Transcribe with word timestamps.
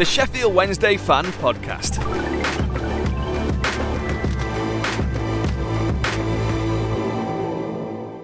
the 0.00 0.06
Sheffield 0.06 0.54
Wednesday 0.54 0.96
Fan 0.96 1.26
Podcast. 1.26 1.98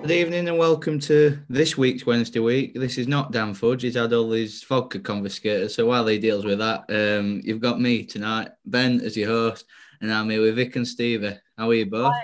Good 0.01 0.11
evening 0.11 0.49
and 0.49 0.57
welcome 0.57 0.99
to 1.01 1.39
this 1.51 1.77
week's 1.77 2.07
Wednesday 2.07 2.39
week. 2.39 2.73
This 2.75 2.97
is 2.97 3.07
not 3.07 3.31
Dan 3.31 3.53
Fudge. 3.53 3.83
He's 3.83 3.95
had 3.95 4.15
all 4.15 4.31
his 4.31 4.65
vodka 4.65 5.01
confiscated. 5.01 5.71
So 5.71 5.85
while 5.85 6.07
he 6.07 6.19
deals 6.19 6.47
with 6.47 6.61
that, 6.61 6.87
um, 6.89 7.43
you've 7.45 7.61
got 7.61 7.79
me 7.79 8.07
tonight, 8.07 8.53
Ben 8.65 9.03
as 9.03 9.15
your 9.15 9.29
host, 9.29 9.67
and 10.01 10.11
I'm 10.11 10.31
here 10.31 10.41
with 10.41 10.57
Vic 10.57 10.77
and 10.77 10.89
Stevie. 10.89 11.37
How 11.59 11.69
are 11.69 11.75
you 11.75 11.85
both? 11.85 12.15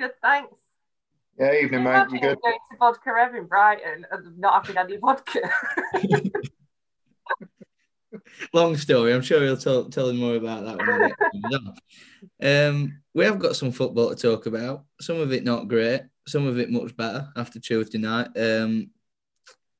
Good, 0.00 0.12
thanks. 0.22 0.62
Yeah, 1.38 1.52
evening, 1.52 1.84
mate. 1.84 2.06
You 2.10 2.20
good? 2.20 2.38
Going 2.42 2.58
to 2.70 2.76
vodka 2.78 3.10
Ev 3.20 3.34
in 3.34 3.44
Brighton 3.44 4.06
and 4.10 4.38
not 4.38 4.66
having 4.66 4.78
any 4.78 4.96
vodka. 4.96 5.40
Long 8.52 8.76
story. 8.76 9.12
I'm 9.12 9.22
sure 9.22 9.42
he'll 9.42 9.56
tell, 9.56 9.84
tell 9.86 10.12
more 10.12 10.36
about 10.36 10.64
that 10.64 10.78
when 10.78 11.00
we 11.00 11.08
get 11.08 11.16
comes 11.18 11.74
on. 12.42 12.68
Um, 12.68 13.02
we 13.14 13.24
have 13.24 13.38
got 13.38 13.56
some 13.56 13.72
football 13.72 14.14
to 14.14 14.16
talk 14.16 14.46
about. 14.46 14.84
Some 15.00 15.20
of 15.20 15.32
it 15.32 15.44
not 15.44 15.68
great, 15.68 16.02
some 16.26 16.46
of 16.46 16.58
it 16.58 16.70
much 16.70 16.96
better 16.96 17.28
after 17.36 17.60
Tuesday 17.60 17.98
night. 17.98 18.28
Um, 18.36 18.90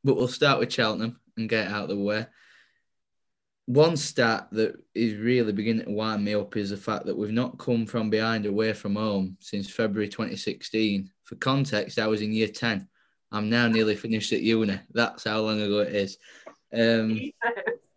but 0.05 0.17
we'll 0.17 0.29
start 0.29 0.59
with 0.59 0.73
Cheltenham 0.73 1.21
and 1.37 1.49
get 1.49 1.69
out 1.69 1.85
of 1.85 1.89
the 1.91 1.97
way. 1.97 2.27
One 3.67 3.97
stat 3.97 4.49
that 4.53 4.77
is 4.95 5.15
really 5.15 5.53
beginning 5.53 5.85
to 5.85 5.93
wind 5.93 6.25
me 6.25 6.35
up 6.35 6.57
is 6.57 6.71
the 6.71 6.77
fact 6.77 7.05
that 7.07 7.17
we've 7.17 7.31
not 7.31 7.59
come 7.59 7.85
from 7.85 8.09
behind 8.09 8.47
away 8.47 8.73
from 8.73 8.97
home 8.97 9.37
since 9.41 9.69
February 9.69 10.09
2016. 10.09 11.11
For 11.25 11.37
context, 11.37 11.99
I 11.99 12.07
was 12.07 12.23
in 12.23 12.33
year 12.33 12.49
10. 12.49 12.89
I'm 13.31 13.51
now 13.51 13.69
nearly 13.69 13.95
finished 13.95 14.33
at 14.33 14.41
uni. 14.41 14.81
That's 14.93 15.25
how 15.25 15.41
long 15.41 15.61
ago 15.61 15.81
it 15.81 15.95
is. 15.95 16.17
Um, 16.73 17.21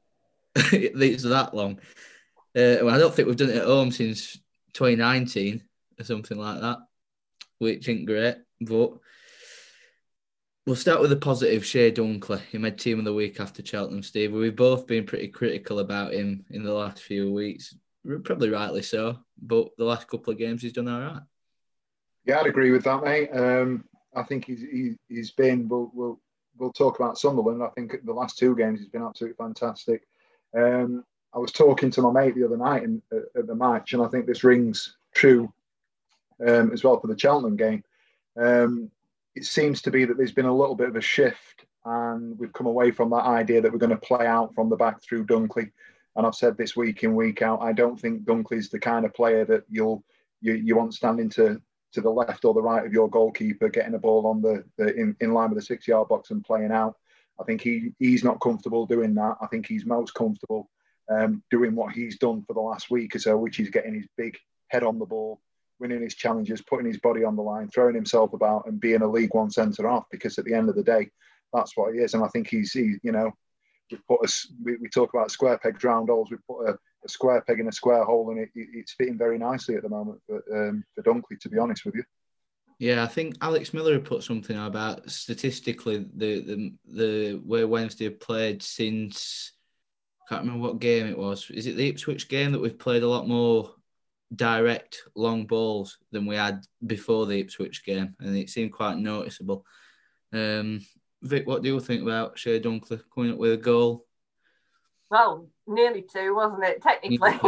it's 0.55 1.23
that 1.23 1.53
long. 1.53 1.79
Uh, 2.55 2.83
well, 2.83 2.89
I 2.89 2.97
don't 2.97 3.13
think 3.13 3.27
we've 3.27 3.37
done 3.37 3.49
it 3.49 3.57
at 3.57 3.65
home 3.65 3.91
since 3.91 4.37
2019 4.73 5.63
or 5.99 6.03
something 6.03 6.37
like 6.37 6.59
that, 6.59 6.79
which 7.59 7.87
ain't 7.87 8.05
great. 8.05 8.35
But 8.59 8.93
we'll 10.65 10.75
start 10.75 11.01
with 11.01 11.09
the 11.09 11.15
positive. 11.15 11.65
Chey 11.65 11.91
Dunkley, 11.91 12.41
he 12.51 12.57
made 12.57 12.77
team 12.77 12.99
of 12.99 13.05
the 13.05 13.13
week 13.13 13.39
after 13.39 13.65
Cheltenham. 13.65 14.03
Steve, 14.03 14.33
we've 14.33 14.55
both 14.55 14.87
been 14.87 15.05
pretty 15.05 15.29
critical 15.29 15.79
about 15.79 16.13
him 16.13 16.45
in 16.49 16.63
the 16.63 16.73
last 16.73 17.01
few 17.01 17.31
weeks, 17.31 17.75
probably 18.23 18.49
rightly 18.49 18.81
so. 18.81 19.19
But 19.41 19.69
the 19.77 19.85
last 19.85 20.07
couple 20.07 20.33
of 20.33 20.39
games, 20.39 20.61
he's 20.61 20.73
done 20.73 20.89
all 20.89 20.99
right. 20.99 21.21
Yeah, 22.25 22.39
I'd 22.39 22.47
agree 22.47 22.71
with 22.71 22.83
that, 22.83 23.03
mate. 23.03 23.29
Um, 23.33 23.85
I 24.15 24.23
think 24.23 24.45
he's 24.45 24.61
he, 24.61 24.95
he's 25.07 25.31
been. 25.31 25.67
We'll, 25.67 25.89
we'll 25.93 26.19
we'll 26.57 26.73
talk 26.73 26.99
about 26.99 27.17
Sunderland. 27.17 27.63
I 27.63 27.69
think 27.69 27.95
the 28.03 28.13
last 28.13 28.37
two 28.37 28.55
games 28.55 28.79
he's 28.79 28.89
been 28.89 29.03
absolutely 29.03 29.37
fantastic. 29.37 30.03
Um, 30.55 31.03
I 31.33 31.39
was 31.39 31.51
talking 31.51 31.91
to 31.91 32.01
my 32.01 32.11
mate 32.11 32.35
the 32.35 32.45
other 32.45 32.57
night 32.57 32.83
in, 32.83 33.01
uh, 33.11 33.39
at 33.39 33.47
the 33.47 33.55
match, 33.55 33.93
and 33.93 34.03
I 34.03 34.07
think 34.07 34.25
this 34.25 34.43
rings 34.43 34.97
true 35.13 35.51
um, 36.45 36.71
as 36.71 36.83
well 36.83 36.99
for 36.99 37.07
the 37.07 37.17
Cheltenham 37.17 37.55
game. 37.55 37.83
Um, 38.37 38.91
it 39.35 39.45
seems 39.45 39.81
to 39.83 39.91
be 39.91 40.05
that 40.05 40.17
there's 40.17 40.33
been 40.33 40.45
a 40.45 40.55
little 40.55 40.75
bit 40.75 40.89
of 40.89 40.95
a 40.95 41.01
shift, 41.01 41.65
and 41.85 42.37
we've 42.37 42.53
come 42.53 42.67
away 42.67 42.91
from 42.91 43.09
that 43.11 43.25
idea 43.25 43.61
that 43.61 43.71
we're 43.71 43.77
going 43.77 43.91
to 43.91 43.97
play 43.97 44.27
out 44.27 44.53
from 44.53 44.69
the 44.69 44.75
back 44.75 45.01
through 45.01 45.25
Dunkley. 45.25 45.71
And 46.15 46.27
I've 46.27 46.35
said 46.35 46.57
this 46.57 46.75
week 46.75 47.03
in 47.03 47.15
week 47.15 47.41
out, 47.41 47.61
I 47.61 47.71
don't 47.71 47.99
think 47.99 48.23
Dunkley's 48.23 48.69
the 48.69 48.79
kind 48.79 49.05
of 49.05 49.13
player 49.13 49.45
that 49.45 49.63
you'll 49.69 50.03
you, 50.41 50.53
you 50.53 50.75
want 50.75 50.93
standing 50.93 51.29
to 51.31 51.61
to 51.93 52.01
the 52.01 52.09
left 52.09 52.45
or 52.45 52.53
the 52.53 52.61
right 52.61 52.85
of 52.85 52.93
your 52.93 53.09
goalkeeper, 53.09 53.69
getting 53.69 53.95
a 53.95 53.99
ball 53.99 54.25
on 54.25 54.41
the, 54.41 54.63
the 54.77 54.95
in, 54.95 55.15
in 55.19 55.33
line 55.33 55.49
with 55.49 55.57
the 55.57 55.65
six 55.65 55.87
yard 55.87 56.07
box 56.07 56.31
and 56.31 56.43
playing 56.43 56.71
out. 56.71 56.97
I 57.41 57.45
think 57.45 57.61
he 57.61 57.93
he's 57.99 58.23
not 58.23 58.39
comfortable 58.39 58.85
doing 58.85 59.13
that. 59.15 59.35
I 59.41 59.47
think 59.47 59.65
he's 59.65 59.85
most 59.85 60.13
comfortable 60.13 60.69
um, 61.11 61.43
doing 61.49 61.75
what 61.75 61.93
he's 61.93 62.17
done 62.17 62.43
for 62.43 62.53
the 62.53 62.61
last 62.61 62.89
week 62.89 63.15
or 63.15 63.19
so, 63.19 63.37
which 63.37 63.59
is 63.59 63.69
getting 63.69 63.95
his 63.95 64.07
big 64.17 64.37
head 64.67 64.83
on 64.83 64.99
the 64.99 65.05
ball, 65.05 65.41
winning 65.79 66.01
his 66.01 66.15
challenges, 66.15 66.61
putting 66.61 66.85
his 66.85 66.99
body 66.99 67.23
on 67.23 67.35
the 67.35 67.41
line, 67.41 67.67
throwing 67.67 67.95
himself 67.95 68.33
about, 68.33 68.65
and 68.67 68.79
being 68.79 69.01
a 69.01 69.07
League 69.07 69.33
One 69.33 69.49
centre 69.49 69.87
half. 69.87 70.05
Because 70.11 70.37
at 70.37 70.45
the 70.45 70.53
end 70.53 70.69
of 70.69 70.75
the 70.75 70.83
day, 70.83 71.09
that's 71.53 71.75
what 71.75 71.93
he 71.93 71.99
is. 71.99 72.13
And 72.13 72.23
I 72.23 72.27
think 72.29 72.47
he's, 72.47 72.71
he, 72.71 72.95
you 73.03 73.11
know, 73.11 73.31
we 73.91 73.97
put 74.07 74.23
a, 74.23 74.31
we, 74.63 74.77
we 74.77 74.87
talk 74.87 75.13
about 75.13 75.31
square 75.31 75.57
pegs 75.57 75.83
round 75.83 76.07
holes. 76.09 76.29
We 76.31 76.37
put 76.47 76.69
a, 76.69 76.77
a 77.03 77.09
square 77.09 77.41
peg 77.41 77.59
in 77.59 77.67
a 77.67 77.73
square 77.73 78.05
hole, 78.05 78.29
and 78.29 78.39
it, 78.39 78.49
it, 78.55 78.69
it's 78.73 78.93
fitting 78.93 79.17
very 79.17 79.37
nicely 79.37 79.75
at 79.75 79.83
the 79.83 79.89
moment 79.89 80.21
for, 80.25 80.41
um, 80.55 80.83
for 80.95 81.03
Dunkley. 81.03 81.39
To 81.41 81.49
be 81.49 81.57
honest 81.57 81.85
with 81.85 81.95
you. 81.95 82.03
Yeah, 82.81 83.03
I 83.03 83.05
think 83.05 83.35
Alex 83.41 83.75
Miller 83.75 83.93
had 83.93 84.05
put 84.05 84.23
something 84.23 84.57
about 84.57 85.07
statistically 85.07 85.99
the 86.15 86.41
the 86.41 86.73
the 86.91 87.41
way 87.45 87.63
Wednesday 87.63 88.05
have 88.05 88.19
played 88.19 88.63
since 88.63 89.51
I 90.25 90.29
can't 90.33 90.45
remember 90.45 90.67
what 90.67 90.79
game 90.79 91.05
it 91.05 91.15
was. 91.15 91.51
Is 91.51 91.67
it 91.67 91.77
the 91.77 91.89
Ipswich 91.89 92.27
game 92.27 92.51
that 92.53 92.59
we've 92.59 92.79
played 92.79 93.03
a 93.03 93.07
lot 93.07 93.27
more 93.27 93.75
direct 94.35 95.03
long 95.15 95.45
balls 95.45 95.99
than 96.11 96.25
we 96.25 96.35
had 96.35 96.65
before 96.83 97.27
the 97.27 97.39
Ipswich 97.39 97.85
game, 97.85 98.15
and 98.19 98.35
it 98.35 98.49
seemed 98.49 98.73
quite 98.73 98.97
noticeable. 98.97 99.63
Um, 100.33 100.81
Vic, 101.21 101.45
what 101.45 101.61
do 101.61 101.69
you 101.69 101.79
think 101.79 102.01
about 102.01 102.35
Chey 102.35 102.59
Dunkley 102.59 102.99
coming 103.13 103.33
up 103.33 103.37
with 103.37 103.53
a 103.53 103.57
goal? 103.57 104.07
well, 105.11 105.47
nearly 105.67 106.01
two, 106.01 106.33
wasn't 106.33 106.63
it? 106.63 106.81
Technically. 106.81 107.31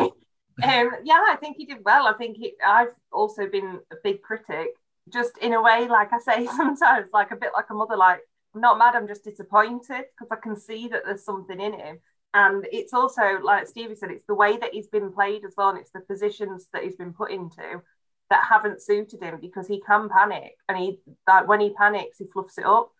um, 0.64 0.92
yeah, 1.04 1.24
I 1.28 1.38
think 1.40 1.58
he 1.58 1.66
did 1.66 1.84
well. 1.84 2.06
I 2.06 2.14
think 2.14 2.38
he, 2.38 2.54
I've 2.64 2.94
also 3.12 3.48
been 3.48 3.80
a 3.92 3.96
big 4.04 4.22
critic, 4.22 4.76
just 5.12 5.38
in 5.40 5.54
a 5.54 5.62
way, 5.62 5.88
like 5.88 6.14
I 6.14 6.20
say 6.20 6.46
sometimes, 6.58 7.08
like 7.14 7.32
a 7.32 7.36
bit 7.36 7.52
like 7.54 7.70
a 7.70 7.74
mother, 7.74 7.98
like 7.98 8.22
I'm 8.56 8.62
not 8.62 8.78
mad, 8.78 8.96
I'm 8.96 9.08
just 9.08 9.24
disappointed 9.24 10.06
because 10.12 10.32
I 10.32 10.38
can 10.42 10.56
see 10.56 10.88
that 10.90 11.04
there's 11.06 11.26
something 11.26 11.60
in 11.60 11.74
him. 11.74 12.00
And 12.34 12.66
it's 12.72 12.94
also, 12.94 13.40
like 13.44 13.68
Stevie 13.68 13.96
said, 13.96 14.10
it's 14.10 14.26
the 14.26 14.34
way 14.34 14.58
that 14.58 14.74
he's 14.74 14.88
been 14.88 15.12
played 15.14 15.46
as 15.46 15.54
well, 15.56 15.70
and 15.70 15.78
it's 15.78 15.92
the 15.92 16.00
positions 16.00 16.68
that 16.74 16.84
he's 16.84 16.96
been 16.96 17.14
put 17.14 17.32
into 17.32 17.82
that 18.30 18.46
haven't 18.50 18.82
suited 18.82 19.22
him 19.22 19.38
because 19.40 19.68
he 19.68 19.80
can 19.82 20.10
panic, 20.10 20.56
and 20.68 20.78
he 20.78 21.00
that 21.28 21.48
when 21.48 21.60
he 21.60 21.74
panics, 21.74 22.18
he 22.18 22.26
fluffs 22.26 22.58
it 22.58 22.66
up. 22.66 22.92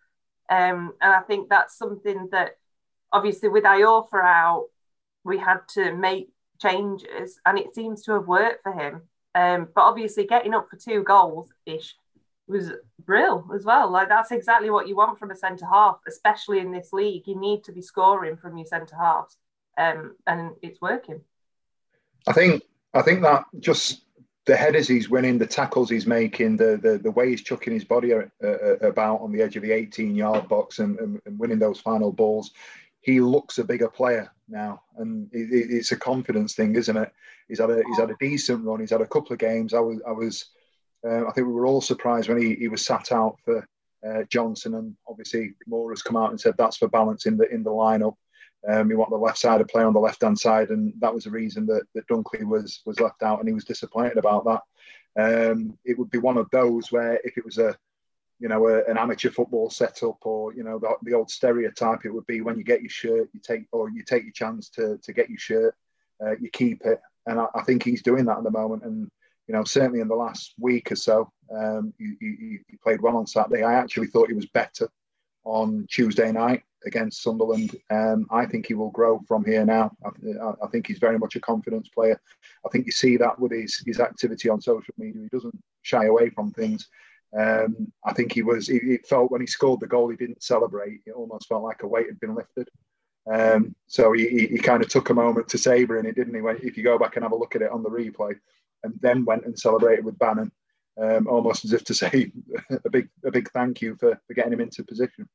Um, 0.50 0.92
and 1.00 1.12
I 1.12 1.20
think 1.20 1.48
that's 1.48 1.76
something 1.76 2.28
that 2.30 2.58
obviously 3.12 3.48
with 3.48 3.64
Iorfa 3.64 4.22
out, 4.22 4.66
we 5.24 5.38
had 5.38 5.60
to 5.70 5.92
make 5.94 6.28
changes, 6.60 7.40
and 7.44 7.58
it 7.58 7.74
seems 7.74 8.02
to 8.04 8.12
have 8.12 8.28
worked 8.28 8.62
for 8.62 8.72
him. 8.72 9.02
Um, 9.34 9.68
but 9.74 9.82
obviously, 9.82 10.26
getting 10.26 10.54
up 10.54 10.68
for 10.70 10.76
two 10.76 11.02
goals 11.02 11.50
ish 11.66 11.96
was 12.46 12.72
real 13.06 13.48
as 13.54 13.64
well. 13.64 13.90
Like 13.90 14.08
that's 14.08 14.30
exactly 14.30 14.70
what 14.70 14.88
you 14.88 14.96
want 14.96 15.18
from 15.18 15.30
a 15.30 15.36
centre 15.36 15.66
half, 15.66 15.98
especially 16.06 16.60
in 16.60 16.72
this 16.72 16.92
league. 16.92 17.26
You 17.26 17.38
need 17.38 17.64
to 17.64 17.72
be 17.72 17.82
scoring 17.82 18.36
from 18.36 18.56
your 18.56 18.66
centre 18.66 18.96
halves. 18.96 19.36
um, 19.78 20.16
and 20.26 20.52
it's 20.62 20.80
working. 20.80 21.20
I 22.26 22.32
think 22.32 22.62
I 22.92 23.02
think 23.02 23.22
that 23.22 23.44
just 23.60 24.04
the 24.46 24.56
headers 24.56 24.86
he's 24.86 25.08
winning, 25.08 25.38
the 25.38 25.46
tackles 25.46 25.90
he's 25.90 26.06
making, 26.06 26.56
the 26.56 26.78
the, 26.80 26.98
the 26.98 27.10
way 27.10 27.30
he's 27.30 27.42
chucking 27.42 27.72
his 27.72 27.84
body 27.84 28.12
about 28.12 29.20
on 29.20 29.32
the 29.32 29.42
edge 29.42 29.56
of 29.56 29.62
the 29.62 29.72
18 29.72 30.14
yard 30.14 30.48
box 30.48 30.78
and, 30.78 30.98
and, 30.98 31.38
winning 31.38 31.58
those 31.58 31.80
final 31.80 32.12
balls, 32.12 32.52
he 33.00 33.20
looks 33.20 33.58
a 33.58 33.64
bigger 33.64 33.88
player 33.88 34.30
now, 34.48 34.82
and 34.96 35.28
it, 35.32 35.48
it's 35.50 35.92
a 35.92 35.96
confidence 35.96 36.54
thing, 36.54 36.74
isn't 36.74 36.96
it? 36.96 37.12
He's 37.48 37.60
had 37.60 37.70
a 37.70 37.82
he's 37.86 37.98
had 37.98 38.10
a 38.10 38.16
decent 38.20 38.64
run. 38.64 38.80
He's 38.80 38.90
had 38.90 39.00
a 39.00 39.06
couple 39.06 39.32
of 39.32 39.38
games. 39.38 39.74
I 39.74 39.80
was 39.80 40.00
I 40.06 40.12
was 40.12 40.46
uh, 41.06 41.26
I 41.26 41.32
think 41.32 41.46
we 41.46 41.52
were 41.52 41.66
all 41.66 41.80
surprised 41.80 42.28
when 42.28 42.40
he, 42.40 42.54
he 42.54 42.68
was 42.68 42.84
sat 42.84 43.12
out 43.12 43.38
for 43.44 43.66
uh, 44.06 44.22
Johnson, 44.30 44.74
and 44.74 44.96
obviously 45.08 45.54
Moore 45.66 45.90
has 45.90 46.02
come 46.02 46.16
out 46.16 46.30
and 46.30 46.40
said 46.40 46.54
that's 46.56 46.76
for 46.76 46.88
balance 46.88 47.26
in 47.26 47.36
the 47.36 47.48
in 47.52 47.62
the 47.62 47.70
lineup. 47.70 48.16
Um, 48.66 48.88
we 48.88 48.94
want 48.94 49.10
the 49.10 49.16
left 49.16 49.38
side 49.38 49.58
to 49.58 49.64
play 49.66 49.82
on 49.82 49.92
the 49.92 50.00
left 50.00 50.22
hand 50.22 50.38
side, 50.38 50.70
and 50.70 50.94
that 51.00 51.12
was 51.12 51.24
the 51.24 51.30
reason 51.30 51.66
that, 51.66 51.82
that 51.94 52.06
Dunkley 52.08 52.44
was 52.44 52.80
was 52.86 53.00
left 53.00 53.22
out, 53.22 53.38
and 53.40 53.48
he 53.48 53.54
was 53.54 53.64
disappointed 53.64 54.16
about 54.16 54.44
that. 54.44 54.62
Um, 55.16 55.78
it 55.84 55.98
would 55.98 56.10
be 56.10 56.18
one 56.18 56.38
of 56.38 56.50
those 56.50 56.90
where 56.90 57.20
if 57.24 57.36
it 57.38 57.44
was 57.44 57.58
a 57.58 57.76
you 58.40 58.48
know 58.48 58.68
a, 58.68 58.84
an 58.84 58.98
amateur 58.98 59.30
football 59.30 59.70
setup 59.70 60.18
or 60.22 60.52
you 60.54 60.62
know 60.62 60.78
the, 60.78 60.94
the, 61.02 61.14
old 61.14 61.30
stereotype, 61.30 62.04
it 62.04 62.10
would 62.10 62.26
be 62.26 62.40
when 62.40 62.56
you 62.56 62.64
get 62.64 62.82
your 62.82 62.90
shirt, 62.90 63.28
you 63.32 63.40
take 63.40 63.66
or 63.72 63.90
you 63.90 64.02
take 64.02 64.24
your 64.24 64.32
chance 64.32 64.68
to 64.70 64.98
to 65.02 65.12
get 65.12 65.28
your 65.28 65.38
shirt, 65.38 65.74
uh, 66.24 66.36
you 66.40 66.50
keep 66.50 66.82
it, 66.84 67.00
and 67.26 67.40
I, 67.40 67.46
I, 67.54 67.62
think 67.62 67.82
he's 67.82 68.02
doing 68.02 68.24
that 68.26 68.38
at 68.38 68.44
the 68.44 68.50
moment, 68.50 68.84
and 68.84 69.10
you 69.46 69.54
know 69.54 69.64
certainly 69.64 70.00
in 70.00 70.08
the 70.08 70.14
last 70.14 70.54
week 70.58 70.90
or 70.90 70.96
so, 70.96 71.30
um, 71.54 71.92
he, 71.98 72.14
he, 72.20 72.58
he 72.68 72.76
played 72.82 73.00
well 73.00 73.16
on 73.16 73.26
Saturday. 73.26 73.62
I 73.62 73.74
actually 73.74 74.08
thought 74.08 74.28
he 74.28 74.34
was 74.34 74.46
better 74.46 74.88
on 75.44 75.86
Tuesday 75.90 76.32
night 76.32 76.62
against 76.86 77.22
Sunderland. 77.22 77.76
Um, 77.90 78.26
I 78.30 78.46
think 78.46 78.66
he 78.66 78.74
will 78.74 78.90
grow 78.90 79.20
from 79.26 79.44
here 79.44 79.64
now. 79.64 79.90
I, 80.04 80.64
I, 80.64 80.68
think 80.68 80.86
he's 80.86 80.98
very 80.98 81.18
much 81.18 81.36
a 81.36 81.40
confidence 81.40 81.88
player. 81.88 82.20
I 82.64 82.68
think 82.70 82.86
you 82.86 82.92
see 82.92 83.16
that 83.16 83.38
with 83.38 83.52
his, 83.52 83.82
his 83.86 84.00
activity 84.00 84.48
on 84.48 84.60
social 84.60 84.94
media. 84.98 85.22
He 85.22 85.28
doesn't 85.28 85.58
shy 85.82 86.06
away 86.06 86.30
from 86.30 86.50
things. 86.50 86.88
Um, 87.36 87.92
I 88.04 88.12
think 88.12 88.32
he 88.32 88.42
was, 88.42 88.68
it 88.68 89.06
felt 89.06 89.30
when 89.30 89.40
he 89.40 89.46
scored 89.46 89.80
the 89.80 89.86
goal, 89.86 90.08
he 90.08 90.16
didn't 90.16 90.42
celebrate. 90.42 91.00
It 91.06 91.12
almost 91.12 91.48
felt 91.48 91.64
like 91.64 91.82
a 91.82 91.88
weight 91.88 92.06
had 92.06 92.20
been 92.20 92.34
lifted. 92.34 92.68
Um, 93.30 93.74
so 93.86 94.12
he, 94.12 94.28
he, 94.28 94.46
he, 94.46 94.58
kind 94.58 94.82
of 94.82 94.88
took 94.88 95.08
a 95.08 95.14
moment 95.14 95.48
to 95.48 95.58
savour 95.58 95.98
in 95.98 96.04
it, 96.04 96.14
didn't 96.14 96.34
he? 96.34 96.42
When, 96.42 96.58
if 96.62 96.76
you 96.76 96.84
go 96.84 96.98
back 96.98 97.16
and 97.16 97.22
have 97.22 97.32
a 97.32 97.36
look 97.36 97.56
at 97.56 97.62
it 97.62 97.70
on 97.70 97.82
the 97.82 97.88
replay, 97.88 98.34
and 98.82 98.94
then 99.00 99.24
went 99.24 99.46
and 99.46 99.58
celebrated 99.58 100.04
with 100.04 100.18
Bannon, 100.18 100.52
um, 101.00 101.26
almost 101.26 101.64
as 101.64 101.72
if 101.72 101.84
to 101.84 101.94
say 101.94 102.30
a 102.84 102.90
big 102.90 103.08
a 103.24 103.30
big 103.30 103.50
thank 103.52 103.80
you 103.80 103.96
for, 103.96 104.20
for 104.26 104.34
getting 104.34 104.52
him 104.52 104.60
into 104.60 104.84
position 104.84 105.26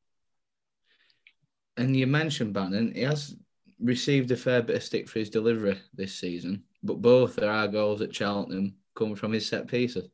and 1.80 1.96
you 1.96 2.06
mentioned 2.08 2.54
Bannon, 2.54 2.94
he 2.94 3.02
has 3.02 3.36
received 3.80 4.30
a 4.32 4.38
fair 4.38 4.62
bit 4.62 4.76
of 4.76 4.84
stick 4.84 5.08
for 5.08 5.20
his 5.20 5.30
delivery 5.30 5.80
this 5.94 6.14
season, 6.14 6.64
but 6.84 7.02
both 7.02 7.38
of 7.38 7.46
our 7.46 7.68
goals 7.68 8.02
at 8.02 8.14
Cheltenham 8.14 8.76
come 8.96 9.16
from 9.16 9.32
his 9.32 9.48
set 9.48 9.68
pieces. 9.68 10.10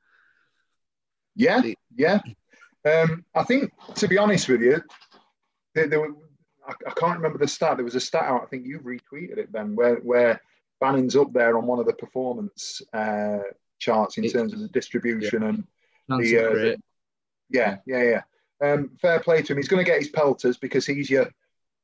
Yeah, 1.35 1.61
yeah. 1.95 2.19
Um, 2.85 3.25
I 3.33 3.43
think, 3.43 3.71
to 3.95 4.07
be 4.07 4.17
honest 4.17 4.47
with 4.47 4.61
you, 4.61 4.81
there, 5.73 5.87
there 5.87 5.99
were, 5.99 6.15
I, 6.67 6.73
I, 6.87 6.91
can't 6.91 7.17
remember 7.17 7.37
the 7.37 7.47
stat. 7.47 7.77
There 7.77 7.85
was 7.85 7.95
a 7.95 7.99
stat 7.99 8.23
out. 8.23 8.43
I 8.43 8.45
think 8.45 8.65
you 8.65 8.79
retweeted 8.79 9.37
it, 9.37 9.51
Ben, 9.51 9.75
where 9.75 9.95
where 9.97 10.41
Bannon's 10.79 11.15
up 11.15 11.33
there 11.33 11.57
on 11.57 11.65
one 11.65 11.79
of 11.79 11.85
the 11.85 11.93
performance 11.93 12.81
uh, 12.93 13.39
charts 13.79 14.17
in 14.17 14.25
it, 14.25 14.33
terms 14.33 14.53
of 14.53 14.59
the 14.59 14.67
distribution 14.67 15.41
yeah. 15.41 15.47
and 15.49 16.23
the, 16.23 16.37
uh, 16.37 16.49
the, 16.49 16.77
yeah, 17.49 17.77
yeah, 17.85 18.03
yeah. 18.03 18.21
Um, 18.61 18.91
fair 19.01 19.19
play 19.19 19.41
to 19.41 19.53
him. 19.53 19.57
He's 19.57 19.67
going 19.67 19.83
to 19.83 19.89
get 19.89 19.99
his 19.99 20.09
pelters 20.09 20.57
because 20.57 20.85
he's 20.85 21.09
your 21.09 21.29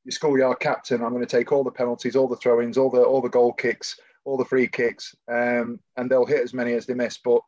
your 0.03 0.11
schoolyard 0.11 0.59
captain. 0.59 1.03
I'm 1.03 1.13
going 1.13 1.25
to 1.25 1.37
take 1.37 1.51
all 1.51 1.63
the 1.63 1.71
penalties, 1.71 2.15
all 2.15 2.27
the 2.27 2.37
throw-ins, 2.37 2.77
all 2.77 2.89
the 2.89 3.03
all 3.03 3.21
the 3.21 3.29
goal 3.29 3.53
kicks, 3.53 3.99
all 4.23 4.37
the 4.37 4.45
free 4.45 4.67
kicks, 4.67 5.15
um, 5.27 5.79
and 5.97 6.09
they'll 6.09 6.25
hit 6.25 6.41
as 6.41 6.53
many 6.53 6.73
as 6.73 6.85
they 6.85 6.93
miss. 6.93 7.17
But 7.17 7.41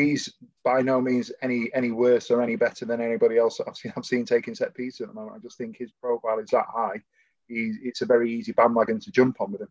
he's 0.00 0.32
by 0.64 0.82
no 0.82 1.00
means 1.00 1.32
any 1.42 1.70
any 1.74 1.90
worse 1.90 2.30
or 2.30 2.42
any 2.42 2.56
better 2.56 2.84
than 2.84 3.00
anybody 3.00 3.38
else 3.38 3.60
I've 3.66 3.76
seen. 3.76 3.92
I've 3.96 4.04
seen 4.04 4.24
taking 4.24 4.54
set 4.54 4.74
pieces 4.74 5.02
at 5.02 5.08
the 5.08 5.14
moment. 5.14 5.36
I 5.36 5.38
just 5.38 5.58
think 5.58 5.76
his 5.76 5.90
profile 5.92 6.38
is 6.38 6.50
that 6.50 6.66
high. 6.72 7.02
He's, 7.48 7.78
it's 7.82 8.02
a 8.02 8.06
very 8.06 8.32
easy 8.32 8.52
bandwagon 8.52 9.00
to 9.00 9.10
jump 9.10 9.40
on 9.40 9.52
with 9.52 9.62
him. 9.62 9.68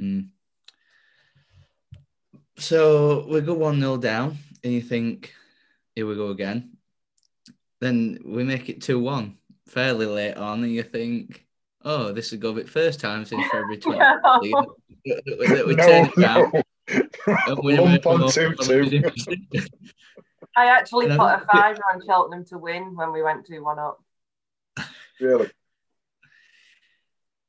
Mm. 0.00 0.28
So 2.58 3.26
we 3.28 3.40
go 3.40 3.54
one 3.54 3.80
0 3.80 3.96
down, 3.98 4.36
and 4.62 4.72
you 4.72 4.82
think, 4.82 5.32
here 5.94 6.06
we 6.06 6.16
go 6.16 6.28
again. 6.28 6.76
Then 7.80 8.18
we 8.24 8.44
make 8.44 8.68
it 8.68 8.82
two 8.82 8.98
one 8.98 9.38
fairly 9.66 10.06
late 10.06 10.34
on, 10.36 10.64
and 10.64 10.72
you 10.72 10.82
think, 10.82 11.46
oh, 11.84 12.12
this 12.12 12.32
is 12.32 12.40
Govit 12.40 12.68
first 12.68 13.00
time 13.00 13.24
since 13.24 13.44
February 13.46 13.76
20. 13.78 13.98
no. 13.98 14.76
that 15.04 15.64
we, 15.66 15.76
turn 15.76 16.06
it 16.06 16.20
down. 16.20 16.52
I 20.56 20.66
actually 20.66 21.08
put 21.08 21.20
a 21.20 21.46
fiver 21.50 21.82
on 21.94 22.04
Cheltenham 22.04 22.44
to 22.46 22.58
win 22.58 22.96
when 22.96 23.12
we 23.12 23.22
went 23.22 23.46
2 23.46 23.62
1 23.62 23.78
up. 23.78 24.02
Really? 25.20 25.50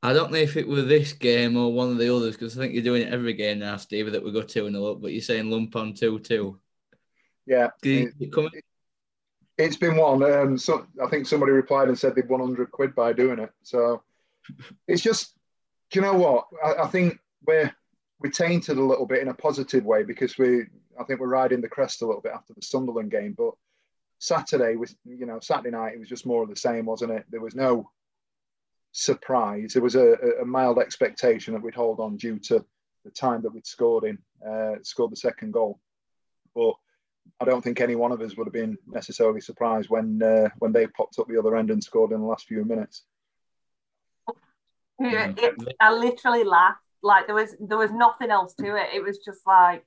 I 0.02 0.14
don't 0.14 0.32
know 0.32 0.38
if 0.38 0.56
it 0.56 0.68
was 0.68 0.86
this 0.86 1.14
game 1.14 1.58
or 1.58 1.74
one 1.74 1.90
of 1.90 1.98
the 1.98 2.16
others 2.16 2.36
because 2.36 2.58
I 2.58 2.62
think 2.62 2.74
you're 2.74 2.84
doing 2.84 3.02
it 3.02 3.14
every 3.14 3.34
game 3.34 3.60
now, 3.60 3.76
Steve, 3.78 4.12
that 4.12 4.24
we 4.24 4.32
go 4.32 4.42
2 4.42 4.72
0 4.72 4.86
up, 4.86 5.02
but 5.02 5.12
you're 5.12 5.22
saying 5.22 5.50
lump 5.50 5.76
on 5.76 5.94
2 5.94 6.20
2. 6.20 6.60
Yeah. 7.46 7.70
You, 7.84 8.12
you 8.18 8.30
come, 8.30 8.50
it's 9.58 9.76
been 9.76 9.98
one. 9.98 10.24
Um, 10.24 10.58
so 10.58 10.88
I 11.04 11.08
think 11.08 11.28
somebody 11.28 11.52
replied 11.52 11.90
and 11.90 12.00
said 12.00 12.16
they'd 12.16 12.30
100 12.30 12.72
quid 12.72 12.96
by 12.96 13.12
doing 13.12 13.40
it. 13.40 13.52
So 13.62 14.02
it's 14.88 15.02
just, 15.02 15.36
do 15.92 16.00
you 16.00 16.06
know 16.06 16.14
what? 16.14 16.46
I, 16.64 16.84
I, 16.84 16.88
think 16.88 17.20
we're 17.46 17.74
we're 18.20 18.32
tainted 18.32 18.78
a 18.78 18.84
little 18.84 19.06
bit 19.06 19.22
in 19.22 19.30
a 19.30 19.34
positive 19.34 19.86
way 19.86 20.04
because 20.04 20.38
we, 20.38 20.64
I 21.00 21.04
think 21.06 21.20
we're 21.20 21.28
riding 21.28 21.62
the 21.62 21.70
crest 21.70 22.02
a 22.02 22.06
little 22.06 22.22
bit 22.22 22.34
after 22.34 22.54
the 22.54 22.62
Sunderland 22.62 23.12
game. 23.12 23.34
But 23.38 23.54
Saturday 24.20 24.76
was, 24.76 24.96
you 25.06 25.26
know, 25.26 25.40
Saturday 25.40 25.72
night 25.72 25.94
it 25.94 26.00
was 26.00 26.10
just 26.10 26.26
more 26.26 26.44
of 26.44 26.50
the 26.50 26.56
same, 26.56 26.86
wasn't 26.86 27.12
it? 27.12 27.26
There 27.30 27.42
was 27.42 27.56
no 27.56 27.90
surprise. 28.92 29.74
There 29.74 29.84
was 29.84 29.96
a, 29.96 30.16
a 30.42 30.46
mild 30.46 30.80
expectation 30.80 31.54
that 31.54 31.64
we'd 31.64 31.76
hold 31.76 32.00
on 32.00 32.18
due 32.18 32.40
to 32.40 32.66
the 33.06 33.12
time 33.12 33.42
that 33.44 33.54
we'd 33.54 33.66
scored 33.66 34.04
in, 34.04 34.18
uh, 34.46 34.76
scored 34.84 35.12
the 35.12 35.18
second 35.18 35.54
goal. 35.54 35.80
But 36.54 36.74
I 37.40 37.46
don't 37.46 37.64
think 37.64 37.80
any 37.80 37.96
one 37.96 38.12
of 38.12 38.22
us 38.22 38.36
would 38.36 38.48
have 38.48 38.54
been 38.54 38.78
necessarily 38.86 39.40
surprised 39.40 39.90
when 39.90 40.22
uh, 40.22 40.50
when 40.58 40.74
they 40.74 40.88
popped 40.88 41.20
up 41.20 41.28
the 41.28 41.40
other 41.40 41.56
end 41.56 41.72
and 41.72 41.82
scored 41.82 42.12
in 42.12 42.20
the 42.20 42.28
last 42.28 42.48
few 42.48 42.66
minutes. 42.66 43.04
It, 45.38 45.76
I 45.80 45.94
literally 45.94 46.44
laughed. 46.44 46.84
Like 47.02 47.28
there 47.28 47.36
was 47.36 47.56
there 47.60 47.78
was 47.78 47.92
nothing 47.92 48.30
else 48.30 48.54
to 48.56 48.76
it. 48.76 48.90
It 48.94 49.04
was 49.04 49.20
just 49.20 49.46
like 49.48 49.86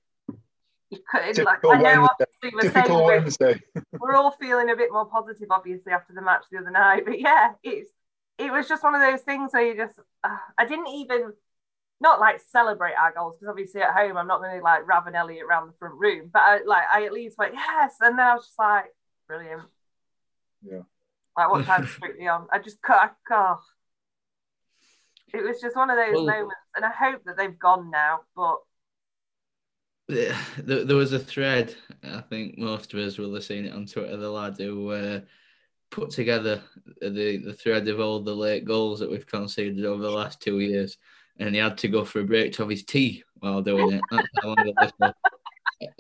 you 0.90 0.98
couldn't. 1.10 1.44
Like, 1.44 1.64
I 1.64 1.78
know 1.78 2.08
obviously 2.10 2.50
we're 2.52 2.70
saying 2.70 3.04
Wednesday. 3.04 3.60
We're, 3.74 3.82
we're 4.00 4.14
all 4.14 4.30
feeling 4.32 4.70
a 4.70 4.76
bit 4.76 4.92
more 4.92 5.06
positive, 5.06 5.48
obviously, 5.50 5.92
after 5.92 6.12
the 6.12 6.22
match 6.22 6.44
the 6.50 6.58
other 6.58 6.70
night. 6.70 7.04
But 7.04 7.18
yeah, 7.20 7.52
it's 7.62 7.90
it 8.38 8.52
was 8.52 8.68
just 8.68 8.82
one 8.82 8.94
of 8.94 9.00
those 9.00 9.22
things 9.22 9.52
where 9.52 9.66
you 9.66 9.76
just 9.76 9.98
uh, 10.24 10.36
I 10.58 10.66
didn't 10.66 10.88
even 10.88 11.32
not 12.00 12.20
like 12.20 12.40
celebrate 12.50 12.94
our 12.94 13.12
goals 13.12 13.36
because 13.36 13.50
obviously 13.50 13.80
at 13.80 13.94
home 13.94 14.16
I'm 14.16 14.26
not 14.26 14.40
going 14.40 14.58
to 14.58 14.62
like 14.62 14.84
Ravanelli 14.86 15.40
around 15.40 15.68
the 15.68 15.74
front 15.78 15.94
room, 15.94 16.30
but 16.32 16.42
I, 16.42 16.60
like 16.66 16.84
I 16.92 17.04
at 17.04 17.12
least 17.12 17.38
went 17.38 17.54
yes, 17.54 17.94
and 18.00 18.18
then 18.18 18.26
I 18.26 18.34
was 18.34 18.46
just 18.46 18.58
like 18.58 18.86
brilliant. 19.26 19.62
Yeah. 20.62 20.80
Like 21.36 21.50
what 21.50 21.64
time 21.64 21.86
strictly 21.86 22.28
on? 22.28 22.48
I 22.52 22.58
just 22.58 22.82
cut. 22.82 23.14
Oh. 23.30 23.60
It 25.32 25.42
was 25.42 25.60
just 25.60 25.76
one 25.76 25.88
of 25.88 25.96
those 25.96 26.14
well, 26.14 26.26
moments, 26.26 26.56
and 26.76 26.84
I 26.84 26.90
hope 26.90 27.24
that 27.24 27.36
they've 27.36 27.58
gone 27.58 27.90
now. 27.90 28.20
But 28.34 28.58
there, 30.08 30.36
there 30.84 30.96
was 30.96 31.12
a 31.12 31.18
thread. 31.18 31.74
I 32.02 32.20
think 32.20 32.58
most 32.58 32.92
of 32.92 33.00
us 33.00 33.18
will 33.18 33.34
have 33.34 33.44
seen 33.44 33.66
it 33.66 33.74
on 33.74 33.86
Twitter. 33.86 34.16
The 34.16 34.30
lad 34.30 34.56
who 34.58 34.90
uh, 34.90 35.20
put 35.90 36.10
together 36.10 36.62
the 37.00 37.42
the 37.44 37.54
thread 37.54 37.88
of 37.88 38.00
all 38.00 38.20
the 38.20 38.34
late 38.34 38.64
goals 38.64 39.00
that 39.00 39.10
we've 39.10 39.26
conceded 39.26 39.84
over 39.84 40.02
the 40.02 40.10
last 40.10 40.40
two 40.40 40.60
years 40.60 40.98
and 41.38 41.54
he 41.54 41.60
had 41.60 41.78
to 41.78 41.88
go 41.88 42.04
for 42.04 42.20
a 42.20 42.24
break 42.24 42.52
to 42.52 42.62
have 42.62 42.70
his 42.70 42.84
tea 42.84 43.24
while 43.34 43.62
doing 43.62 43.92
it. 43.92 44.02
That's 44.10 44.28
how 44.40 44.48
long 44.48 44.68
it. 44.68 45.14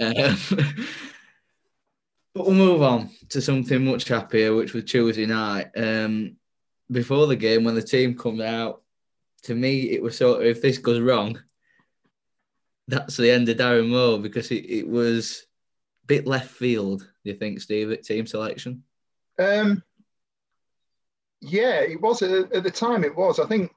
Um, 0.00 0.36
but 2.34 2.46
we'll 2.46 2.54
move 2.54 2.82
on 2.82 3.10
to 3.30 3.40
something 3.40 3.84
much 3.84 4.08
happier, 4.08 4.54
which 4.54 4.72
was 4.72 4.84
Tuesday 4.84 5.26
night. 5.26 5.70
Um, 5.76 6.36
before 6.90 7.26
the 7.26 7.36
game, 7.36 7.64
when 7.64 7.74
the 7.74 7.82
team 7.82 8.16
comes 8.16 8.40
out, 8.40 8.81
to 9.44 9.54
me, 9.54 9.90
it 9.90 10.02
was 10.02 10.16
sort 10.16 10.40
of 10.40 10.46
if 10.46 10.62
this 10.62 10.78
goes 10.78 11.00
wrong, 11.00 11.40
that's 12.88 13.16
the 13.16 13.30
end 13.30 13.48
of 13.48 13.56
Darren 13.56 13.88
Moore 13.88 14.18
because 14.18 14.50
it, 14.50 14.64
it 14.68 14.88
was 14.88 15.46
a 16.04 16.06
bit 16.06 16.26
left 16.26 16.50
field. 16.50 17.00
Do 17.24 17.30
you 17.30 17.36
think, 17.36 17.60
Steve, 17.60 17.90
at 17.90 18.04
team 18.04 18.26
selection? 18.26 18.82
Um, 19.38 19.82
yeah, 21.40 21.80
it 21.80 22.00
was 22.00 22.22
at, 22.22 22.50
the 22.52 22.70
time. 22.70 23.04
It 23.04 23.16
was. 23.16 23.38
I 23.38 23.46
think 23.46 23.72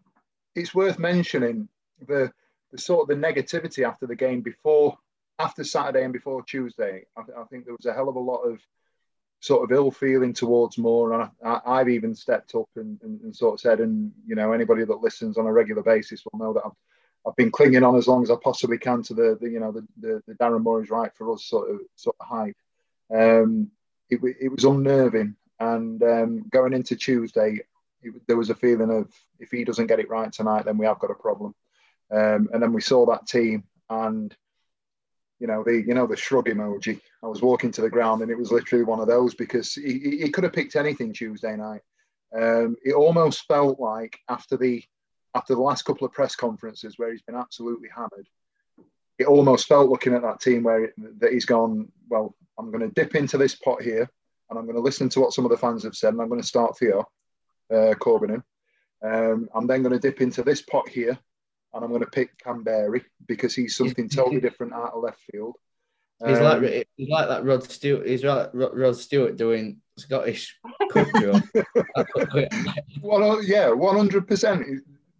it's 0.55 0.75
worth 0.75 0.99
mentioning 0.99 1.67
the, 2.07 2.31
the 2.71 2.77
sort 2.77 3.03
of 3.03 3.07
the 3.07 3.27
negativity 3.27 3.87
after 3.87 4.05
the 4.05 4.15
game 4.15 4.41
before, 4.41 4.97
after 5.39 5.63
Saturday 5.63 6.03
and 6.03 6.13
before 6.13 6.43
Tuesday. 6.43 7.05
I, 7.17 7.21
I 7.21 7.43
think 7.45 7.65
there 7.65 7.75
was 7.75 7.85
a 7.85 7.93
hell 7.93 8.09
of 8.09 8.15
a 8.15 8.19
lot 8.19 8.41
of 8.41 8.59
sort 9.45 9.63
of 9.63 9.71
ill 9.71 9.91
feeling 9.91 10.33
towards 10.33 10.79
Moore, 10.79 11.13
and 11.13 11.29
I, 11.45 11.77
have 11.77 11.87
even 11.87 12.15
stepped 12.15 12.55
up 12.55 12.67
and, 12.77 12.99
and, 13.03 13.21
and, 13.21 13.35
sort 13.35 13.53
of 13.53 13.59
said, 13.59 13.79
and 13.79 14.11
you 14.25 14.33
know, 14.33 14.53
anybody 14.53 14.83
that 14.83 15.03
listens 15.03 15.37
on 15.37 15.45
a 15.45 15.51
regular 15.51 15.83
basis 15.83 16.23
will 16.25 16.39
know 16.39 16.51
that 16.53 16.63
I've, 16.65 16.71
I've 17.27 17.35
been 17.35 17.51
clinging 17.51 17.83
on 17.83 17.95
as 17.95 18.07
long 18.07 18.23
as 18.23 18.31
I 18.31 18.35
possibly 18.43 18.79
can 18.79 19.03
to 19.03 19.13
the, 19.13 19.37
the 19.39 19.47
you 19.47 19.59
know 19.59 19.71
the, 19.71 19.87
the, 19.99 20.23
the 20.27 20.33
Darren 20.33 20.63
Moore 20.63 20.81
is 20.81 20.89
right 20.89 21.11
for 21.15 21.31
us 21.31 21.45
sort 21.45 21.69
of 21.69 21.81
sort 21.95 22.15
of 22.19 22.27
hype. 22.27 22.57
Um, 23.13 23.69
it, 24.09 24.19
it 24.41 24.49
was 24.49 24.63
unnerving, 24.63 25.35
and 25.59 26.01
um, 26.01 26.45
going 26.49 26.73
into 26.73 26.95
Tuesday, 26.95 27.59
it, 28.01 28.13
there 28.27 28.37
was 28.37 28.49
a 28.49 28.55
feeling 28.55 28.89
of 28.89 29.13
if 29.39 29.51
he 29.51 29.63
doesn't 29.63 29.87
get 29.87 29.99
it 29.99 30.09
right 30.09 30.33
tonight, 30.33 30.65
then 30.65 30.79
we 30.79 30.87
have 30.87 30.97
got 30.97 31.11
a 31.11 31.15
problem. 31.15 31.53
Um, 32.09 32.49
and 32.51 32.63
then 32.63 32.73
we 32.73 32.81
saw 32.81 33.05
that 33.05 33.27
team, 33.27 33.63
and 33.91 34.35
you 35.39 35.47
know 35.47 35.63
the 35.63 35.83
you 35.85 35.93
know 35.93 36.07
the 36.07 36.15
shrug 36.15 36.45
emoji. 36.45 36.99
I 37.23 37.27
was 37.27 37.41
walking 37.41 37.71
to 37.71 37.81
the 37.81 37.89
ground, 37.89 38.21
and 38.21 38.31
it 38.31 38.37
was 38.37 38.51
literally 38.51 38.85
one 38.85 38.99
of 38.99 39.07
those 39.07 39.33
because 39.35 39.73
he, 39.73 40.19
he 40.21 40.29
could 40.29 40.43
have 40.43 40.53
picked 40.53 40.75
anything 40.75 41.13
Tuesday 41.13 41.55
night. 41.55 41.81
Um, 42.35 42.75
it 42.83 42.93
almost 42.93 43.45
felt 43.45 43.79
like 43.79 44.17
after 44.29 44.57
the 44.57 44.83
after 45.33 45.53
the 45.53 45.61
last 45.61 45.83
couple 45.83 46.05
of 46.05 46.13
press 46.13 46.35
conferences 46.35 46.97
where 46.97 47.11
he's 47.11 47.21
been 47.21 47.35
absolutely 47.35 47.89
hammered, 47.93 48.27
it 49.19 49.27
almost 49.27 49.67
felt 49.67 49.89
looking 49.89 50.13
at 50.13 50.21
that 50.21 50.39
team 50.39 50.63
where 50.63 50.85
it, 50.85 50.93
that 51.19 51.33
he's 51.33 51.45
gone. 51.45 51.91
Well, 52.09 52.35
I'm 52.57 52.71
going 52.71 52.87
to 52.87 52.93
dip 52.93 53.15
into 53.15 53.37
this 53.37 53.55
pot 53.55 53.81
here, 53.81 54.09
and 54.49 54.57
I'm 54.57 54.65
going 54.65 54.77
to 54.77 54.81
listen 54.81 55.09
to 55.09 55.19
what 55.19 55.33
some 55.33 55.45
of 55.45 55.51
the 55.51 55.57
fans 55.57 55.83
have 55.83 55.95
said, 55.95 56.13
and 56.13 56.21
I'm 56.21 56.29
going 56.29 56.41
to 56.41 56.47
start 56.47 56.77
Theo 56.77 57.05
uh, 57.71 57.93
Corbeanu. 57.95 58.41
Um, 59.03 59.49
I'm 59.53 59.67
then 59.67 59.83
going 59.83 59.93
to 59.93 59.99
dip 59.99 60.21
into 60.21 60.41
this 60.41 60.61
pot 60.61 60.87
here, 60.87 61.17
and 61.75 61.83
I'm 61.83 61.91
going 61.91 62.03
to 62.03 62.09
pick 62.09 62.41
Kamberi 62.41 63.03
because 63.27 63.53
he's 63.53 63.75
something 63.75 64.07
totally 64.09 64.39
different 64.39 64.73
out 64.73 64.93
of 64.93 65.03
left 65.03 65.19
field. 65.31 65.57
Um, 66.21 66.29
he's 66.29 66.39
like 66.39 66.57
um, 66.57 66.83
he's 66.95 67.09
like 67.09 67.27
that 67.27 67.43
Rod 67.43 67.69
Stewart. 67.69 68.07
He's 68.07 68.23
like 68.23 68.49
Rod 68.53 68.95
Stewart 68.95 69.35
doing 69.35 69.81
Scottish 69.97 70.57
culture. 70.91 71.41
well, 73.01 73.43
yeah, 73.43 73.69
one 73.71 73.97
hundred 73.97 74.27
percent. 74.27 74.65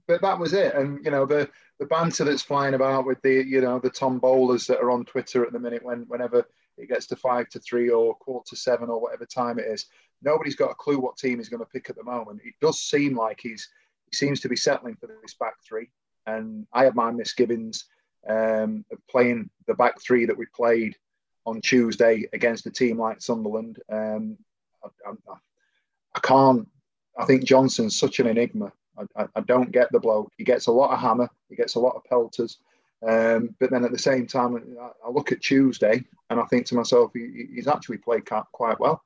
But 0.08 0.22
that 0.22 0.40
was 0.40 0.54
it, 0.54 0.74
and 0.74 1.04
you 1.04 1.12
know 1.12 1.26
the 1.26 1.50
the 1.80 1.86
banter 1.86 2.24
that's 2.24 2.42
flying 2.42 2.76
about 2.76 3.06
with 3.06 3.22
the 3.24 3.44
you 3.46 3.60
know 3.60 3.80
the 3.80 3.90
Tom 3.90 4.20
Bowlers 4.20 4.68
that 4.68 4.80
are 4.80 4.92
on 4.92 5.04
Twitter 5.04 5.46
at 5.46 5.52
the 5.52 5.60
minute 5.60 5.84
when 5.84 6.06
whenever 6.08 6.46
it 6.78 6.88
gets 6.88 7.08
to 7.08 7.16
five 7.18 7.50
to 7.50 7.60
three 7.60 7.90
or 7.90 8.16
quarter 8.16 8.50
to 8.50 8.56
seven 8.56 8.90
or 8.90 9.02
whatever 9.02 9.26
time 9.26 9.60
it 9.60 9.66
is, 9.66 9.88
nobody's 10.22 10.56
got 10.56 10.72
a 10.72 10.76
clue 10.76 11.00
what 11.00 11.18
team 11.18 11.40
he's 11.40 11.50
going 11.50 11.64
to 11.64 11.70
pick 11.70 11.90
at 11.90 11.96
the 11.98 12.04
moment. 12.04 12.42
It 12.46 12.54
does 12.62 12.80
seem 12.80 13.18
like 13.18 13.40
he's 13.42 13.68
he 14.10 14.16
seems 14.16 14.40
to 14.42 14.50
be 14.50 14.56
settling 14.56 14.96
for 14.96 15.08
this 15.08 15.34
back 15.34 15.56
three 15.68 15.90
and 16.26 16.66
I 16.74 16.84
had 16.86 16.96
my 16.96 17.12
misgivings 17.12 17.86
um, 18.28 18.86
of 18.92 18.98
playing 19.08 19.50
the 19.68 19.74
back 19.74 20.02
three 20.02 20.26
that 20.26 20.38
we 20.38 20.46
played 20.48 20.96
on 21.46 21.62
Tuesday 21.62 22.28
against 22.34 22.66
a 22.66 22.72
team 22.72 23.00
like 23.00 23.22
Sunderland. 23.22 23.80
Um, 23.90 24.38
I, 24.84 25.10
I, 25.10 25.36
I, 26.16 26.20
can't. 26.20 26.68
I 27.18 27.26
think 27.26 27.44
Johnson's 27.44 27.98
such 27.98 28.20
an 28.20 28.28
enigma. 28.28 28.72
I, 29.16 29.28
I, 29.36 29.42
don't 29.42 29.72
get 29.72 29.92
the 29.92 30.00
bloke. 30.00 30.32
He 30.38 30.44
gets 30.44 30.68
a 30.68 30.72
lot 30.72 30.92
of 30.92 31.00
hammer. 31.00 31.30
He 31.50 31.56
gets 31.56 31.76
a 31.76 31.80
lot 31.80 31.96
of 31.96 32.06
pelters. 32.06 32.58
Um, 33.06 33.54
but 33.60 33.70
then 33.70 33.84
at 33.84 33.92
the 33.92 34.00
same 34.00 34.26
time, 34.26 34.56
I, 34.82 35.10
look 35.10 35.32
at 35.32 35.42
Tuesday 35.42 36.04
and 36.30 36.40
I 36.40 36.46
think 36.46 36.66
to 36.68 36.76
myself, 36.76 37.12
he, 37.14 37.48
he's 37.54 37.68
actually 37.68 37.98
played 37.98 38.26
quite 38.26 38.80
well. 38.80 39.04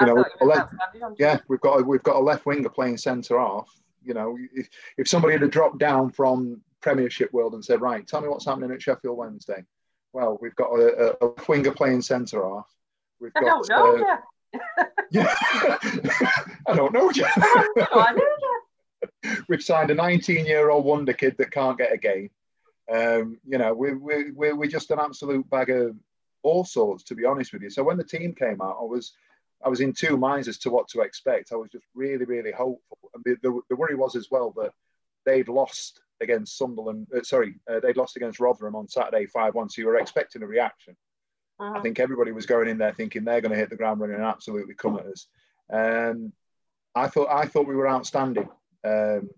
You 0.00 0.06
know, 0.06 0.24
left, 0.40 0.74
yeah, 1.18 1.38
we've 1.46 1.60
got 1.60 1.80
a, 1.80 1.82
we've 1.84 2.02
got 2.02 2.16
a 2.16 2.18
left 2.18 2.46
winger 2.46 2.68
playing 2.68 2.98
centre 2.98 3.38
half 3.38 3.72
you 4.04 4.14
know, 4.14 4.36
if, 4.52 4.68
if 4.98 5.08
somebody 5.08 5.38
had 5.38 5.50
dropped 5.50 5.78
down 5.78 6.10
from 6.10 6.60
Premiership 6.80 7.32
world 7.32 7.54
and 7.54 7.64
said, 7.64 7.80
right, 7.80 8.06
tell 8.06 8.20
me 8.20 8.28
what's 8.28 8.44
happening 8.44 8.70
at 8.70 8.82
Sheffield 8.82 9.16
Wednesday. 9.16 9.64
Well, 10.12 10.38
we've 10.40 10.54
got 10.54 10.70
a, 10.70 11.16
a, 11.22 11.28
a 11.28 11.34
winger 11.48 11.72
playing 11.72 12.02
centre 12.02 12.46
half. 12.46 12.68
We've 13.20 13.32
I 13.36 13.40
got, 13.40 13.66
don't 13.66 14.00
know, 14.00 14.06
uh, 14.06 14.18
yeah. 15.10 15.34
I 16.66 16.74
don't 16.74 16.92
know, 16.92 17.10
Jeff. 17.10 17.36
We've 19.48 19.62
signed 19.62 19.90
a 19.90 19.94
19 19.94 20.46
year 20.46 20.70
old 20.70 20.84
wonder 20.84 21.12
kid 21.12 21.36
that 21.38 21.50
can't 21.50 21.78
get 21.78 21.92
a 21.92 21.96
game. 21.96 22.30
Um, 22.92 23.38
you 23.46 23.58
know, 23.58 23.72
we, 23.72 23.94
we, 23.94 24.30
we, 24.30 24.52
we're 24.52 24.68
just 24.68 24.90
an 24.90 24.98
absolute 24.98 25.48
bag 25.48 25.70
of 25.70 25.96
all 26.42 26.64
sorts, 26.64 27.04
to 27.04 27.14
be 27.14 27.24
honest 27.24 27.52
with 27.52 27.62
you. 27.62 27.70
So 27.70 27.82
when 27.82 27.96
the 27.96 28.04
team 28.04 28.34
came 28.34 28.60
out, 28.60 28.76
I 28.80 28.84
was 28.84 29.14
I 29.64 29.68
was 29.68 29.80
in 29.80 29.92
two 29.92 30.16
minds 30.16 30.46
as 30.46 30.58
to 30.58 30.70
what 30.70 30.88
to 30.88 31.00
expect. 31.00 31.52
I 31.52 31.56
was 31.56 31.70
just 31.70 31.86
really, 31.94 32.24
really 32.24 32.52
hopeful. 32.52 32.98
And 33.14 33.24
the, 33.24 33.36
the, 33.42 33.60
the 33.70 33.76
worry 33.76 33.94
was 33.94 34.14
as 34.14 34.28
well 34.30 34.52
that 34.56 34.72
they'd 35.24 35.48
lost 35.48 36.00
against 36.20 36.58
Sunderland. 36.58 37.06
Uh, 37.16 37.22
sorry, 37.22 37.54
uh, 37.70 37.80
they'd 37.80 37.96
lost 37.96 38.16
against 38.16 38.40
Rotherham 38.40 38.76
on 38.76 38.88
Saturday 38.88 39.26
5 39.26 39.54
1. 39.54 39.70
So 39.70 39.80
you 39.80 39.86
were 39.86 39.96
expecting 39.96 40.42
a 40.42 40.46
reaction. 40.46 40.96
Uh-huh. 41.58 41.78
I 41.78 41.80
think 41.82 41.98
everybody 41.98 42.32
was 42.32 42.46
going 42.46 42.68
in 42.68 42.78
there 42.78 42.92
thinking 42.92 43.24
they're 43.24 43.40
going 43.40 43.52
to 43.52 43.58
hit 43.58 43.70
the 43.70 43.76
ground 43.76 44.00
running 44.00 44.16
and 44.16 44.24
absolutely 44.24 44.74
come 44.74 44.98
at 44.98 45.06
us. 45.06 45.26
Um, 45.72 46.32
I 46.94 47.08
thought 47.08 47.28
I 47.30 47.46
thought 47.46 47.66
we 47.66 47.76
were 47.76 47.88
outstanding 47.88 48.48
um, 48.84 49.30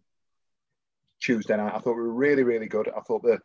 Tuesday 1.21 1.57
night. 1.57 1.75
I 1.75 1.79
thought 1.79 1.97
we 1.97 2.03
were 2.03 2.13
really, 2.13 2.43
really 2.43 2.69
good. 2.69 2.89
I 2.89 3.01
thought 3.01 3.23
that 3.23 3.41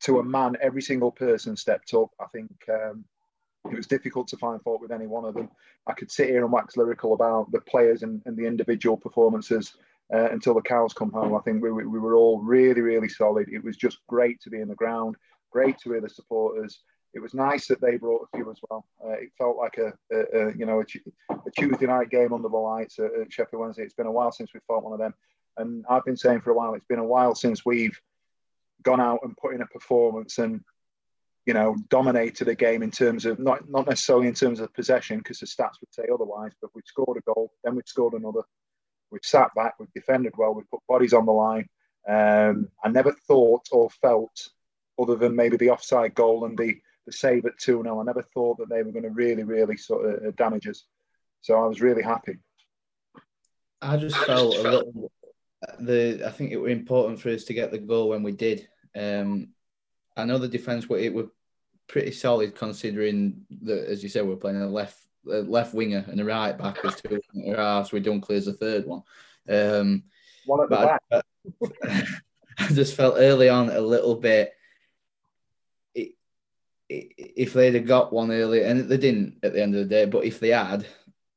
to 0.00 0.18
a 0.18 0.24
man, 0.24 0.56
every 0.60 0.82
single 0.82 1.12
person 1.12 1.56
stepped 1.56 1.94
up. 1.94 2.10
I 2.20 2.26
think 2.26 2.50
um, 2.68 3.04
it 3.70 3.76
was 3.76 3.86
difficult 3.86 4.28
to 4.28 4.36
find 4.36 4.62
fault 4.62 4.80
with 4.80 4.92
any 4.92 5.06
one 5.06 5.24
of 5.24 5.34
them. 5.34 5.50
I 5.86 5.92
could 5.92 6.10
sit 6.10 6.28
here 6.28 6.44
and 6.44 6.52
wax 6.52 6.76
lyrical 6.76 7.14
about 7.14 7.50
the 7.52 7.60
players 7.60 8.02
and, 8.02 8.22
and 8.26 8.36
the 8.36 8.46
individual 8.46 8.96
performances 8.96 9.74
uh, 10.12 10.30
until 10.30 10.54
the 10.54 10.62
cows 10.62 10.92
come 10.92 11.10
home. 11.10 11.34
I 11.34 11.40
think 11.40 11.62
we, 11.62 11.70
we, 11.70 11.98
were 11.98 12.14
all 12.14 12.40
really, 12.40 12.80
really 12.80 13.08
solid. 13.08 13.48
It 13.50 13.62
was 13.62 13.76
just 13.76 13.98
great 14.06 14.40
to 14.42 14.50
be 14.50 14.60
in 14.60 14.68
the 14.68 14.74
ground, 14.74 15.16
great 15.50 15.78
to 15.78 15.90
hear 15.90 16.00
the 16.00 16.08
supporters. 16.08 16.80
It 17.14 17.20
was 17.20 17.34
nice 17.34 17.66
that 17.68 17.80
they 17.80 17.96
brought 17.96 18.28
a 18.32 18.36
few 18.36 18.50
as 18.50 18.58
well. 18.68 18.86
Uh, 19.04 19.12
it 19.12 19.30
felt 19.36 19.56
like 19.56 19.78
a, 19.78 19.92
a, 20.14 20.48
a 20.48 20.56
you 20.56 20.66
know 20.66 20.80
a, 20.80 21.34
a, 21.34 21.50
Tuesday 21.58 21.86
night 21.86 22.10
game 22.10 22.32
under 22.32 22.48
the 22.48 22.56
lights 22.56 22.98
at, 22.98 23.12
at 23.20 23.32
Sheffield 23.32 23.62
Wednesday. 23.62 23.82
It's 23.82 23.94
been 23.94 24.06
a 24.06 24.12
while 24.12 24.30
since 24.30 24.52
we 24.52 24.60
fought 24.66 24.84
one 24.84 24.92
of 24.92 24.98
them, 24.98 25.14
and 25.56 25.84
I've 25.88 26.04
been 26.04 26.16
saying 26.16 26.42
for 26.42 26.50
a 26.50 26.54
while 26.54 26.74
it's 26.74 26.86
been 26.86 26.98
a 26.98 27.04
while 27.04 27.34
since 27.34 27.64
we've 27.64 27.98
gone 28.82 29.00
out 29.00 29.20
and 29.22 29.36
put 29.36 29.54
in 29.54 29.62
a 29.62 29.66
performance 29.66 30.38
and 30.38 30.62
you 31.48 31.54
know, 31.54 31.74
dominated 31.88 32.46
a 32.48 32.54
game 32.54 32.82
in 32.82 32.90
terms 32.90 33.24
of 33.24 33.38
not 33.38 33.66
not 33.70 33.88
necessarily 33.88 34.28
in 34.28 34.34
terms 34.34 34.60
of 34.60 34.74
possession 34.74 35.16
because 35.16 35.38
the 35.38 35.46
stats 35.46 35.80
would 35.80 35.92
say 35.92 36.04
otherwise, 36.12 36.52
but 36.60 36.70
we've 36.74 36.84
scored 36.84 37.16
a 37.16 37.32
goal, 37.32 37.50
then 37.64 37.74
we've 37.74 37.88
scored 37.88 38.12
another. 38.12 38.42
We've 39.10 39.24
sat 39.24 39.48
back, 39.56 39.76
we've 39.80 39.92
defended 39.94 40.34
well, 40.36 40.52
we've 40.52 40.70
put 40.70 40.86
bodies 40.86 41.14
on 41.14 41.24
the 41.24 41.32
line. 41.32 41.66
Um, 42.06 42.68
I 42.84 42.90
never 42.90 43.12
thought 43.26 43.66
or 43.72 43.88
felt, 43.88 44.50
other 45.00 45.16
than 45.16 45.34
maybe 45.34 45.56
the 45.56 45.70
offside 45.70 46.14
goal 46.14 46.44
and 46.44 46.58
the 46.58 46.74
the 47.06 47.12
save 47.12 47.46
at 47.46 47.56
2 47.56 47.82
0, 47.82 47.98
I 47.98 48.04
never 48.04 48.22
thought 48.34 48.58
that 48.58 48.68
they 48.68 48.82
were 48.82 48.92
going 48.92 49.04
to 49.04 49.08
really, 49.08 49.44
really 49.44 49.78
sort 49.78 50.04
of 50.04 50.26
uh, 50.26 50.30
damage 50.32 50.68
us. 50.68 50.84
So 51.40 51.54
I 51.54 51.66
was 51.66 51.80
really 51.80 52.02
happy. 52.02 52.36
I 53.80 53.96
just 53.96 54.18
felt 54.18 54.54
a 54.54 54.62
little. 54.62 55.10
The 55.80 56.24
I 56.26 56.30
think 56.30 56.52
it 56.52 56.58
was 56.58 56.72
important 56.72 57.20
for 57.20 57.30
us 57.30 57.44
to 57.44 57.54
get 57.54 57.70
the 57.70 57.78
goal 57.78 58.10
when 58.10 58.22
we 58.22 58.32
did. 58.32 58.68
Um, 58.94 59.54
I 60.14 60.24
know 60.24 60.36
the 60.36 60.48
defense 60.48 60.88
were 60.88 60.98
it 60.98 61.14
were 61.14 61.28
pretty 61.88 62.12
solid 62.12 62.54
considering 62.54 63.44
that, 63.62 63.88
as 63.88 64.02
you 64.02 64.08
said, 64.08 64.26
we're 64.26 64.36
playing 64.36 64.60
a 64.60 64.66
left 64.66 64.98
a 65.26 65.38
left 65.42 65.74
winger 65.74 66.04
and 66.08 66.20
a 66.20 66.24
right 66.24 66.56
back 66.56 66.78
as 66.84 67.00
two 67.00 67.20
halves 67.54 67.92
with 67.92 68.04
Dunkley 68.04 68.36
as 68.36 68.46
a 68.46 68.52
third 68.52 68.86
one. 68.86 69.02
Um, 69.48 70.04
one 70.46 70.62
at 70.62 70.70
the 70.70 70.76
back. 70.76 71.02
I, 71.12 72.04
I, 72.58 72.68
just 72.68 72.94
felt 72.94 73.16
early 73.18 73.48
on 73.48 73.70
a 73.70 73.80
little 73.80 74.14
bit. 74.14 74.52
It, 75.94 76.12
it, 76.88 77.12
if 77.18 77.52
they'd 77.52 77.74
have 77.74 77.86
got 77.86 78.12
one 78.12 78.30
early, 78.30 78.62
and 78.62 78.88
they 78.88 78.96
didn't 78.96 79.38
at 79.42 79.52
the 79.52 79.62
end 79.62 79.74
of 79.74 79.80
the 79.80 79.94
day, 79.94 80.04
but 80.04 80.24
if 80.24 80.40
they 80.40 80.50
had, 80.50 80.86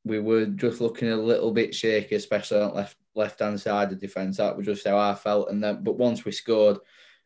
we 0.03 0.19
were 0.19 0.45
just 0.45 0.81
looking 0.81 1.09
a 1.09 1.17
little 1.17 1.51
bit 1.51 1.75
shaky, 1.75 2.15
especially 2.15 2.59
on 2.59 2.73
left 2.73 2.97
left 3.15 3.39
hand 3.39 3.59
side 3.59 3.91
of 3.91 3.99
defence. 3.99 4.37
That 4.37 4.55
was 4.55 4.65
just 4.65 4.87
how 4.87 4.97
I 4.97 5.15
felt. 5.15 5.49
And 5.49 5.63
then, 5.63 5.83
but 5.83 5.97
once 5.97 6.23
we 6.23 6.31
scored, 6.31 6.77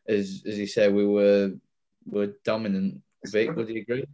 as 0.08 0.42
as 0.46 0.58
you 0.58 0.66
said, 0.66 0.92
we 0.94 1.06
were 1.06 1.52
were 2.06 2.34
dominant 2.44 3.02
Vic, 3.24 3.54
would 3.54 3.68
you 3.68 3.82
agree? 3.82 4.04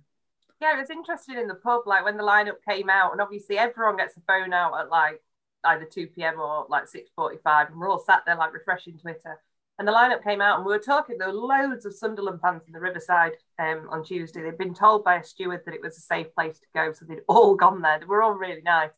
Yeah, 0.60 0.76
it 0.76 0.80
was 0.80 0.90
interesting 0.90 1.38
in 1.38 1.48
the 1.48 1.56
pub, 1.56 1.82
like 1.86 2.04
when 2.04 2.16
the 2.16 2.22
lineup 2.22 2.62
came 2.68 2.88
out, 2.88 3.12
and 3.12 3.20
obviously 3.20 3.58
everyone 3.58 3.96
gets 3.96 4.16
a 4.16 4.20
phone 4.20 4.52
out 4.52 4.78
at 4.78 4.90
like 4.90 5.20
either 5.64 5.84
2 5.84 6.08
p.m. 6.08 6.38
or 6.38 6.66
like 6.68 6.84
6.45, 6.84 7.70
and 7.70 7.80
we're 7.80 7.88
all 7.88 7.98
sat 7.98 8.22
there 8.26 8.36
like 8.36 8.52
refreshing 8.52 8.98
Twitter. 8.98 9.40
And 9.78 9.88
the 9.88 9.92
lineup 9.92 10.22
came 10.22 10.40
out, 10.40 10.58
and 10.58 10.66
we 10.66 10.72
were 10.72 10.78
talking. 10.78 11.18
There 11.18 11.28
were 11.28 11.34
loads 11.34 11.84
of 11.86 11.94
Sunderland 11.94 12.40
fans 12.40 12.62
in 12.66 12.72
the 12.72 12.80
Riverside 12.80 13.32
um, 13.58 13.88
on 13.90 14.04
Tuesday. 14.04 14.42
They'd 14.42 14.58
been 14.58 14.74
told 14.74 15.02
by 15.02 15.16
a 15.16 15.24
steward 15.24 15.62
that 15.64 15.74
it 15.74 15.82
was 15.82 15.96
a 15.96 16.02
safe 16.02 16.32
place 16.34 16.58
to 16.58 16.66
go, 16.74 16.92
so 16.92 17.06
they'd 17.06 17.22
all 17.26 17.56
gone 17.56 17.82
there. 17.82 17.98
They 17.98 18.04
were 18.04 18.22
all 18.22 18.34
really 18.34 18.62
nice. 18.62 18.90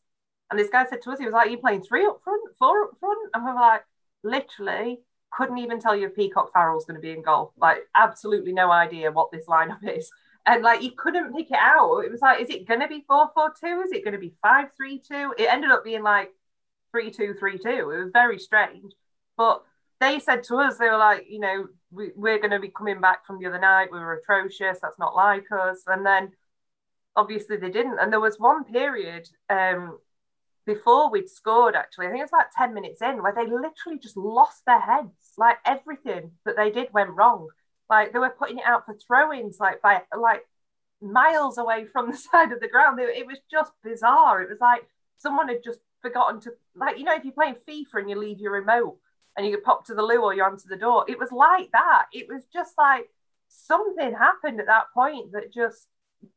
And 0.51 0.59
this 0.59 0.69
guy 0.69 0.85
said 0.85 1.01
to 1.01 1.11
us, 1.11 1.19
he 1.19 1.25
was 1.25 1.33
like, 1.33 1.49
"You 1.49 1.57
playing 1.57 1.83
three 1.83 2.05
up 2.05 2.21
front, 2.23 2.55
four 2.59 2.83
up 2.83 2.91
front?" 2.99 3.31
And 3.33 3.43
we 3.43 3.51
were 3.51 3.59
like, 3.59 3.83
"Literally, 4.23 4.99
couldn't 5.35 5.57
even 5.57 5.79
tell 5.79 5.95
you 5.95 6.07
if 6.07 6.15
Peacock 6.15 6.53
Farrell's 6.53 6.85
going 6.85 6.95
to 6.95 7.01
be 7.01 7.11
in 7.11 7.21
goal. 7.21 7.51
Like, 7.57 7.79
absolutely 7.95 8.53
no 8.53 8.71
idea 8.71 9.11
what 9.11 9.31
this 9.31 9.45
lineup 9.45 9.79
is. 9.97 10.11
And 10.45 10.63
like, 10.63 10.83
you 10.83 10.91
couldn't 10.91 11.35
pick 11.35 11.49
it 11.51 11.57
out. 11.59 12.01
It 12.01 12.11
was 12.11 12.21
like, 12.21 12.41
is 12.41 12.49
it 12.49 12.67
going 12.67 12.79
to 12.79 12.87
be 12.87 13.03
4 13.07 13.31
4 13.33 13.53
2? 13.59 13.81
Is 13.85 13.91
it 13.91 14.03
going 14.03 14.13
to 14.13 14.19
be 14.19 14.33
5 14.41 14.67
3 14.77 14.99
2? 14.99 15.33
It 15.37 15.51
ended 15.51 15.71
up 15.71 15.83
being 15.83 16.03
like 16.03 16.29
3 16.91 17.11
2 17.11 17.35
3 17.39 17.57
2. 17.57 17.67
It 17.67 17.85
was 17.85 18.11
very 18.13 18.39
strange. 18.39 18.93
But 19.37 19.63
they 19.99 20.19
said 20.19 20.43
to 20.43 20.57
us, 20.57 20.77
they 20.77 20.89
were 20.89 20.97
like, 20.97 21.25
you 21.29 21.39
know, 21.39 21.67
we, 21.91 22.11
we're 22.15 22.39
going 22.39 22.51
to 22.51 22.59
be 22.59 22.69
coming 22.69 23.01
back 23.01 23.25
from 23.25 23.39
the 23.39 23.47
other 23.47 23.59
night. 23.59 23.89
We 23.91 23.99
were 23.99 24.13
atrocious. 24.13 24.79
That's 24.81 24.99
not 24.99 25.15
like 25.15 25.45
us. 25.51 25.83
And 25.87 26.05
then 26.05 26.31
obviously 27.15 27.57
they 27.57 27.71
didn't. 27.71 27.99
And 27.99 28.11
there 28.11 28.19
was 28.19 28.39
one 28.39 28.65
period 28.65 29.27
um, 29.49 29.97
before 30.65 31.11
we'd 31.11 31.29
scored, 31.29 31.75
actually, 31.75 32.07
I 32.07 32.09
think 32.09 32.21
it 32.21 32.23
was 32.23 32.31
like 32.31 32.47
10 32.57 32.73
minutes 32.73 33.01
in, 33.01 33.21
where 33.21 33.33
they 33.33 33.45
literally 33.45 33.99
just 34.01 34.17
lost 34.17 34.65
their 34.65 34.79
heads. 34.79 35.33
Like 35.37 35.57
everything 35.65 36.31
that 36.45 36.55
they 36.55 36.71
did 36.71 36.93
went 36.93 37.11
wrong. 37.11 37.47
Like 37.89 38.13
they 38.13 38.19
were 38.19 38.35
putting 38.37 38.57
it 38.57 38.65
out 38.65 38.85
for 38.85 38.95
throw 38.95 39.31
ins, 39.31 39.59
like 39.59 39.81
by 39.81 40.01
like 40.17 40.41
miles 41.01 41.57
away 41.57 41.85
from 41.85 42.09
the 42.11 42.17
side 42.17 42.51
of 42.51 42.59
the 42.59 42.67
ground. 42.67 42.99
It, 42.99 43.27
was 43.27 43.39
just 43.51 43.71
bizarre. 43.83 44.41
It 44.41 44.49
was 44.49 44.59
like 44.59 44.87
someone 45.17 45.49
had 45.49 45.63
just 45.63 45.79
forgotten 46.01 46.41
to, 46.41 46.53
like, 46.75 46.97
you 46.97 47.03
know, 47.03 47.15
if 47.15 47.23
you're 47.23 47.33
playing 47.33 47.57
FIFA 47.67 48.01
and 48.01 48.09
you 48.09 48.17
leave 48.17 48.39
your 48.39 48.53
remote 48.53 48.97
and 49.37 49.45
you 49.45 49.57
pop 49.59 49.85
to 49.85 49.93
the 49.93 50.01
loo 50.01 50.21
or 50.21 50.33
you're 50.33 50.49
answer 50.49 50.67
the 50.69 50.77
door, 50.77 51.05
it 51.07 51.19
was 51.19 51.31
like 51.31 51.71
that. 51.73 52.05
It 52.11 52.27
was 52.27 52.43
just 52.51 52.73
like 52.77 53.09
something 53.49 54.13
happened 54.13 54.59
at 54.59 54.67
that 54.67 54.85
point 54.93 55.31
that 55.33 55.53
just 55.53 55.87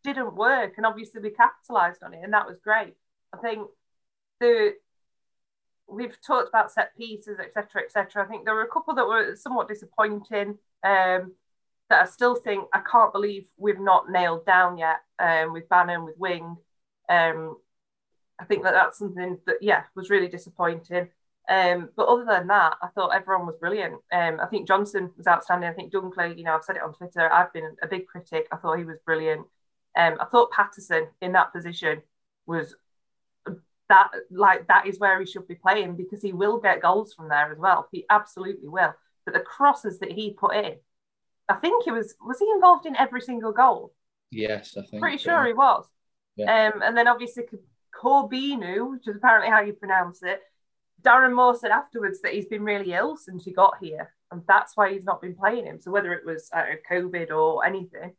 didn't 0.04 0.36
work. 0.36 0.74
And 0.76 0.84
obviously 0.84 1.22
we 1.22 1.30
capitalized 1.30 2.02
on 2.02 2.12
it 2.12 2.20
and 2.22 2.34
that 2.34 2.46
was 2.46 2.58
great. 2.62 2.94
I 3.32 3.38
think 3.38 3.68
the 4.40 4.74
we've 5.88 6.20
talked 6.20 6.48
about 6.48 6.70
set 6.70 6.96
pieces, 6.96 7.38
etc., 7.38 7.82
etc. 7.82 8.24
I 8.24 8.26
think 8.26 8.44
there 8.44 8.54
were 8.54 8.62
a 8.62 8.68
couple 8.68 8.94
that 8.94 9.06
were 9.06 9.34
somewhat 9.36 9.68
disappointing. 9.68 10.58
Um, 10.84 11.32
that 11.90 12.02
I 12.02 12.04
still 12.04 12.34
think 12.36 12.68
I 12.72 12.80
can't 12.80 13.12
believe 13.12 13.46
we've 13.56 13.80
not 13.80 14.10
nailed 14.10 14.44
down 14.44 14.76
yet 14.76 14.98
um, 15.18 15.52
with 15.52 15.68
Bannon, 15.68 16.04
with 16.04 16.18
Wing. 16.18 16.56
Um, 17.08 17.56
I 18.38 18.44
think 18.44 18.62
that 18.64 18.72
that's 18.72 18.98
something 18.98 19.38
that 19.46 19.56
yeah 19.62 19.84
was 19.94 20.10
really 20.10 20.28
disappointing. 20.28 21.08
Um, 21.48 21.88
but 21.96 22.06
other 22.06 22.26
than 22.26 22.46
that, 22.48 22.76
I 22.82 22.88
thought 22.88 23.14
everyone 23.14 23.46
was 23.46 23.56
brilliant. 23.56 23.94
Um, 24.12 24.38
I 24.38 24.46
think 24.46 24.68
Johnson 24.68 25.10
was 25.16 25.26
outstanding. 25.26 25.68
I 25.68 25.72
think 25.72 25.92
Dunkley, 25.92 26.36
you 26.36 26.44
know, 26.44 26.54
I've 26.54 26.64
said 26.64 26.76
it 26.76 26.82
on 26.82 26.92
Twitter. 26.92 27.32
I've 27.32 27.52
been 27.54 27.74
a 27.82 27.86
big 27.88 28.06
critic. 28.06 28.46
I 28.52 28.56
thought 28.56 28.76
he 28.76 28.84
was 28.84 28.98
brilliant. 29.06 29.46
Um, 29.96 30.18
I 30.20 30.26
thought 30.26 30.52
Paterson 30.52 31.08
in 31.22 31.32
that 31.32 31.52
position 31.54 32.02
was 32.46 32.76
that 33.88 34.10
like 34.30 34.68
that 34.68 34.86
is 34.86 34.98
where 34.98 35.18
he 35.20 35.26
should 35.26 35.48
be 35.48 35.54
playing 35.54 35.96
because 35.96 36.22
he 36.22 36.32
will 36.32 36.58
get 36.58 36.82
goals 36.82 37.14
from 37.14 37.28
there 37.28 37.50
as 37.52 37.58
well. 37.58 37.88
He 37.90 38.04
absolutely 38.10 38.68
will. 38.68 38.94
But 39.24 39.34
the 39.34 39.40
crosses 39.40 39.98
that 40.00 40.12
he 40.12 40.32
put 40.32 40.54
in, 40.54 40.76
I 41.48 41.54
think 41.54 41.84
he 41.84 41.90
was 41.90 42.14
was 42.20 42.38
he 42.38 42.50
involved 42.50 42.86
in 42.86 42.96
every 42.96 43.20
single 43.20 43.52
goal? 43.52 43.94
Yes, 44.30 44.76
I 44.76 44.82
think. 44.82 45.02
Pretty 45.02 45.18
sure 45.18 45.46
he 45.46 45.52
was. 45.52 45.86
Yeah. 46.36 46.70
Um, 46.72 46.82
and 46.82 46.96
then 46.96 47.08
obviously 47.08 47.44
Corbeanu, 47.94 48.90
which 48.90 49.08
is 49.08 49.16
apparently 49.16 49.50
how 49.50 49.60
you 49.60 49.72
pronounce 49.72 50.22
it. 50.22 50.40
Darren 51.02 51.34
Moore 51.34 51.54
said 51.54 51.70
afterwards 51.70 52.20
that 52.22 52.32
he's 52.32 52.46
been 52.46 52.64
really 52.64 52.92
ill 52.92 53.16
since 53.16 53.44
he 53.44 53.52
got 53.52 53.74
here, 53.80 54.12
and 54.30 54.42
that's 54.46 54.76
why 54.76 54.92
he's 54.92 55.04
not 55.04 55.22
been 55.22 55.34
playing 55.34 55.66
him. 55.66 55.80
So 55.80 55.90
whether 55.90 56.12
it 56.12 56.26
was 56.26 56.50
uh, 56.52 56.64
COVID 56.90 57.30
or 57.30 57.64
anything, 57.64 58.14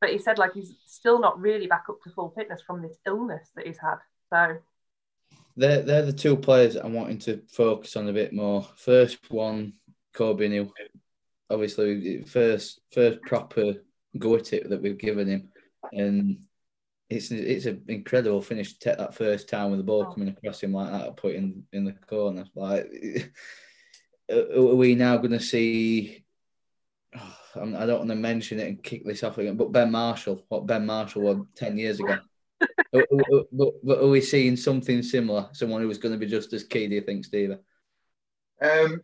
but 0.00 0.10
he 0.10 0.18
said 0.18 0.38
like 0.38 0.54
he's 0.54 0.74
still 0.86 1.20
not 1.20 1.40
really 1.40 1.66
back 1.66 1.84
up 1.88 2.00
to 2.02 2.10
full 2.10 2.32
fitness 2.36 2.62
from 2.66 2.82
this 2.82 2.96
illness 3.06 3.50
that 3.54 3.66
he's 3.66 3.78
had. 3.78 3.98
So 4.30 4.56
they're 5.56 5.82
they're 5.82 6.02
the 6.02 6.12
two 6.12 6.36
players 6.36 6.76
I'm 6.76 6.94
wanting 6.94 7.18
to 7.20 7.42
focus 7.48 7.96
on 7.96 8.08
a 8.08 8.12
bit 8.12 8.32
more. 8.32 8.66
First 8.76 9.18
one, 9.30 9.74
Corbeanu, 10.14 10.70
obviously 11.50 12.22
first 12.22 12.80
first 12.92 13.20
proper 13.22 13.74
go 14.18 14.36
at 14.36 14.52
it 14.52 14.68
that 14.70 14.82
we've 14.82 14.98
given 14.98 15.28
him, 15.28 15.48
and 15.92 16.38
it's 17.08 17.30
it's 17.30 17.66
an 17.66 17.84
incredible 17.88 18.42
finish 18.42 18.72
to 18.72 18.78
take 18.78 18.98
that 18.98 19.14
first 19.14 19.48
time 19.48 19.70
with 19.70 19.78
the 19.78 19.84
ball 19.84 20.06
coming 20.06 20.28
across 20.28 20.62
him 20.62 20.72
like 20.72 20.90
that, 20.90 21.16
put 21.16 21.34
in 21.34 21.64
in 21.72 21.84
the 21.84 21.92
corner. 21.92 22.46
Like, 22.54 22.90
are 24.30 24.74
we 24.74 24.94
now 24.94 25.16
going 25.16 25.32
to 25.32 25.40
see? 25.40 26.24
Oh, 27.56 27.62
I 27.62 27.86
don't 27.86 27.98
want 27.98 28.10
to 28.10 28.16
mention 28.16 28.58
it 28.58 28.66
and 28.66 28.82
kick 28.82 29.06
this 29.06 29.22
off 29.22 29.38
again, 29.38 29.56
but 29.56 29.70
Ben 29.70 29.92
Marshall, 29.92 30.44
what 30.48 30.66
Ben 30.66 30.84
Marshall 30.84 31.22
was 31.22 31.38
ten 31.54 31.78
years 31.78 32.00
ago. 32.00 32.18
But, 32.94 33.98
are 34.02 34.08
we 34.08 34.20
seeing 34.20 34.56
something 34.56 35.02
similar? 35.02 35.48
Someone 35.52 35.80
who 35.80 35.88
was 35.88 35.98
going 35.98 36.12
to 36.12 36.18
be 36.18 36.26
just 36.26 36.52
as 36.52 36.64
key? 36.64 36.86
Do 36.86 36.94
you 36.94 37.00
think, 37.00 37.24
Steve? 37.24 37.58
Um, 38.60 39.02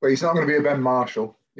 well, 0.00 0.10
he's 0.10 0.22
not 0.22 0.34
going 0.34 0.46
to 0.46 0.52
be 0.52 0.58
a 0.58 0.62
Ben 0.62 0.82
Marshall 0.82 1.38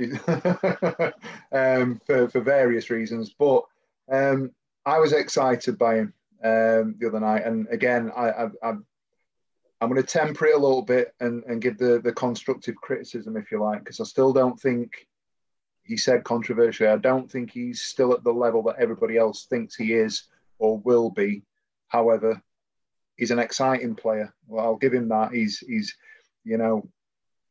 um, 1.53 2.01
for 2.07 2.29
for 2.29 2.41
various 2.41 2.91
reasons, 2.91 3.35
but 3.39 3.65
um, 4.11 4.51
I 4.85 4.99
was 4.99 5.13
excited 5.13 5.79
by 5.79 5.97
him 5.97 6.15
um, 6.45 6.97
the 6.99 7.07
other 7.09 7.21
night, 7.21 7.45
and 7.45 7.67
again, 7.71 8.11
I, 8.17 8.31
I, 8.31 8.45
I 8.63 8.73
I'm 9.81 9.89
going 9.89 10.03
to 10.03 10.03
temper 10.03 10.47
it 10.47 10.55
a 10.55 10.59
little 10.59 10.83
bit 10.83 11.15
and, 11.21 11.43
and 11.45 11.63
give 11.63 11.79
the, 11.79 12.01
the 12.05 12.13
constructive 12.13 12.77
criticism, 12.77 13.37
if 13.37 13.51
you 13.51 13.63
like, 13.63 13.79
because 13.79 13.99
I 13.99 14.05
still 14.05 14.33
don't 14.33 14.61
think 14.61 15.07
he 15.83 15.97
said 15.97 16.25
controversially. 16.25 16.89
I 16.89 16.97
don't 16.97 17.31
think 17.31 17.51
he's 17.51 17.83
still 17.83 18.13
at 18.13 18.25
the 18.25 18.33
level 18.33 18.63
that 18.65 18.77
everybody 18.79 19.17
else 19.17 19.47
thinks 19.47 19.75
he 19.75 19.93
is 19.93 20.25
or 20.59 20.79
will 20.79 21.11
be. 21.11 21.43
However, 21.89 22.41
he's 23.17 23.31
an 23.31 23.39
exciting 23.39 23.95
player. 23.95 24.33
Well, 24.47 24.65
I'll 24.65 24.77
give 24.77 24.95
him 24.95 25.09
that. 25.09 25.33
He's 25.33 25.59
he's 25.59 25.95
you 26.45 26.57
know, 26.57 26.89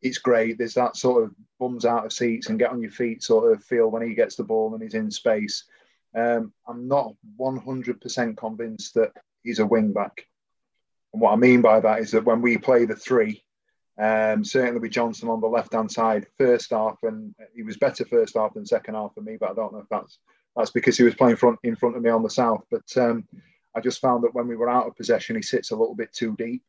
it's 0.02 0.18
great. 0.18 0.58
There's 0.58 0.74
that 0.76 0.96
sort 0.96 1.24
of 1.24 1.36
bums 1.60 1.86
out 1.86 2.06
of 2.06 2.14
seats 2.14 2.50
and 2.50 2.60
get 2.60 2.72
on 2.72 2.82
your 2.82 2.92
feet 2.92 3.24
sort 3.24 3.52
of 3.52 3.64
feel 3.64 3.90
when 3.90 4.08
he 4.08 4.16
gets 4.16 4.36
the 4.36 4.44
ball 4.44 4.74
and 4.74 4.82
he's 4.82 4.94
in 4.94 5.12
space. 5.12 5.66
Um, 6.16 6.54
I'm 6.68 6.88
not 6.88 7.14
100% 7.40 8.38
convinced 8.38 8.94
that 8.96 9.12
he's 9.44 9.60
a 9.60 9.66
wing 9.66 9.94
back. 9.94 10.26
And 11.14 11.22
what 11.22 11.34
I 11.34 11.36
mean 11.36 11.62
by 11.62 11.80
that 11.80 12.00
is 12.00 12.12
that 12.12 12.26
when 12.26 12.42
we 12.42 12.58
play 12.58 12.86
the 12.86 12.96
three, 12.96 13.44
um, 14.00 14.46
certainly 14.46 14.80
with 14.80 14.92
Johnson 14.92 15.28
on 15.28 15.42
the 15.42 15.48
left 15.48 15.74
hand 15.74 15.92
side, 15.92 16.26
first 16.38 16.72
half, 16.72 16.98
and 17.04 17.36
he 17.54 17.64
was 17.64 17.78
better 17.78 18.06
first 18.06 18.38
half 18.38 18.54
than 18.54 18.66
second 18.66 18.96
half 18.96 19.14
for 19.14 19.22
me, 19.22 19.38
but 19.38 19.52
I 19.52 19.54
don't 19.54 19.74
know 19.74 19.80
if 19.80 19.90
that's 19.90 20.20
that's 20.56 20.72
because 20.72 20.98
he 20.98 21.04
was 21.04 21.16
playing 21.16 21.36
front 21.36 21.60
in 21.64 21.76
front 21.76 21.96
of 21.96 22.02
me 22.02 22.10
on 22.10 22.24
the 22.24 22.30
south. 22.30 22.64
But 22.72 22.86
um, 22.98 23.28
I 23.76 23.82
just 23.82 24.02
found 24.02 24.24
that 24.24 24.34
when 24.34 24.48
we 24.48 24.56
were 24.56 24.70
out 24.70 24.88
of 24.88 24.96
possession, 24.96 25.36
he 25.36 25.42
sits 25.42 25.72
a 25.72 25.76
little 25.76 25.96
bit 25.96 26.14
too 26.14 26.36
deep, 26.38 26.64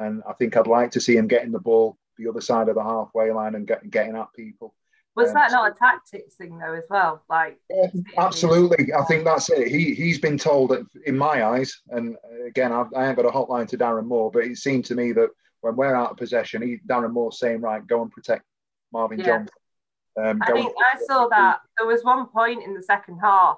and 0.00 0.22
I 0.28 0.32
think 0.32 0.56
I'd 0.56 0.66
like 0.66 0.90
to 0.92 1.00
see 1.00 1.16
him 1.16 1.28
getting 1.28 1.52
the 1.52 1.60
ball 1.60 1.98
the 2.18 2.28
other 2.28 2.40
side 2.40 2.68
of 2.68 2.74
the 2.74 2.82
halfway 2.82 3.30
line 3.30 3.54
and 3.54 3.66
get, 3.66 3.88
getting 3.90 4.16
at 4.16 4.32
people. 4.34 4.74
Was 5.14 5.28
um, 5.28 5.34
that 5.34 5.52
not 5.52 5.70
a 5.70 5.74
tactics 5.74 6.34
thing 6.34 6.58
though 6.58 6.74
as 6.74 6.84
well? 6.90 7.22
Like 7.30 7.60
yeah, 7.70 7.90
absolutely, 8.18 8.92
I 8.92 9.04
think 9.04 9.24
that's 9.24 9.50
it. 9.50 9.68
He 9.68 9.94
he's 9.94 10.18
been 10.18 10.38
told 10.38 10.70
that 10.70 10.84
in 11.06 11.16
my 11.16 11.44
eyes, 11.44 11.80
and 11.90 12.16
again, 12.44 12.72
I've, 12.72 12.92
I 12.92 13.06
ain't 13.06 13.16
got 13.16 13.26
a 13.26 13.30
hotline 13.30 13.68
to 13.68 13.78
Darren 13.78 14.06
Moore, 14.06 14.32
but 14.32 14.44
it 14.44 14.56
seemed 14.56 14.84
to 14.86 14.96
me 14.96 15.12
that 15.12 15.30
when 15.62 15.76
we're 15.76 15.94
out 15.94 16.10
of 16.10 16.16
possession, 16.18 16.60
he 16.62 16.78
Darren 16.86 17.12
Moore 17.12 17.32
saying, 17.32 17.60
"Right, 17.60 17.86
go 17.86 18.02
and 18.02 18.10
protect 18.10 18.44
Marvin 18.92 19.18
yeah. 19.18 19.24
Johnson." 19.24 19.54
Um, 20.22 20.42
I 20.42 20.52
think 20.52 20.74
I 20.92 20.98
saw 21.06 21.28
that 21.28 21.60
there 21.78 21.86
was 21.86 22.04
one 22.04 22.26
point 22.26 22.62
in 22.62 22.74
the 22.74 22.82
second 22.82 23.18
half 23.18 23.56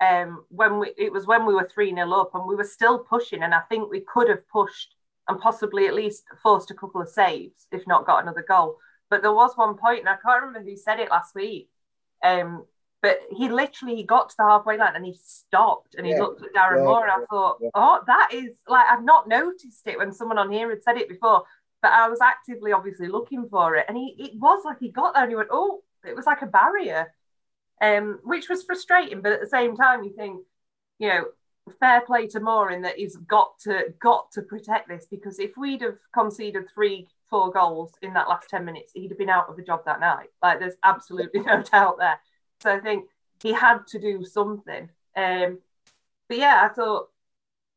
um, 0.00 0.44
when 0.48 0.80
we 0.80 0.92
it 0.96 1.12
was 1.12 1.26
when 1.26 1.46
we 1.46 1.54
were 1.54 1.68
three 1.72 1.94
0 1.94 2.10
up 2.12 2.34
and 2.34 2.46
we 2.46 2.56
were 2.56 2.64
still 2.64 2.98
pushing, 2.98 3.42
and 3.42 3.54
I 3.54 3.60
think 3.60 3.90
we 3.90 4.00
could 4.00 4.28
have 4.28 4.48
pushed 4.48 4.94
and 5.28 5.40
possibly 5.40 5.86
at 5.86 5.94
least 5.94 6.24
forced 6.42 6.70
a 6.70 6.74
couple 6.74 7.00
of 7.00 7.08
saves, 7.08 7.66
if 7.72 7.86
not 7.86 8.06
got 8.06 8.22
another 8.22 8.44
goal. 8.46 8.78
But 9.08 9.22
there 9.22 9.32
was 9.32 9.56
one 9.56 9.76
point, 9.76 10.00
and 10.00 10.08
I 10.08 10.16
can't 10.16 10.42
remember 10.42 10.68
who 10.68 10.76
said 10.76 11.00
it 11.00 11.10
last 11.10 11.34
week. 11.34 11.70
Um, 12.22 12.64
but 13.04 13.20
he 13.30 13.50
literally 13.50 13.96
he 13.96 14.02
got 14.02 14.30
to 14.30 14.34
the 14.38 14.44
halfway 14.44 14.78
line 14.78 14.96
and 14.96 15.04
he 15.04 15.14
stopped 15.22 15.94
and 15.94 16.06
he 16.06 16.12
yeah. 16.12 16.20
looked 16.20 16.40
at 16.40 16.54
Darren 16.54 16.78
yeah. 16.78 16.84
Moore 16.84 17.02
and 17.02 17.12
I 17.12 17.26
thought, 17.26 17.58
yeah. 17.60 17.68
oh, 17.74 18.00
that 18.06 18.30
is 18.32 18.54
like 18.66 18.86
I've 18.90 19.04
not 19.04 19.28
noticed 19.28 19.82
it 19.84 19.98
when 19.98 20.10
someone 20.10 20.38
on 20.38 20.50
here 20.50 20.70
had 20.70 20.82
said 20.82 20.96
it 20.96 21.10
before, 21.10 21.44
but 21.82 21.92
I 21.92 22.08
was 22.08 22.22
actively 22.22 22.72
obviously 22.72 23.08
looking 23.08 23.46
for 23.50 23.76
it, 23.76 23.84
and 23.88 23.98
he 23.98 24.16
it 24.18 24.40
was 24.40 24.64
like 24.64 24.78
he 24.80 24.88
got 24.88 25.12
there 25.12 25.24
and 25.24 25.30
he 25.30 25.36
went, 25.36 25.50
oh, 25.52 25.82
it 26.02 26.16
was 26.16 26.24
like 26.24 26.40
a 26.40 26.46
barrier, 26.46 27.12
um, 27.82 28.20
which 28.24 28.48
was 28.48 28.64
frustrating, 28.64 29.20
but 29.20 29.32
at 29.32 29.42
the 29.42 29.48
same 29.48 29.76
time 29.76 30.02
you 30.02 30.14
think, 30.16 30.40
you 30.98 31.08
know, 31.08 31.24
fair 31.78 32.00
play 32.00 32.26
to 32.28 32.40
Moore 32.40 32.70
in 32.70 32.80
that 32.82 32.96
he's 32.96 33.16
got 33.16 33.58
to 33.64 33.92
got 34.00 34.30
to 34.32 34.40
protect 34.40 34.88
this 34.88 35.06
because 35.10 35.38
if 35.38 35.58
we'd 35.58 35.82
have 35.82 35.98
conceded 36.14 36.64
three 36.74 37.06
four 37.28 37.52
goals 37.52 37.92
in 38.00 38.14
that 38.14 38.28
last 38.28 38.48
10 38.48 38.64
minutes, 38.64 38.92
he'd 38.94 39.10
have 39.10 39.18
been 39.18 39.28
out 39.28 39.50
of 39.50 39.58
a 39.58 39.62
job 39.62 39.80
that 39.84 40.00
night. 40.00 40.28
Like 40.42 40.58
there's 40.58 40.76
absolutely 40.82 41.40
no 41.46 41.62
doubt 41.62 41.96
there. 41.98 42.18
So 42.62 42.72
I 42.72 42.80
think 42.80 43.06
he 43.42 43.52
had 43.52 43.86
to 43.88 43.98
do 43.98 44.24
something. 44.24 44.88
Um, 45.16 45.58
but 46.28 46.38
yeah, 46.38 46.68
I 46.68 46.74
thought 46.74 47.08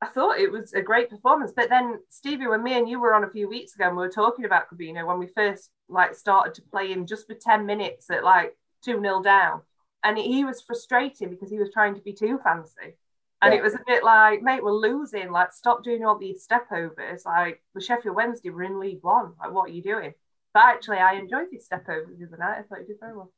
I 0.02 0.08
thought 0.08 0.40
it 0.40 0.52
was 0.52 0.74
a 0.74 0.82
great 0.82 1.10
performance. 1.10 1.52
But 1.56 1.70
then 1.70 2.00
Stevie, 2.10 2.48
when 2.48 2.64
me 2.64 2.78
and 2.78 2.88
you 2.88 3.00
were 3.00 3.14
on 3.14 3.24
a 3.24 3.30
few 3.30 3.50
weeks 3.50 3.74
ago 3.74 3.88
and 3.88 3.98
we 3.98 4.04
were 4.04 4.12
talking 4.12 4.46
about 4.46 4.70
Corbeanu 4.70 5.06
when 5.06 5.20
we 5.20 5.28
first 5.28 5.72
like 5.90 6.16
started 6.16 6.54
to 6.56 6.62
play 6.62 6.92
him 6.92 7.06
just 7.06 7.28
for 7.28 7.34
10 7.34 7.66
minutes 7.66 8.10
at 8.12 8.24
like 8.24 8.56
2-0 8.86 9.24
down. 9.24 9.62
And 10.04 10.18
he 10.18 10.46
was 10.46 10.62
frustrating 10.62 11.30
because 11.30 11.50
he 11.50 11.58
was 11.58 11.72
trying 11.74 11.96
to 11.96 12.02
be 12.02 12.14
too 12.14 12.40
fancy. 12.44 12.96
And 13.42 13.54
yeah. 13.54 13.60
it 13.60 13.64
was 13.64 13.74
a 13.76 13.84
bit 13.86 14.04
like, 14.04 14.42
mate, 14.42 14.64
we're 14.64 14.72
losing. 14.72 15.32
Like, 15.32 15.52
stop 15.52 15.84
doing 15.84 16.04
all 16.04 16.18
these 16.18 16.44
step 16.44 16.68
overs. 16.72 17.24
Like, 17.26 17.62
the 17.76 17.82
Sheffield 17.82 18.16
Wednesday 18.16 18.50
were 18.50 18.64
in 18.64 18.80
League 18.80 19.04
One. 19.04 19.34
Like, 19.40 19.52
what 19.52 19.70
are 19.70 19.74
you 19.74 19.84
doing? 19.84 20.14
But 20.54 20.66
actually, 20.66 20.98
I 20.98 21.14
enjoyed 21.14 21.48
these 21.52 21.66
step 21.66 21.88
overs 21.88 22.18
the 22.18 22.26
other 22.26 22.38
night. 22.38 22.60
I 22.60 22.62
thought 22.64 22.80
he 22.80 22.86
did 22.86 23.00
very 23.00 23.16
well. 23.16 23.32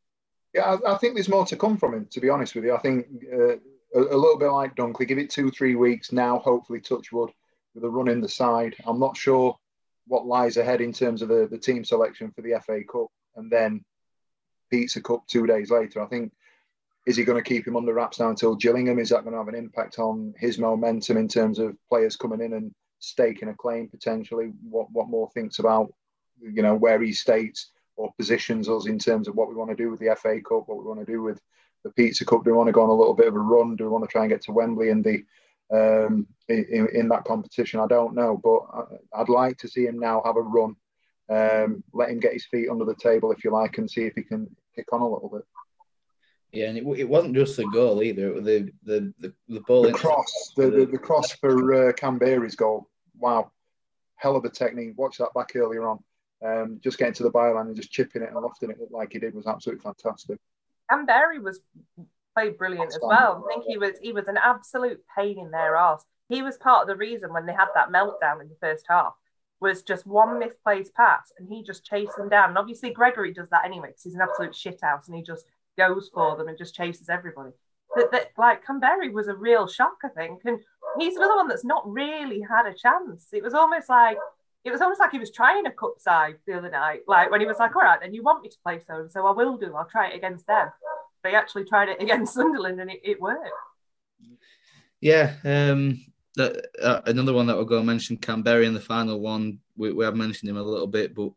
Yeah, 0.54 0.78
I, 0.86 0.94
I, 0.94 0.98
think 0.98 1.14
there's 1.14 1.30
more 1.30 1.46
to 1.46 1.56
come 1.56 1.78
from 1.78 1.94
him, 1.94 2.08
to 2.12 2.20
be 2.20 2.30
honest 2.30 2.56
with 2.56 2.64
you. 2.64 2.76
I 2.76 2.80
think 2.80 3.06
uh, 3.32 3.58
a, 3.94 4.00
a, 4.00 4.18
little 4.18 4.38
bit 4.38 4.50
like 4.50 4.76
Dunkley, 4.76 5.08
give 5.08 5.20
it 5.20 5.30
two, 5.30 5.52
three 5.52 5.76
weeks 5.76 6.12
now, 6.12 6.40
hopefully, 6.40 6.82
touch 6.82 7.12
wood, 7.12 7.32
with 7.76 7.84
a 7.84 7.90
run 7.90 8.10
in 8.10 8.22
the 8.22 8.30
side. 8.30 8.76
I'm 8.86 9.00
not 9.00 9.16
sure 9.16 9.56
what 10.08 10.26
lies 10.26 10.58
ahead 10.58 10.82
in 10.82 10.92
terms 10.92 11.22
of 11.22 11.30
the, 11.30 11.48
the 11.50 11.58
team 11.58 11.86
selection 11.86 12.32
for 12.32 12.42
the 12.42 12.60
FA 12.66 12.82
Cup 12.84 13.08
and 13.36 13.52
then 13.52 13.86
Pizza 14.72 15.02
Cup 15.02 15.26
two 15.28 15.46
days 15.46 15.70
later. 15.70 16.02
I 16.02 16.08
think 16.08 16.34
is 17.06 17.16
he 17.16 17.24
going 17.24 17.42
to 17.42 17.48
keep 17.48 17.66
him 17.66 17.78
under 17.78 17.94
wraps 17.94 18.20
now 18.20 18.30
until 18.30 18.56
Gillingham? 18.56 19.00
Is 19.00 19.10
that 19.10 19.24
going 19.24 19.34
to 19.34 19.40
have 19.40 19.48
an 19.48 19.56
impact 19.56 20.00
on 20.00 20.34
his 20.38 20.60
momentum 20.60 21.18
in 21.18 21.28
terms 21.28 21.58
of 21.58 21.76
players 21.90 22.16
coming 22.16 22.42
in 22.42 22.54
and 22.54 22.74
staking 23.00 23.50
a 23.50 23.54
claim 23.54 23.88
potentially? 23.88 24.52
What 24.68 24.92
what 24.92 25.10
Moore 25.10 25.30
thinks 25.34 25.60
about, 25.60 25.94
you 26.42 26.62
know, 26.62 26.76
where 26.76 27.02
he 27.02 27.14
states 27.14 27.72
or 28.00 28.14
positions 28.14 28.70
us 28.70 28.88
in 28.88 28.98
terms 28.98 29.28
of 29.28 29.36
what 29.36 29.50
we 29.50 29.56
want 29.56 29.70
to 29.70 29.76
do 29.76 29.92
with 29.92 30.00
the 30.00 30.16
FA 30.16 30.40
Cup, 30.40 30.64
what 30.68 30.78
we 30.78 30.86
want 30.86 31.02
to 31.02 31.06
do 31.06 31.22
with 31.22 31.42
the 31.84 31.90
Pizza 31.92 32.24
Cup. 32.24 32.46
Do 32.46 32.52
we 32.52 32.58
want 32.58 32.68
to 32.68 32.74
go 32.74 32.82
on 32.82 32.90
a 32.90 32.94
little 32.94 33.14
bit 33.14 33.28
of 33.28 33.36
a 33.36 33.40
run? 33.40 33.76
Do 33.76 33.84
we 33.84 33.90
want 33.90 34.06
to 34.06 34.10
try 34.10 34.22
and 34.22 34.32
get 34.32 34.42
to 34.44 34.54
Wembley 34.54 34.88
in 34.88 35.02
the 35.02 35.26
um, 35.72 36.26
in, 36.48 36.88
in 36.94 37.10
that 37.10 37.26
competition? 37.26 37.82
I 37.82 37.88
don't 37.88 38.16
know, 38.16 38.40
but 38.42 38.62
I'd 39.14 39.28
like 39.28 39.58
to 39.58 39.68
see 39.68 39.86
him 39.86 40.00
now 40.00 40.22
have 40.26 40.38
a 40.38 40.42
run. 40.42 40.78
Um, 41.30 41.84
let 41.94 42.10
him 42.10 42.22
get 42.22 42.34
his 42.34 42.46
feet 42.46 42.70
under 42.70 42.86
the 42.86 42.96
table, 42.96 43.34
if 43.34 43.44
you 43.44 43.52
like, 43.52 43.78
and 43.78 43.92
see 43.92 44.04
if 44.04 44.14
he 44.16 44.24
can 44.24 44.48
kick 44.74 44.94
on 44.94 45.02
a 45.02 45.08
little 45.08 45.30
bit. 45.30 45.44
Yeah, 46.54 46.68
and 46.68 46.78
it, 46.78 46.86
it 46.98 47.10
wasn't 47.10 47.36
just 47.36 47.58
the 47.58 47.66
goal 47.66 48.02
either. 48.02 48.40
The 48.40 48.72
the 48.84 49.14
the, 49.20 49.34
the 49.50 49.60
ball. 49.68 49.84
The 49.84 49.92
cross, 49.92 50.54
the, 50.56 50.70
the, 50.70 50.86
the 50.86 50.98
cross 50.98 51.34
for 51.34 51.90
uh, 51.90 51.92
Kamberi's 51.92 52.56
goal. 52.56 52.88
Wow, 53.20 53.52
hell 54.16 54.38
of 54.38 54.46
a 54.46 54.50
technique. 54.50 54.98
Watch 54.98 55.18
that 55.18 55.34
back 55.36 55.52
earlier 55.56 55.86
on. 55.86 56.00
Um, 56.46 56.80
just 56.82 56.98
getting 56.98 57.14
to 57.16 57.24
the 57.24 57.32
byline 57.32 57.68
and 57.68 57.76
just 57.76 57.92
chipping 57.92 58.22
it 58.22 58.30
and 58.30 58.42
lofting 58.42 58.70
it 58.70 58.78
like 58.92 59.12
he 59.12 59.20
did 59.20 59.36
was 59.36 59.46
absolutely 59.46 59.84
fantastic. 59.84 60.40
Kamberi 60.90 61.42
was 61.42 61.60
played 62.34 62.58
brilliant 62.58 62.90
as 62.90 63.00
well. 63.02 63.46
I 63.46 63.54
think 63.54 63.66
he 63.68 63.78
was 63.78 63.96
he 64.02 64.14
was 64.14 64.28
an 64.28 64.38
absolute 64.38 65.02
pain 65.18 65.38
in 65.38 65.52
their 65.52 65.76
ass. 65.76 66.06
He 66.30 66.42
was 66.42 66.58
part 66.58 66.84
of 66.84 66.88
the 66.88 66.96
reason 66.96 67.34
when 67.34 67.46
they 67.46 67.54
had 67.54 67.68
that 67.76 67.90
meltdown 67.90 68.42
in 68.42 68.50
the 68.50 68.56
first 68.62 68.86
half 68.88 69.14
was 69.60 69.82
just 69.82 70.08
one 70.08 70.40
misplaced 70.40 70.94
pass 70.94 71.34
and 71.38 71.50
he 71.50 71.64
just 71.64 71.84
chased 71.84 72.16
them 72.16 72.30
down. 72.30 72.50
And 72.50 72.58
obviously 72.58 72.92
Gregory 72.92 73.34
does 73.34 73.50
that 73.50 73.66
anyway 73.66 73.90
because 73.90 74.04
he's 74.04 74.16
an 74.16 74.22
absolute 74.22 74.54
shithouse 74.54 75.08
and 75.08 75.16
he 75.16 75.24
just 75.24 75.46
goes 75.78 76.10
for 76.14 76.38
them 76.38 76.48
and 76.48 76.58
just 76.58 76.76
chases 76.76 77.10
everybody. 77.10 77.52
That, 77.96 78.12
that 78.12 78.32
like 78.38 78.66
Kamberi 78.66 79.12
was 79.12 79.28
a 79.28 79.36
real 79.36 79.68
shock, 79.68 79.98
I 80.06 80.10
think, 80.10 80.42
and 80.46 80.60
he's 81.00 81.16
another 81.16 81.36
one 81.36 81.48
that's 81.48 81.66
not 81.66 81.92
really 81.92 82.42
had 82.42 82.68
a 82.68 82.74
chance. 82.74 83.28
It 83.34 83.44
was 83.44 83.54
almost 83.54 83.90
like 83.90 84.18
it 84.66 84.72
was 84.72 84.82
almost 84.82 85.00
like 85.00 85.12
he 85.12 85.20
was 85.20 85.32
trying 85.32 85.66
a 85.66 85.72
cup 85.72 85.96
side 86.00 86.36
the 86.46 86.58
other 86.58 86.70
night, 86.70 87.02
like 87.08 87.32
when 87.32 87.40
he 87.40 87.48
was 87.48 87.60
like, 87.60 87.76
"All 87.76 87.82
right, 87.82 88.00
then 88.02 88.14
you 88.14 88.24
want 88.24 88.44
me 88.44 88.50
to 88.50 88.58
play 88.64 88.80
so 88.86 89.02
and 89.02 89.12
so, 89.12 89.26
I 89.26 89.32
will 89.32 89.58
do. 89.58 89.74
I'll 89.76 89.86
try 89.86 90.10
it 90.10 90.16
against 90.16 90.48
them." 90.48 90.70
They 91.24 91.36
actually 91.36 91.66
tried 91.66 91.90
it 91.90 92.02
against 92.02 92.34
Sunderland, 92.34 92.80
and 92.80 92.92
it, 92.92 93.00
it 93.04 93.22
worked. 93.22 93.50
Yeah, 95.02 95.36
um, 95.46 96.06
that, 96.36 96.68
uh, 96.82 97.02
another 97.06 97.34
one 97.34 97.48
that 97.48 97.58
we're 97.58 97.64
going 97.64 97.84
to 97.84 97.88
mention, 97.88 98.18
Kamberi 98.18 98.66
in 98.66 98.74
the 98.74 98.82
final 98.82 99.20
one. 99.20 99.60
We, 99.78 99.94
we 99.94 100.04
have 100.04 100.16
mentioned 100.16 100.50
him 100.50 100.58
a 100.58 100.64
little 100.64 100.88
bit, 100.88 101.16
but 101.16 101.32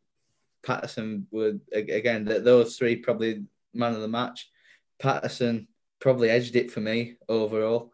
Paterson 0.64 1.26
would 1.30 1.60
again. 1.72 2.24
Those 2.24 2.76
three 2.76 2.96
probably 2.96 3.44
man 3.72 3.94
of 3.94 4.00
the 4.00 4.08
match. 4.08 4.50
Paterson 4.98 5.68
probably 6.00 6.30
edged 6.30 6.56
it 6.56 6.70
for 6.70 6.80
me 6.80 7.16
overall. 7.28 7.92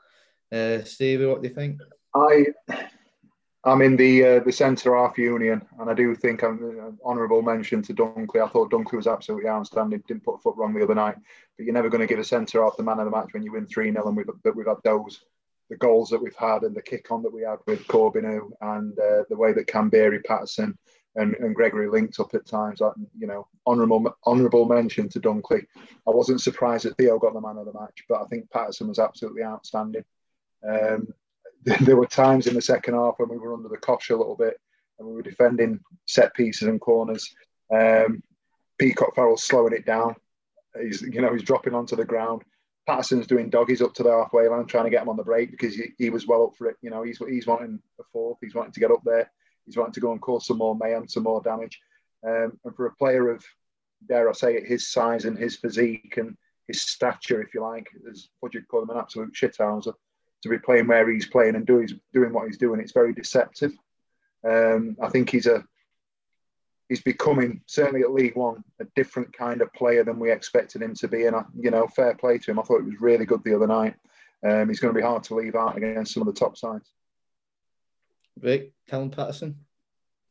Uh, 0.50 0.82
Stevie, 0.84 1.26
what 1.26 1.42
do 1.42 1.48
you 1.48 1.54
think? 1.54 1.80
I, 2.14 2.46
I'm 3.68 3.82
in 3.82 3.96
the 3.96 4.24
uh, 4.24 4.40
the 4.40 4.52
centre 4.52 4.96
half 4.96 5.18
union, 5.18 5.62
and 5.78 5.90
I 5.90 5.94
do 5.94 6.14
think 6.14 6.42
I'm 6.42 6.80
uh, 6.80 7.08
honourable 7.08 7.42
mention 7.42 7.82
to 7.82 7.94
Dunkley. 7.94 8.42
I 8.42 8.48
thought 8.48 8.70
Dunkley 8.70 8.94
was 8.94 9.06
absolutely 9.06 9.48
outstanding. 9.48 10.02
Didn't 10.06 10.24
put 10.24 10.36
a 10.36 10.38
foot 10.38 10.56
wrong 10.56 10.74
the 10.74 10.84
other 10.84 10.94
night, 10.94 11.16
but 11.56 11.64
you're 11.64 11.74
never 11.74 11.88
going 11.88 12.00
to 12.00 12.06
give 12.06 12.18
a 12.18 12.24
centre 12.24 12.62
half 12.62 12.76
the 12.76 12.82
man 12.82 12.98
of 12.98 13.04
the 13.04 13.10
match 13.10 13.28
when 13.32 13.42
you 13.42 13.52
win 13.52 13.66
three 13.66 13.92
0 13.92 14.06
and 14.06 14.16
we've 14.16 14.26
we've 14.54 14.66
had 14.66 14.76
those 14.84 15.24
the 15.70 15.76
goals 15.76 16.08
that 16.10 16.22
we've 16.22 16.36
had 16.36 16.62
and 16.62 16.74
the 16.74 16.82
kick 16.82 17.10
on 17.10 17.22
that 17.22 17.32
we 17.32 17.42
had 17.42 17.58
with 17.66 17.86
Corbeanu 17.86 18.50
and 18.60 18.98
uh, 18.98 19.24
the 19.28 19.36
way 19.36 19.52
that 19.52 19.66
Kamberi 19.66 20.24
Paterson 20.24 20.78
and, 21.14 21.34
and 21.34 21.54
Gregory 21.54 21.88
linked 21.88 22.18
up 22.20 22.34
at 22.34 22.46
times. 22.46 22.80
You 23.18 23.26
know, 23.26 23.48
honourable 23.66 24.16
honourable 24.26 24.66
mention 24.66 25.08
to 25.10 25.20
Dunkley. 25.20 25.66
I 26.06 26.10
wasn't 26.10 26.40
surprised 26.40 26.84
that 26.84 26.96
Theo 26.96 27.18
got 27.18 27.34
the 27.34 27.40
man 27.40 27.58
of 27.58 27.66
the 27.66 27.78
match, 27.78 28.04
but 28.08 28.22
I 28.22 28.26
think 28.26 28.50
Paterson 28.50 28.88
was 28.88 28.98
absolutely 28.98 29.42
outstanding. 29.42 30.04
Um, 30.66 31.08
there 31.80 31.96
were 31.96 32.06
times 32.06 32.46
in 32.46 32.54
the 32.54 32.62
second 32.62 32.94
half 32.94 33.14
when 33.18 33.28
we 33.28 33.38
were 33.38 33.54
under 33.54 33.68
the 33.68 33.76
cosh 33.76 34.10
a 34.10 34.16
little 34.16 34.36
bit 34.36 34.58
and 34.98 35.08
we 35.08 35.14
were 35.14 35.22
defending 35.22 35.80
set 36.06 36.34
pieces 36.34 36.68
and 36.68 36.80
corners. 36.80 37.34
Um, 37.74 38.22
Peacock 38.78 39.14
Farrell 39.14 39.36
slowing 39.36 39.72
it 39.72 39.86
down. 39.86 40.14
He's 40.80 41.02
you 41.02 41.20
know 41.20 41.32
he's 41.32 41.42
dropping 41.42 41.74
onto 41.74 41.96
the 41.96 42.04
ground. 42.04 42.42
Paterson's 42.86 43.26
doing 43.26 43.50
doggies 43.50 43.82
up 43.82 43.92
to 43.94 44.02
the 44.02 44.10
halfway 44.10 44.48
line, 44.48 44.64
trying 44.66 44.84
to 44.84 44.90
get 44.90 45.02
him 45.02 45.08
on 45.10 45.16
the 45.16 45.24
break 45.24 45.50
because 45.50 45.74
he, 45.74 45.90
he 45.98 46.10
was 46.10 46.26
well 46.26 46.44
up 46.44 46.56
for 46.56 46.68
it. 46.68 46.76
You 46.80 46.90
know, 46.90 47.02
he's 47.02 47.18
he's 47.18 47.46
wanting 47.46 47.80
a 48.00 48.04
fourth. 48.12 48.38
He's 48.40 48.54
wanting 48.54 48.72
to 48.72 48.80
get 48.80 48.90
up 48.90 49.02
there. 49.04 49.30
He's 49.66 49.76
wanting 49.76 49.94
to 49.94 50.00
go 50.00 50.12
and 50.12 50.20
cause 50.20 50.46
some 50.46 50.58
more 50.58 50.76
mayhem, 50.76 51.08
some 51.08 51.24
more 51.24 51.42
damage. 51.42 51.78
Um, 52.26 52.58
and 52.64 52.74
for 52.74 52.86
a 52.86 52.94
player 52.94 53.30
of, 53.30 53.44
dare 54.08 54.28
I 54.28 54.32
say 54.32 54.56
it, 54.56 54.66
his 54.66 54.90
size 54.90 55.24
and 55.26 55.36
his 55.36 55.56
physique 55.56 56.14
and 56.16 56.36
his 56.66 56.80
stature, 56.80 57.42
if 57.42 57.52
you 57.52 57.60
like, 57.60 57.86
as 58.10 58.28
what 58.40 58.54
you'd 58.54 58.68
call 58.68 58.82
him, 58.82 58.90
an 58.90 58.96
absolute 58.96 59.34
shithouser, 59.34 59.92
to 60.42 60.48
be 60.48 60.58
playing 60.58 60.86
where 60.86 61.10
he's 61.10 61.26
playing 61.26 61.56
and 61.56 61.66
doing 61.66 61.88
doing 62.12 62.32
what 62.32 62.46
he's 62.46 62.58
doing, 62.58 62.80
it's 62.80 62.92
very 62.92 63.12
deceptive. 63.12 63.72
Um, 64.44 64.96
I 65.02 65.08
think 65.08 65.30
he's 65.30 65.46
a 65.46 65.64
he's 66.88 67.02
becoming 67.02 67.60
certainly 67.66 68.02
at 68.02 68.12
League 68.12 68.36
One 68.36 68.64
a 68.80 68.84
different 68.96 69.32
kind 69.36 69.60
of 69.62 69.72
player 69.74 70.04
than 70.04 70.18
we 70.18 70.30
expected 70.30 70.82
him 70.82 70.94
to 70.94 71.08
be. 71.08 71.26
And 71.26 71.36
I, 71.36 71.44
you 71.58 71.70
know, 71.70 71.86
fair 71.88 72.14
play 72.14 72.38
to 72.38 72.50
him. 72.50 72.58
I 72.58 72.62
thought 72.62 72.80
it 72.80 72.86
was 72.86 73.00
really 73.00 73.26
good 73.26 73.42
the 73.44 73.54
other 73.54 73.66
night. 73.66 73.94
Um, 74.46 74.68
he's 74.68 74.80
going 74.80 74.94
to 74.94 74.98
be 74.98 75.04
hard 75.04 75.24
to 75.24 75.34
leave 75.34 75.56
out 75.56 75.76
against 75.76 76.14
some 76.14 76.26
of 76.26 76.32
the 76.32 76.38
top 76.38 76.56
sides. 76.56 76.90
Vic, 78.38 78.72
Callum 78.88 79.10
Paterson, 79.10 79.56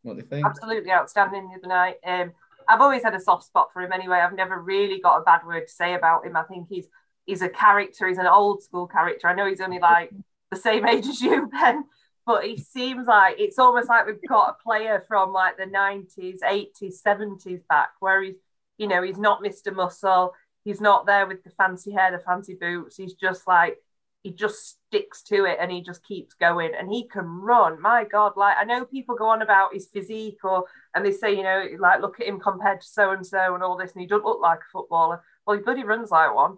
what 0.02 0.14
do 0.14 0.22
you 0.22 0.28
think? 0.28 0.46
Absolutely 0.46 0.92
outstanding 0.92 1.50
the 1.50 1.58
other 1.58 1.68
night. 1.68 1.96
Um, 2.06 2.32
I've 2.70 2.82
always 2.82 3.04
had 3.04 3.14
a 3.14 3.20
soft 3.20 3.44
spot 3.44 3.70
for 3.74 3.82
him 3.82 3.92
anyway. 3.92 4.18
I've 4.18 4.36
never 4.36 4.62
really 4.62 5.00
got 5.00 5.20
a 5.20 5.24
bad 5.24 5.46
word 5.46 5.68
to 5.68 5.74
say 5.74 5.94
about 5.94 6.26
him. 6.26 6.38
I 6.38 6.44
think 6.44 6.68
he's 6.70 6.88
he's 7.28 7.44
a 7.44 7.50
character. 7.50 8.08
He's 8.08 8.18
an 8.18 8.26
old 8.26 8.64
school 8.64 8.88
character. 8.88 9.28
I 9.28 9.36
know 9.36 9.48
he's 9.48 9.62
only 9.62 9.80
like 9.80 10.12
the 10.50 10.58
same 10.58 10.86
age 10.88 11.06
as 11.06 11.22
you, 11.22 11.48
Ben, 11.48 11.84
but 12.26 12.44
he 12.44 12.58
seems 12.58 13.06
like 13.06 13.36
it's 13.38 13.60
almost 13.60 13.90
like 13.90 14.08
we've 14.08 14.28
got 14.28 14.50
a 14.50 14.64
player 14.64 15.06
from 15.08 15.32
like 15.32 15.58
the 15.58 15.66
90s, 15.66 16.40
80s, 16.42 16.96
70s 17.06 17.62
back 17.70 17.90
where 18.00 18.24
he's, 18.24 18.36
you 18.80 18.88
know, 18.88 19.04
he's 19.04 19.20
not 19.20 19.44
Mr. 19.44 19.76
Muscle. 19.76 20.34
He's 20.64 20.82
not 20.82 21.06
there 21.06 21.28
with 21.28 21.44
the 21.44 21.52
fancy 21.52 21.92
hair, 21.92 22.12
the 22.12 22.20
fancy 22.20 22.56
boots. 22.60 22.98
He's 22.98 23.14
just 23.14 23.48
like 23.48 23.78
he 24.24 24.34
just 24.34 24.78
sticks 24.88 25.22
to 25.22 25.46
it 25.46 25.58
and 25.62 25.72
he 25.72 25.82
just 25.82 26.04
keeps 26.04 26.34
going 26.34 26.72
and 26.78 26.92
he 26.92 27.08
can 27.08 27.24
run 27.24 27.82
my 27.82 28.04
god 28.04 28.34
like 28.36 28.58
i 28.60 28.64
know 28.66 28.84
people 28.84 29.16
go 29.16 29.30
on 29.30 29.42
about 29.42 29.74
his 29.74 29.88
physique 29.88 30.40
or 30.44 30.66
and 30.96 31.06
they 31.06 31.14
say 31.14 31.34
you 31.34 31.44
know 31.44 31.66
like 31.80 32.02
look 32.02 32.20
at 32.20 32.28
him 32.28 32.38
compared 32.38 32.82
to 32.82 32.88
so 32.88 33.12
and 33.12 33.26
so 33.26 33.54
and 33.54 33.64
all 33.64 33.78
this 33.78 33.94
and 33.94 34.02
he 34.02 34.08
doesn't 34.08 34.26
look 34.26 34.42
like 34.42 34.60
a 34.60 34.72
footballer 34.74 35.22
well 35.46 35.56
he 35.56 35.64
bloody 35.64 35.84
runs 35.84 36.12
like 36.12 36.34
one 36.36 36.58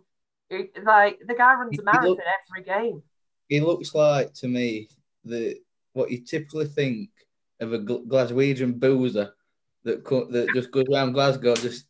like 0.84 1.20
the 1.28 1.36
guy 1.36 1.54
runs 1.54 1.78
a 1.80 1.84
marathon 1.84 2.10
look, 2.10 2.20
every 2.20 2.64
game 2.64 3.04
he 3.48 3.60
looks 3.60 3.94
like 3.94 4.34
to 4.34 4.48
me 4.48 4.88
the 5.26 5.56
what 5.94 6.12
you 6.12 6.24
typically 6.24 6.66
think 6.66 7.10
of 7.60 7.74
a 7.74 7.80
Glaswegian 7.80 8.80
boozer 8.80 9.34
that 9.84 10.06
that 10.06 10.50
just 10.54 10.72
goes 10.72 10.86
around 10.92 11.14
Glasgow 11.14 11.56
just 11.56 11.86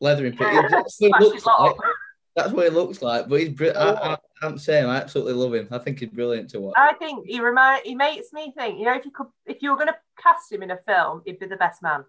leathering. 0.00 0.36
Yeah, 0.40 0.82
that's 2.36 2.52
what 2.52 2.64
he 2.64 2.70
looks 2.70 3.02
like. 3.02 3.28
But 3.28 3.40
he's. 3.40 3.60
Oh. 3.74 3.94
I, 3.94 4.16
I'm 4.42 4.58
saying 4.58 4.86
I 4.86 4.96
absolutely 4.96 5.34
love 5.34 5.54
him. 5.54 5.68
I 5.70 5.78
think 5.78 5.98
he's 5.98 6.08
brilliant 6.08 6.48
to 6.50 6.60
watch. 6.60 6.74
I 6.76 6.94
think 6.94 7.26
he 7.26 7.40
remind 7.40 7.82
he 7.84 7.94
makes 7.94 8.32
me 8.32 8.52
think. 8.56 8.78
You 8.78 8.86
know, 8.86 8.94
if 8.94 9.04
you 9.04 9.10
could, 9.10 9.26
if 9.46 9.58
you 9.60 9.70
were 9.70 9.76
going 9.76 9.88
to 9.88 9.96
cast 10.18 10.50
him 10.50 10.62
in 10.62 10.70
a 10.70 10.78
film, 10.86 11.22
he'd 11.26 11.38
be 11.38 11.46
the 11.46 11.56
best 11.56 11.82
man. 11.82 12.04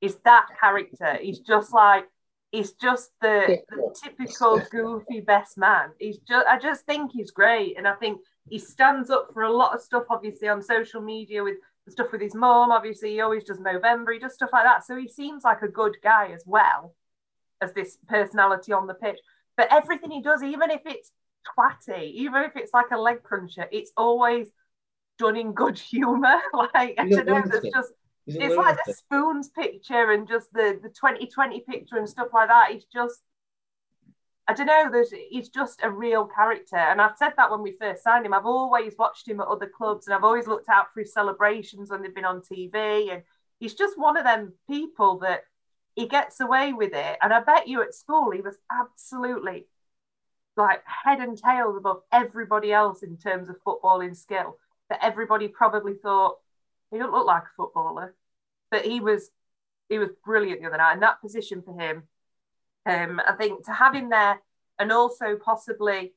He's 0.00 0.16
that 0.24 0.48
character. 0.60 1.18
He's 1.20 1.40
just 1.40 1.72
like 1.72 2.04
he's 2.50 2.72
just 2.72 3.10
the, 3.20 3.58
the 3.68 3.94
typical 4.02 4.60
goofy 4.70 5.20
best 5.20 5.58
man. 5.58 5.90
He's 5.98 6.18
just 6.18 6.46
I 6.46 6.58
just 6.58 6.84
think 6.84 7.12
he's 7.12 7.30
great, 7.30 7.76
and 7.76 7.86
I 7.86 7.94
think 7.94 8.20
he 8.48 8.58
stands 8.58 9.10
up 9.10 9.30
for 9.32 9.42
a 9.42 9.52
lot 9.52 9.74
of 9.74 9.82
stuff. 9.82 10.04
Obviously 10.10 10.48
on 10.48 10.62
social 10.62 11.00
media 11.00 11.42
with 11.42 11.56
stuff 11.90 12.12
with 12.12 12.20
his 12.20 12.34
mom. 12.34 12.70
Obviously, 12.70 13.12
he 13.12 13.20
always 13.20 13.44
does 13.44 13.58
Movember. 13.58 14.12
He 14.12 14.18
does 14.18 14.34
stuff 14.34 14.50
like 14.52 14.64
that. 14.64 14.84
So 14.84 14.96
he 14.96 15.08
seems 15.08 15.44
like 15.44 15.62
a 15.62 15.68
good 15.68 15.96
guy 16.02 16.30
as 16.34 16.42
well 16.46 16.94
as 17.60 17.72
this 17.72 17.98
personality 18.08 18.72
on 18.72 18.86
the 18.86 18.94
pitch. 18.94 19.18
But 19.56 19.72
everything 19.72 20.10
he 20.10 20.22
does, 20.22 20.42
even 20.42 20.70
if 20.70 20.82
it's 20.86 21.12
twatty, 21.58 22.12
even 22.12 22.42
if 22.42 22.52
it's 22.56 22.72
like 22.72 22.90
a 22.92 22.98
leg 22.98 23.22
cruncher, 23.22 23.66
it's 23.72 23.92
always 23.96 24.48
done 25.18 25.36
in 25.36 25.52
good 25.52 25.78
humour. 25.90 26.40
like 26.52 26.94
I 26.98 27.08
don't 27.08 27.26
know, 27.26 27.42
there's 27.44 27.74
just 27.74 27.92
it's 28.28 28.56
like 28.56 28.78
the 28.84 28.92
spoons 28.92 29.48
picture 29.48 30.10
and 30.10 30.28
just 30.28 30.52
the 30.52 30.78
the 30.82 30.88
2020 30.88 31.60
picture 31.60 31.96
and 31.96 32.08
stuff 32.08 32.28
like 32.32 32.48
that. 32.48 32.72
He's 32.72 32.84
just 32.84 33.22
I 34.46 34.54
don't 34.54 34.66
know, 34.66 34.88
there's 34.90 35.12
he's 35.30 35.48
just 35.48 35.80
a 35.82 35.90
real 35.90 36.26
character. 36.26 36.76
And 36.76 37.00
I've 37.00 37.16
said 37.16 37.32
that 37.36 37.50
when 37.50 37.62
we 37.62 37.72
first 37.72 38.02
signed 38.02 38.24
him. 38.24 38.32
I've 38.32 38.46
always 38.46 38.94
watched 38.98 39.28
him 39.28 39.40
at 39.40 39.46
other 39.46 39.66
clubs 39.66 40.06
and 40.06 40.14
I've 40.14 40.24
always 40.24 40.46
looked 40.46 40.68
out 40.68 40.92
for 40.92 41.00
his 41.00 41.12
celebrations 41.12 41.90
when 41.90 42.02
they've 42.02 42.14
been 42.14 42.24
on 42.24 42.40
TV. 42.40 43.12
And 43.12 43.22
he's 43.60 43.74
just 43.74 43.98
one 43.98 44.16
of 44.16 44.24
them 44.24 44.54
people 44.68 45.18
that 45.18 45.42
he 45.94 46.06
gets 46.06 46.40
away 46.40 46.72
with 46.72 46.94
it. 46.94 47.18
And 47.22 47.32
I 47.32 47.40
bet 47.40 47.68
you 47.68 47.82
at 47.82 47.94
school 47.94 48.30
he 48.30 48.40
was 48.40 48.56
absolutely 48.70 49.66
like 50.56 50.82
head 50.86 51.20
and 51.20 51.36
tails 51.36 51.76
above 51.76 52.00
everybody 52.10 52.72
else 52.72 53.02
in 53.02 53.16
terms 53.16 53.48
of 53.48 53.56
footballing 53.66 54.16
skill. 54.16 54.56
That 54.88 55.04
everybody 55.04 55.48
probably 55.48 55.92
thought 55.92 56.38
he 56.90 56.98
don't 56.98 57.12
look 57.12 57.26
like 57.26 57.44
a 57.44 57.56
footballer, 57.56 58.14
but 58.70 58.84
he 58.84 59.00
was 59.00 59.30
he 59.88 59.98
was 59.98 60.10
brilliant 60.24 60.60
the 60.60 60.66
other 60.68 60.76
night. 60.78 60.92
And 60.94 61.02
that 61.02 61.20
position 61.20 61.62
for 61.62 61.78
him, 61.78 62.04
um, 62.86 63.20
I 63.26 63.32
think 63.32 63.64
to 63.66 63.72
have 63.72 63.94
him 63.94 64.10
there 64.10 64.40
And 64.78 64.92
also, 64.92 65.36
possibly, 65.36 66.12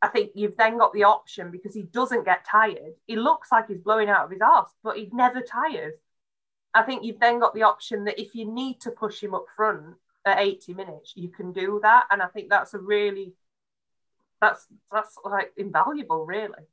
I 0.00 0.08
think 0.08 0.32
you've 0.34 0.56
then 0.56 0.78
got 0.78 0.92
the 0.92 1.04
option 1.04 1.50
because 1.50 1.74
he 1.74 1.82
doesn't 1.82 2.24
get 2.24 2.44
tired. 2.44 2.94
He 3.06 3.16
looks 3.16 3.52
like 3.52 3.68
he's 3.68 3.78
blowing 3.78 4.08
out 4.08 4.24
of 4.24 4.30
his 4.30 4.40
arse, 4.40 4.70
but 4.82 4.96
he's 4.96 5.12
never 5.12 5.40
tired. 5.42 5.94
I 6.74 6.82
think 6.82 7.04
you've 7.04 7.20
then 7.20 7.38
got 7.40 7.54
the 7.54 7.64
option 7.64 8.04
that 8.04 8.20
if 8.20 8.34
you 8.34 8.46
need 8.46 8.80
to 8.82 8.90
push 8.90 9.22
him 9.22 9.34
up 9.34 9.46
front 9.56 9.96
at 10.24 10.38
80 10.38 10.74
minutes, 10.74 11.12
you 11.16 11.28
can 11.28 11.52
do 11.52 11.80
that. 11.82 12.06
And 12.10 12.22
I 12.22 12.26
think 12.28 12.48
that's 12.50 12.74
a 12.74 12.78
really 12.78 13.34
that's 14.40 14.66
that's 14.90 15.16
like 15.24 15.52
invaluable, 15.56 16.26
really. 16.26 16.64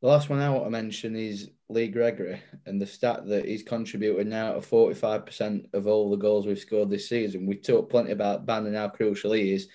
The 0.00 0.08
last 0.08 0.28
one 0.28 0.38
I 0.38 0.50
want 0.50 0.64
to 0.64 0.70
mention 0.70 1.16
is 1.16 1.50
Lee 1.74 1.88
Gregory 1.88 2.40
and 2.66 2.80
the 2.80 2.86
stat 2.86 3.26
that 3.26 3.44
he's 3.44 3.62
contributed 3.62 4.26
now 4.26 4.52
to 4.52 4.60
45% 4.60 5.74
of 5.74 5.86
all 5.86 6.10
the 6.10 6.16
goals 6.16 6.46
we've 6.46 6.58
scored 6.58 6.88
this 6.88 7.08
season. 7.08 7.46
We 7.46 7.56
talked 7.56 7.90
plenty 7.90 8.12
about 8.12 8.46
Ban 8.46 8.66
and 8.66 8.76
how 8.76 8.88
crucial 8.88 9.32
he 9.32 9.52
is. 9.52 9.68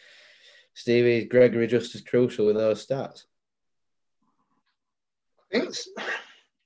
Stevie, 0.73 1.25
Gregory 1.25 1.67
just 1.67 1.93
as 1.95 2.01
crucial 2.01 2.45
with 2.45 2.55
those 2.55 2.85
stats. 2.85 3.23
I 5.53 5.59
think 5.59 5.75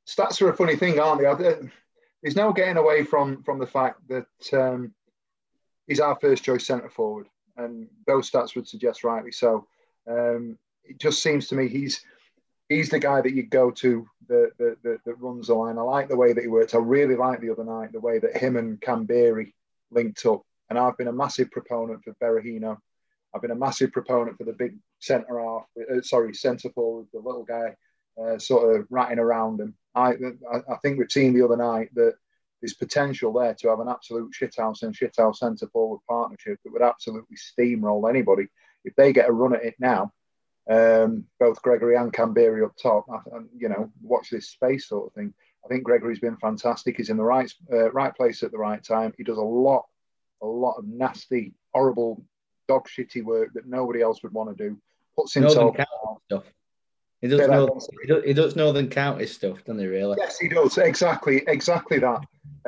stats 0.07 0.41
are 0.41 0.49
a 0.49 0.55
funny 0.55 0.75
thing, 0.75 0.99
aren't 0.99 1.21
they? 1.21 1.69
There's 2.21 2.35
no 2.35 2.53
getting 2.53 2.77
away 2.77 3.03
from 3.03 3.43
from 3.43 3.59
the 3.59 3.67
fact 3.67 4.01
that 4.07 4.53
um, 4.53 4.93
he's 5.87 5.99
our 5.99 6.17
first 6.21 6.43
choice 6.43 6.65
centre 6.65 6.89
forward, 6.89 7.27
and 7.57 7.87
those 8.07 8.29
stats 8.29 8.55
would 8.55 8.67
suggest 8.67 9.03
rightly 9.03 9.31
so. 9.31 9.67
Um, 10.07 10.57
it 10.83 10.99
just 10.99 11.23
seems 11.23 11.47
to 11.47 11.55
me 11.55 11.67
he's 11.67 12.03
he's 12.69 12.89
the 12.89 12.99
guy 12.99 13.21
that 13.21 13.33
you 13.33 13.43
go 13.43 13.71
to 13.71 14.07
that, 14.27 14.51
that, 14.57 14.99
that, 15.05 15.19
runs 15.19 15.47
the 15.47 15.53
line. 15.53 15.77
I 15.77 15.81
like 15.81 16.09
the 16.09 16.17
way 16.17 16.33
that 16.33 16.41
he 16.41 16.47
works. 16.47 16.73
I 16.73 16.79
really 16.79 17.15
like 17.15 17.41
the 17.41 17.51
other 17.51 17.63
night 17.63 17.91
the 17.91 17.99
way 17.99 18.19
that 18.19 18.37
him 18.37 18.55
and 18.55 18.79
Kamberi 18.79 19.53
linked 19.91 20.25
up. 20.25 20.41
And 20.69 20.79
I've 20.79 20.97
been 20.97 21.07
a 21.07 21.13
massive 21.13 21.51
proponent 21.51 22.03
for 22.03 22.13
Berahino. 22.13 22.77
I've 23.33 23.41
been 23.41 23.51
a 23.51 23.55
massive 23.55 23.91
proponent 23.91 24.37
for 24.37 24.43
the 24.43 24.53
big 24.53 24.77
centre 24.99 25.39
half, 25.39 25.63
uh, 25.77 26.01
sorry, 26.01 26.33
centre 26.33 26.69
forward, 26.69 27.07
the 27.13 27.19
little 27.19 27.43
guy 27.43 27.75
uh, 28.21 28.37
sort 28.37 28.75
of 28.75 28.87
ratting 28.89 29.19
around 29.19 29.59
him. 29.59 29.75
I, 29.95 30.13
I 30.69 30.75
think 30.81 30.97
we've 30.97 31.11
seen 31.11 31.33
the 31.33 31.43
other 31.43 31.57
night 31.57 31.89
that 31.95 32.13
there's 32.61 32.73
potential 32.73 33.33
there 33.33 33.53
to 33.55 33.69
have 33.69 33.79
an 33.79 33.89
absolute 33.89 34.33
shithouse 34.33 34.83
and 34.83 34.95
shithouse 34.95 35.37
centre 35.37 35.67
forward 35.67 35.99
partnership 36.07 36.59
that 36.63 36.71
would 36.71 36.81
absolutely 36.81 37.35
steamroll 37.35 38.09
anybody. 38.09 38.47
If 38.85 38.95
they 38.95 39.13
get 39.13 39.27
a 39.27 39.33
run 39.33 39.55
at 39.55 39.65
it 39.65 39.75
now, 39.79 40.13
um, 40.69 41.25
both 41.39 41.61
Gregory 41.61 41.95
and 41.95 42.13
Kamberi 42.13 42.65
up 42.65 42.75
top. 42.81 43.05
And, 43.31 43.49
you 43.57 43.69
know, 43.69 43.91
watch 44.01 44.29
this 44.29 44.49
space 44.49 44.87
sort 44.87 45.07
of 45.07 45.13
thing. 45.13 45.33
I 45.65 45.67
think 45.67 45.83
Gregory's 45.83 46.19
been 46.19 46.37
fantastic. 46.37 46.97
He's 46.97 47.09
in 47.09 47.17
the 47.17 47.23
right 47.23 47.51
uh, 47.71 47.91
right 47.91 48.13
place 48.13 48.43
at 48.43 48.51
the 48.51 48.57
right 48.57 48.83
time. 48.83 49.13
He 49.17 49.23
does 49.23 49.37
a 49.37 49.41
lot, 49.41 49.85
a 50.41 50.45
lot 50.45 50.75
of 50.77 50.85
nasty, 50.85 51.53
horrible, 51.73 52.23
dog 52.67 52.87
shitty 52.87 53.23
work 53.23 53.53
that 53.53 53.67
nobody 53.67 54.01
else 54.01 54.23
would 54.23 54.33
want 54.33 54.55
to 54.55 54.69
do. 54.69 54.77
Puts 55.17 55.33
himself. 55.33 55.75
Stuff. 56.25 56.43
He 57.21 57.29
does, 57.29 57.47
know, 57.47 57.79
he 58.01 58.07
does, 58.07 58.23
he 58.25 58.33
does 58.33 58.55
Northern 58.57 58.89
County 58.89 59.25
stuff, 59.25 59.63
doesn't 59.63 59.79
he? 59.79 59.85
Really? 59.85 60.17
Yes, 60.19 60.37
he 60.39 60.49
does. 60.49 60.77
Exactly, 60.77 61.41
exactly 61.47 61.97
that. 61.99 62.19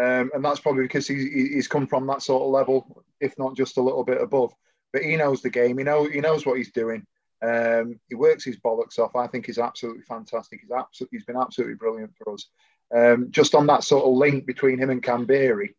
Um, 0.01 0.31
and 0.33 0.45
that's 0.45 0.61
probably 0.61 0.83
because 0.83 1.05
he, 1.09 1.49
he's 1.53 1.67
come 1.67 1.85
from 1.85 2.07
that 2.07 2.21
sort 2.21 2.43
of 2.43 2.51
level, 2.51 3.03
if 3.19 3.37
not 3.37 3.57
just 3.57 3.75
a 3.75 3.81
little 3.81 4.05
bit 4.05 4.21
above. 4.21 4.53
But 4.93 5.03
he 5.03 5.17
knows 5.17 5.41
the 5.41 5.49
game. 5.49 5.77
He 5.77 5.83
know 5.83 6.07
he 6.07 6.21
knows 6.21 6.45
what 6.45 6.57
he's 6.57 6.71
doing. 6.71 7.05
Um, 7.41 7.99
he 8.07 8.15
works 8.15 8.43
his 8.43 8.57
bollocks 8.57 8.99
off. 8.99 9.15
I 9.15 9.27
think 9.27 9.45
he's 9.45 9.59
absolutely 9.59 10.03
fantastic. 10.03 10.61
He's 10.61 10.71
absolutely 10.71 11.17
he's 11.17 11.25
been 11.25 11.37
absolutely 11.37 11.75
brilliant 11.75 12.13
for 12.17 12.33
us. 12.33 12.47
Um, 12.95 13.27
just 13.31 13.55
on 13.55 13.67
that 13.67 13.83
sort 13.83 14.05
of 14.05 14.13
link 14.13 14.45
between 14.45 14.77
him 14.77 14.89
and 14.89 15.03
Kamberi. 15.03 15.73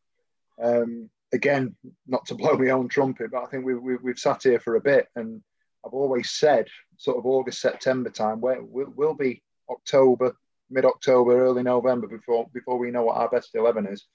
Um, 0.62 1.10
again, 1.32 1.74
not 2.06 2.26
to 2.26 2.34
blow 2.34 2.56
my 2.56 2.70
own 2.70 2.88
trumpet, 2.88 3.30
but 3.30 3.42
I 3.42 3.46
think 3.46 3.64
we, 3.64 3.74
we, 3.74 3.96
we've 3.96 4.18
sat 4.18 4.42
here 4.42 4.60
for 4.60 4.76
a 4.76 4.80
bit, 4.80 5.08
and 5.16 5.42
I've 5.84 5.92
always 5.92 6.30
said 6.30 6.66
sort 6.96 7.18
of 7.18 7.26
August 7.26 7.60
September 7.60 8.10
time 8.10 8.40
where 8.40 8.62
we'll, 8.62 8.92
we'll 8.96 9.14
be 9.14 9.42
October, 9.70 10.36
mid 10.70 10.84
October, 10.84 11.38
early 11.38 11.62
November 11.62 12.06
before 12.06 12.46
before 12.52 12.78
we 12.78 12.90
know 12.90 13.04
what 13.04 13.16
our 13.16 13.28
best 13.28 13.54
eleven 13.54 13.86
is. 13.86 14.06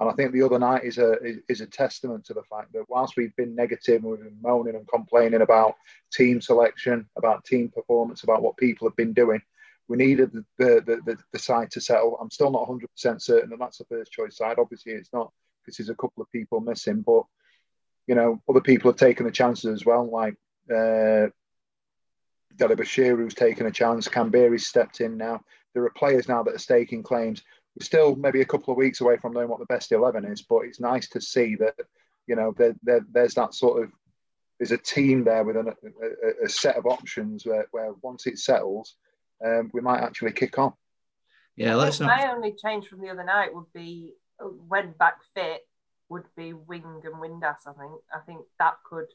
And 0.00 0.08
I 0.08 0.14
think 0.14 0.32
the 0.32 0.42
other 0.42 0.58
night 0.58 0.84
is 0.84 0.96
a 0.96 1.18
is, 1.46 1.60
a 1.60 1.66
testament 1.66 2.24
to 2.24 2.34
the 2.34 2.42
fact 2.44 2.72
that 2.72 2.88
whilst 2.88 3.18
we've 3.18 3.36
been 3.36 3.54
negative 3.54 4.02
and 4.02 4.10
we've 4.10 4.20
been 4.20 4.38
moaning 4.40 4.74
and 4.74 4.88
complaining 4.88 5.42
about 5.42 5.74
team 6.10 6.40
selection, 6.40 7.06
about 7.18 7.44
team 7.44 7.68
performance, 7.68 8.22
about 8.22 8.40
what 8.40 8.56
people 8.56 8.88
have 8.88 8.96
been 8.96 9.12
doing, 9.12 9.42
we 9.88 9.98
needed 9.98 10.32
the 10.32 10.44
the, 10.56 11.02
the, 11.04 11.18
the 11.32 11.38
side 11.38 11.70
to 11.72 11.82
settle. 11.82 12.16
I'm 12.18 12.30
still 12.30 12.50
not 12.50 12.66
100% 12.66 13.20
certain 13.20 13.50
that 13.50 13.58
that's 13.58 13.76
the 13.76 13.84
first 13.84 14.10
choice 14.10 14.38
side. 14.38 14.56
Obviously, 14.58 14.92
it's 14.92 15.12
not 15.12 15.30
because 15.62 15.76
there's 15.76 15.90
a 15.90 15.94
couple 15.94 16.22
of 16.22 16.32
people 16.32 16.60
missing, 16.60 17.02
but 17.02 17.24
you 18.06 18.14
know, 18.14 18.40
other 18.48 18.62
people 18.62 18.90
have 18.90 18.98
taken 18.98 19.26
the 19.26 19.32
chances 19.32 19.70
as 19.70 19.84
well, 19.84 20.10
like 20.10 20.34
uh, 20.70 21.28
Dele 22.56 22.74
Bashiru, 22.74 23.18
who's 23.18 23.34
taken 23.34 23.66
a 23.66 23.70
chance. 23.70 24.08
Kamberi's 24.08 24.66
stepped 24.66 25.02
in 25.02 25.18
now. 25.18 25.42
There 25.74 25.84
are 25.84 25.90
players 25.90 26.26
now 26.26 26.42
that 26.42 26.54
are 26.54 26.58
staking 26.58 27.02
claims 27.02 27.42
we're 27.76 27.84
still 27.84 28.16
maybe 28.16 28.40
a 28.40 28.46
couple 28.46 28.72
of 28.72 28.78
weeks 28.78 29.00
away 29.00 29.16
from 29.16 29.32
knowing 29.32 29.48
what 29.48 29.60
the 29.60 29.66
best 29.66 29.92
11 29.92 30.24
is, 30.24 30.42
but 30.42 30.60
it's 30.60 30.80
nice 30.80 31.08
to 31.10 31.20
see 31.20 31.54
that, 31.56 31.74
you 32.26 32.36
know, 32.36 32.54
there, 32.56 32.74
there, 32.82 33.00
there's 33.12 33.34
that 33.34 33.54
sort 33.54 33.82
of, 33.82 33.92
there's 34.58 34.72
a 34.72 34.78
team 34.78 35.24
there 35.24 35.44
with 35.44 35.56
an, 35.56 35.68
a, 35.68 36.44
a, 36.44 36.48
set 36.48 36.76
of 36.76 36.86
options 36.86 37.46
where, 37.46 37.66
where 37.70 37.92
once 38.02 38.26
it 38.26 38.38
settles, 38.38 38.96
um, 39.44 39.70
we 39.72 39.80
might 39.80 40.02
actually 40.02 40.32
kick 40.32 40.58
on. 40.58 40.72
Yeah, 41.56 41.76
let's 41.76 42.00
not. 42.00 42.06
My 42.06 42.30
only 42.32 42.52
change 42.52 42.88
from 42.88 43.00
the 43.00 43.08
other 43.08 43.24
night 43.24 43.54
would 43.54 43.72
be 43.72 44.14
when 44.40 44.92
back 44.92 45.22
fit 45.34 45.66
would 46.08 46.24
be 46.36 46.52
Wing 46.52 47.02
and 47.04 47.14
Windass. 47.14 47.66
I 47.66 47.72
think 47.72 47.92
I 48.14 48.18
think 48.26 48.40
that 48.58 48.74
could 48.84 49.06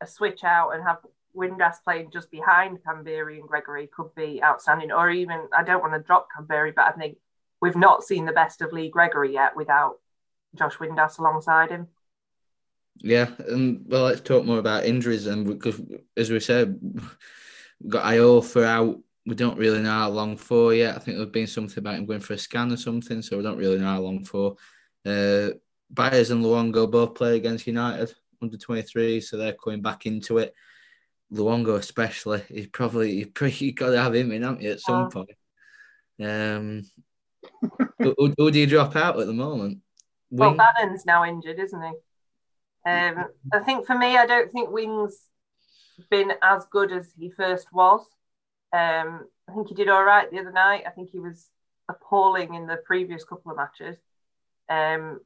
a 0.00 0.06
switch 0.06 0.44
out 0.44 0.70
and 0.70 0.82
have 0.82 0.98
Windass 1.36 1.76
playing 1.84 2.10
just 2.12 2.30
behind 2.30 2.78
Kamberi 2.82 3.38
and 3.38 3.48
Gregory 3.48 3.88
could 3.94 4.14
be 4.14 4.42
outstanding. 4.42 4.92
Or 4.92 5.10
even 5.10 5.48
I 5.56 5.62
don't 5.62 5.80
want 5.80 5.94
to 5.94 6.00
drop 6.00 6.28
Kamberi, 6.36 6.74
but 6.74 6.86
I 6.86 6.92
think 6.92 7.18
we've 7.60 7.76
not 7.76 8.02
seen 8.02 8.24
the 8.24 8.32
best 8.32 8.62
of 8.62 8.72
Lee 8.72 8.90
Gregory 8.90 9.32
yet 9.32 9.56
without 9.56 9.96
Josh 10.54 10.76
Windass 10.76 11.18
alongside 11.18 11.70
him. 11.70 11.88
Yeah, 12.96 13.30
and 13.48 13.84
well, 13.86 14.04
let's 14.04 14.20
talk 14.20 14.44
more 14.44 14.58
about 14.58 14.84
injuries. 14.84 15.26
And 15.26 15.46
because, 15.46 15.80
as 16.16 16.30
we 16.30 16.40
said, 16.40 16.78
we've 16.82 17.92
got 17.92 18.04
Iorfa 18.04 18.64
out. 18.64 19.00
We 19.26 19.34
don't 19.34 19.58
really 19.58 19.80
know 19.80 19.90
how 19.90 20.10
long 20.10 20.36
for 20.36 20.74
yet. 20.74 20.96
I 20.96 20.98
think 20.98 21.16
there's 21.16 21.30
been 21.30 21.46
something 21.46 21.78
about 21.78 21.94
him 21.94 22.06
going 22.06 22.20
for 22.20 22.34
a 22.34 22.38
scan 22.38 22.72
or 22.72 22.76
something, 22.76 23.22
so 23.22 23.36
we 23.36 23.42
don't 23.42 23.58
really 23.58 23.78
know 23.78 23.86
how 23.86 24.00
long 24.00 24.24
for. 24.24 24.56
Uh, 25.06 25.50
Byers 25.90 26.30
and 26.30 26.44
Luongo 26.44 26.90
both 26.90 27.14
play 27.14 27.36
against 27.36 27.66
United 27.66 28.14
under 28.42 28.56
23, 28.56 29.20
so 29.20 29.36
they're 29.36 29.52
coming 29.52 29.82
back 29.82 30.06
into 30.06 30.38
it. 30.38 30.54
Luongo, 31.32 31.76
especially, 31.76 32.42
he's 32.48 32.66
probably 32.68 33.30
you 33.40 33.72
got 33.72 33.90
to 33.90 34.00
have 34.00 34.14
him 34.14 34.32
in, 34.32 34.42
haven't 34.42 34.62
you, 34.62 34.72
at 34.72 34.80
some 34.80 35.10
point? 35.10 35.30
Um, 36.22 36.82
who, 37.98 38.34
who, 38.36 38.50
do 38.50 38.58
you 38.58 38.66
drop 38.66 38.96
out 38.96 39.18
at 39.20 39.26
the 39.26 39.32
moment? 39.32 39.78
Wing? 40.30 40.56
Well, 40.56 40.68
Bannon's 40.76 41.04
now 41.06 41.24
injured, 41.24 41.58
isn't 41.58 41.82
he? 41.82 41.92
Um, 42.90 43.26
I 43.52 43.58
think 43.60 43.86
for 43.86 43.96
me, 43.96 44.16
I 44.16 44.26
don't 44.26 44.50
think 44.50 44.70
Wing's 44.70 45.28
been 46.10 46.32
as 46.42 46.64
good 46.70 46.92
as 46.92 47.12
he 47.18 47.30
first 47.30 47.72
was. 47.72 48.00
Um, 48.72 49.26
I 49.48 49.52
think 49.52 49.68
he 49.68 49.74
did 49.74 49.88
all 49.88 50.04
right 50.04 50.30
the 50.30 50.38
other 50.38 50.52
night. 50.52 50.84
I 50.86 50.90
think 50.90 51.10
he 51.10 51.18
was 51.18 51.50
appalling 51.88 52.54
in 52.54 52.66
the 52.66 52.76
previous 52.76 53.24
couple 53.24 53.50
of 53.50 53.58
matches. 53.58 53.96
Um, 54.68 55.20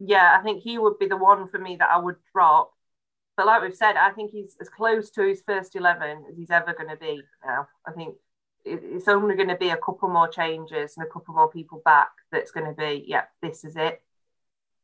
yeah, 0.00 0.36
I 0.38 0.42
think 0.42 0.62
he 0.62 0.78
would 0.78 0.98
be 0.98 1.06
the 1.06 1.16
one 1.16 1.46
for 1.46 1.58
me 1.58 1.76
that 1.76 1.90
I 1.90 1.98
would 1.98 2.16
drop. 2.32 2.72
But 3.36 3.46
like 3.46 3.62
we've 3.62 3.74
said, 3.74 3.96
I 3.96 4.10
think 4.10 4.30
he's 4.30 4.56
as 4.60 4.68
close 4.68 5.10
to 5.10 5.22
his 5.22 5.42
first 5.46 5.76
11 5.76 6.24
as 6.28 6.36
he's 6.36 6.50
ever 6.50 6.74
going 6.74 6.90
to 6.90 6.96
be 6.96 7.22
now. 7.44 7.68
I 7.86 7.92
think 7.92 8.16
it's 8.64 9.08
only 9.08 9.34
going 9.34 9.48
to 9.48 9.56
be 9.56 9.70
a 9.70 9.76
couple 9.76 10.08
more 10.08 10.28
changes 10.28 10.96
and 10.96 11.06
a 11.06 11.10
couple 11.10 11.34
more 11.34 11.50
people 11.50 11.82
back 11.84 12.10
that's 12.30 12.52
going 12.52 12.66
to 12.66 12.72
be, 12.72 13.04
yeah, 13.06 13.24
this 13.40 13.64
is 13.64 13.76
it. 13.76 14.00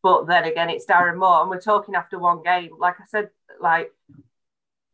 But 0.03 0.27
then 0.27 0.45
again, 0.45 0.71
it's 0.71 0.87
Darren 0.87 1.19
Moore, 1.19 1.41
and 1.41 1.51
we're 1.51 1.61
talking 1.61 1.95
after 1.95 2.19
one 2.19 2.43
game. 2.43 2.71
Like 2.79 3.01
I 3.01 3.05
said, 3.09 3.31
like 3.61 3.93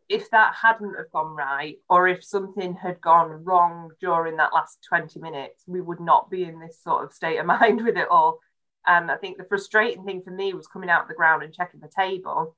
if 0.09 0.31
that 0.31 0.55
hadn't 0.55 0.97
have 0.97 1.11
gone 1.13 1.35
right, 1.35 1.79
or 1.89 2.09
if 2.09 2.25
something 2.25 2.75
had 2.75 3.01
gone 3.01 3.45
wrong 3.45 3.91
during 4.01 4.37
that 4.37 4.53
last 4.53 4.79
20 4.89 5.19
minutes, 5.21 5.65
we 5.67 5.81
would 5.81 6.01
not 6.01 6.31
be 6.31 6.45
in 6.45 6.61
this 6.61 6.79
sort 6.83 7.05
of 7.05 7.13
state 7.13 7.39
of 7.39 7.47
mind 7.47 7.85
with 7.85 7.97
it 7.97 8.09
all. 8.11 8.41
And 8.87 9.11
I 9.11 9.17
think 9.17 9.39
the 9.39 9.45
frustrating 9.45 10.05
thing 10.05 10.23
for 10.23 10.31
me 10.31 10.53
was 10.53 10.67
coming 10.67 10.91
out 10.91 11.03
of 11.03 11.09
the 11.09 11.15
ground 11.15 11.43
and 11.43 11.55
checking 11.55 11.81
the 11.81 11.89
table 11.89 12.55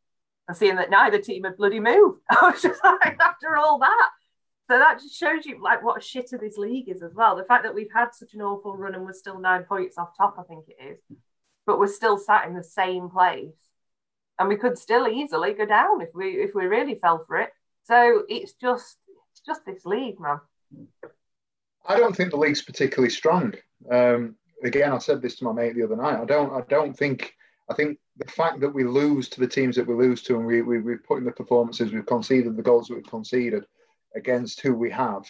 and 0.48 0.56
seeing 0.56 0.76
that 0.76 0.90
neither 0.90 1.18
team 1.18 1.44
had 1.44 1.56
bloody 1.56 1.78
moved. 1.78 2.20
I 2.30 2.50
was 2.50 2.62
just 2.62 2.82
like, 2.82 3.18
after 3.20 3.56
all 3.56 3.78
that, 3.78 4.08
so 4.68 4.78
that 4.78 5.00
just 5.00 5.16
shows 5.16 5.46
you 5.46 5.62
like 5.62 5.84
what 5.84 5.96
a 5.96 6.00
shitter 6.00 6.40
this 6.40 6.56
league 6.56 6.88
is 6.88 7.02
as 7.02 7.14
well. 7.14 7.36
The 7.36 7.44
fact 7.44 7.62
that 7.62 7.74
we've 7.74 7.92
had 7.94 8.14
such 8.14 8.34
an 8.34 8.42
awful 8.42 8.76
run 8.76 8.94
and 8.94 9.04
we're 9.04 9.12
still 9.12 9.38
nine 9.38 9.62
points 9.62 9.96
off 9.96 10.16
top, 10.16 10.36
I 10.38 10.42
think 10.42 10.64
it 10.68 10.82
is, 10.84 10.98
but 11.66 11.78
we're 11.78 11.86
still 11.86 12.18
sat 12.18 12.48
in 12.48 12.54
the 12.54 12.64
same 12.64 13.08
place, 13.08 13.54
and 14.38 14.48
we 14.48 14.56
could 14.56 14.76
still 14.76 15.06
easily 15.06 15.52
go 15.52 15.66
down 15.66 16.00
if 16.00 16.08
we 16.14 16.30
if 16.30 16.54
we 16.54 16.66
really 16.66 16.96
fell 16.96 17.24
for 17.26 17.38
it. 17.38 17.50
So 17.84 18.24
it's 18.28 18.54
just 18.54 18.96
it's 19.30 19.40
just 19.40 19.64
this 19.64 19.84
league, 19.84 20.18
man. 20.18 20.40
I 21.86 21.96
don't 21.96 22.16
think 22.16 22.30
the 22.30 22.36
league's 22.36 22.62
particularly 22.62 23.10
strong. 23.10 23.54
Um, 23.88 24.34
again, 24.64 24.92
I 24.92 24.98
said 24.98 25.22
this 25.22 25.36
to 25.36 25.44
my 25.44 25.52
mate 25.52 25.76
the 25.76 25.84
other 25.84 25.96
night. 25.96 26.20
I 26.20 26.24
don't 26.24 26.52
I 26.52 26.62
don't 26.68 26.96
think 26.96 27.34
I 27.70 27.74
think 27.74 27.98
the 28.16 28.32
fact 28.32 28.58
that 28.60 28.74
we 28.74 28.82
lose 28.82 29.28
to 29.28 29.40
the 29.40 29.46
teams 29.46 29.76
that 29.76 29.86
we 29.86 29.94
lose 29.94 30.22
to, 30.22 30.36
and 30.36 30.46
we, 30.46 30.62
we 30.62 30.80
we've 30.80 31.04
put 31.04 31.18
in 31.18 31.24
the 31.24 31.30
performances, 31.30 31.92
we've 31.92 32.04
conceded 32.04 32.56
the 32.56 32.62
goals 32.62 32.88
that 32.88 32.94
we've 32.94 33.06
conceded 33.06 33.64
against 34.16 34.60
who 34.60 34.74
we 34.74 34.90
have. 34.90 35.24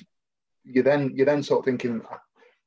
You 0.64 0.83
then 0.83 1.12
you 1.14 1.25
then 1.25 1.42
sort 1.42 1.61
of 1.61 1.64
thinking, 1.64 2.03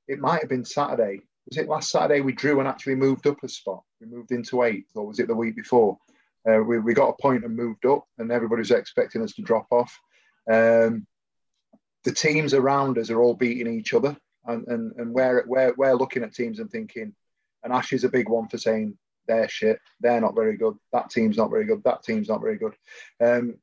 it 0.08 0.20
might 0.20 0.42
have 0.42 0.50
been 0.50 0.66
Saturday. 0.66 1.22
Was 1.48 1.58
it 1.58 1.68
last 1.68 1.90
Saturday 1.90 2.22
we 2.22 2.34
drew 2.34 2.60
and 2.60 2.68
actually 2.68 2.96
moved 2.96 3.26
up 3.26 3.44
a 3.44 3.50
spot? 3.50 3.82
We 4.00 4.08
moved 4.08 4.32
into 4.32 4.64
eighth, 4.64 4.92
or 4.96 5.08
was 5.08 5.20
it 5.20 5.28
the 5.28 5.36
week 5.36 5.56
before? 5.56 5.98
Uh, 6.48 6.60
we, 6.60 6.80
we 6.80 6.94
got 6.94 7.10
a 7.10 7.22
point 7.22 7.44
and 7.44 7.56
moved 7.56 7.86
up, 7.86 8.06
and 8.18 8.32
everybody 8.32 8.60
was 8.60 8.72
expecting 8.72 9.22
us 9.24 9.34
to 9.34 9.42
drop 9.42 9.68
off. 9.72 10.00
Um, 10.50 11.06
the 12.04 12.14
teams 12.14 12.54
around 12.54 12.98
us 12.98 13.10
are 13.10 13.22
all 13.22 13.34
beating 13.34 13.68
each 13.74 13.94
other, 13.94 14.16
and, 14.46 14.66
and, 14.68 14.94
and 14.98 15.14
we're, 15.14 15.44
we're, 15.48 15.74
we're 15.76 15.96
looking 15.96 16.24
at 16.24 16.34
teams 16.34 16.60
and 16.60 16.72
thinking, 16.72 17.14
and 17.64 17.74
Ash 17.74 17.92
is 17.92 18.04
a 18.04 18.10
big 18.10 18.30
one 18.30 18.48
for 18.48 18.58
saying 18.58 18.98
they're 19.28 19.50
shit, 19.50 19.80
they're 20.00 20.22
not 20.22 20.36
very 20.36 20.56
good, 20.56 20.76
that 20.94 21.10
team's 21.10 21.38
not 21.38 21.52
very 21.52 21.66
good, 21.66 21.84
that 21.84 22.04
team's 22.04 22.30
not 22.30 22.42
very 22.42 22.58
good. 22.58 22.74
Um, 23.20 23.56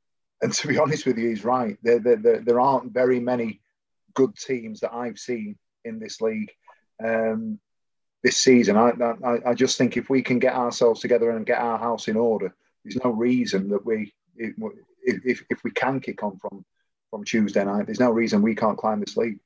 and 0.47 0.55
to 0.55 0.69
be 0.69 0.79
honest 0.79 1.07
with 1.07 1.19
you, 1.19 1.29
he's 1.29 1.45
right. 1.45 1.77
There, 1.83 1.99
there, 1.99 2.17
there, 2.17 2.41
there 2.41 2.61
aren't 2.61 2.93
very 2.93 3.19
many 3.19 3.61
good 4.15 4.37
teams 4.37 4.79
that 4.81 4.95
I've 4.95 5.19
seen 5.19 5.57
in 5.85 5.99
this 5.99 6.21
league 6.21 6.53
um, 7.05 7.59
this 8.23 8.37
season. 8.37 8.77
I, 8.77 8.91
I, 9.25 9.51
I 9.51 9.55
just 9.55 9.77
think 9.77 9.97
if 9.97 10.09
we 10.09 10.23
can 10.23 10.39
get 10.39 10.55
ourselves 10.55 11.01
together 11.01 11.31
and 11.31 11.45
get 11.45 11.59
our 11.59 11.79
house 11.79 12.07
in 12.07 12.17
order, 12.17 12.55
there's 12.85 13.03
no 13.03 13.11
reason 13.11 13.69
that 13.71 13.85
we, 13.85 14.15
if, 14.37 15.43
if, 15.51 15.65
we 15.65 15.73
can 15.73 15.99
kick 15.99 16.23
on 16.23 16.39
from 16.39 16.65
from 17.11 17.25
Tuesday 17.25 17.65
night, 17.65 17.87
there's 17.87 18.01
no 18.01 18.11
reason 18.11 18.41
we 18.41 18.55
can't 18.55 18.79
climb 18.79 19.01
this 19.01 19.17
league. 19.17 19.39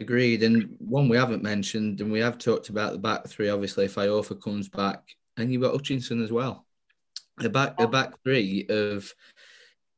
Agreed. 0.00 0.42
And 0.42 0.74
one 0.78 1.08
we 1.08 1.16
haven't 1.16 1.42
mentioned, 1.44 2.00
and 2.00 2.10
we 2.10 2.18
have 2.18 2.38
talked 2.38 2.68
about 2.68 2.92
the 2.92 2.98
back 2.98 3.28
three. 3.28 3.48
Obviously, 3.48 3.84
if 3.84 3.94
Iorfa 3.94 4.40
comes 4.42 4.68
back, 4.68 5.02
and 5.36 5.52
you've 5.52 5.62
got 5.62 5.72
Hutchinson 5.72 6.22
as 6.22 6.32
well. 6.32 6.67
The 7.40 7.50
back, 7.50 7.76
the 7.76 7.84
oh. 7.84 7.88
back 7.88 8.20
three 8.22 8.66
of 8.68 9.12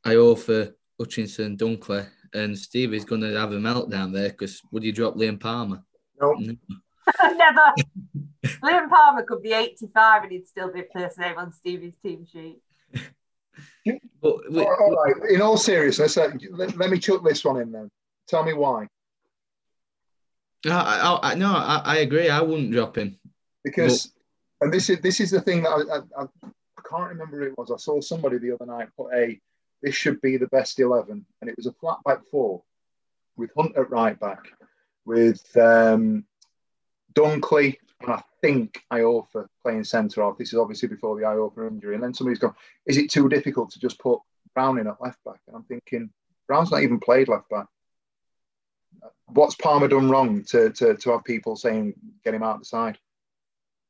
Iorfa, 0.05 0.73
Hutchinson, 0.99 1.57
Dunkley, 1.57 2.07
and 2.35 2.59
Steve 2.59 2.95
is 2.95 3.05
going 3.05 3.23
to 3.23 3.39
have 3.39 3.53
a 3.53 3.57
meltdown 3.57 4.13
there 4.13 4.29
because 4.29 4.61
would 4.73 4.85
you 4.85 4.93
drop 4.93 5.15
Liam 5.15 5.41
Palmer? 5.41 5.83
No. 6.21 6.33
Never. 6.35 7.75
Liam 8.63 8.89
Palmer 8.89 9.23
could 9.23 9.43
be 9.43 9.53
85 9.53 10.25
and 10.25 10.33
he'd 10.33 10.49
still 10.49 10.73
be 10.73 10.85
first 10.93 11.19
name 11.19 11.39
on 11.39 11.53
Stevie's 11.53 11.95
team 12.03 12.27
sheet. 12.31 12.61
but, 14.23 14.31
all, 14.53 14.77
all 14.81 15.05
right. 15.05 15.31
In 15.31 15.43
all 15.43 15.57
seriousness, 15.57 16.17
let, 16.17 16.77
let, 16.77 16.91
me 16.91 16.99
chuck 16.99 17.25
this 17.25 17.45
one 17.45 17.61
in 17.61 17.73
then. 17.73 17.91
Tell 18.29 18.45
me 18.45 18.53
why. 18.53 18.87
I, 20.67 20.71
I, 20.71 21.31
I 21.31 21.35
no, 21.35 21.53
I, 21.53 21.83
I, 21.85 21.97
agree. 21.99 22.29
I 22.29 22.43
wouldn't 22.43 22.71
drop 22.71 22.99
him 22.99 23.19
because, 23.65 24.13
but... 24.59 24.67
and 24.67 24.75
this 24.75 24.91
is 24.91 25.01
this 25.01 25.19
is 25.21 25.31
the 25.31 25.41
thing 25.41 25.63
that 25.63 25.71
I, 25.71 26.21
I, 26.21 26.25
I 26.25 26.51
can't 26.91 27.11
remember 27.11 27.39
who 27.39 27.47
it 27.47 27.59
was. 27.59 27.71
I 27.71 27.77
saw 27.77 28.01
somebody 28.01 28.39
the 28.39 28.53
other 28.53 28.67
night 28.67 28.89
put 28.97 29.15
a 29.15 29.41
this 29.83 29.95
should 29.95 30.21
be 30.21 30.37
the 30.37 30.49
best 30.49 30.79
eleven, 30.79 31.25
and 31.41 31.49
it 31.49 31.57
was 31.57 31.67
a 31.67 31.73
flat 31.73 31.99
back 32.05 32.21
four 32.31 32.63
with 33.37 33.51
Hunt 33.57 33.77
at 33.77 33.91
right 33.91 34.19
back, 34.19 34.43
with 35.07 35.57
um, 35.57 36.25
Dunkley 37.15 37.79
and 38.03 38.13
I 38.13 38.23
think 38.41 38.83
Iorfa 38.93 39.47
playing 39.63 39.85
centre 39.85 40.23
off. 40.23 40.39
This 40.39 40.53
is 40.53 40.59
obviously 40.59 40.89
before 40.89 41.17
the 41.17 41.27
Iorfa 41.27 41.69
injury. 41.69 41.95
And 41.95 42.03
then 42.03 42.15
somebody's 42.15 42.39
gone, 42.39 42.55
is 42.87 42.97
it 42.97 43.11
too 43.11 43.29
difficult 43.29 43.71
to 43.73 43.81
just 43.81 43.99
put 43.99 44.21
Brown 44.55 44.79
in 44.79 44.87
at 44.87 45.01
left 45.01 45.23
back? 45.25 45.41
And 45.47 45.57
I'm 45.57 45.65
thinking, 45.65 46.11
Brown's 46.47 46.71
not 46.71 46.83
even 46.83 46.99
played 46.99 47.29
left 47.29 47.49
back. 47.51 47.67
What's 49.27 49.55
Palmer 49.55 49.89
done 49.89 50.11
wrong 50.11 50.45
to, 50.45 50.71
to, 50.71 50.97
to 50.97 51.11
have 51.11 51.25
people 51.25 51.57
saying 51.57 51.95
get 52.25 52.35
him 52.35 52.43
out 52.43 52.59
the 52.59 52.65
side? 52.65 52.99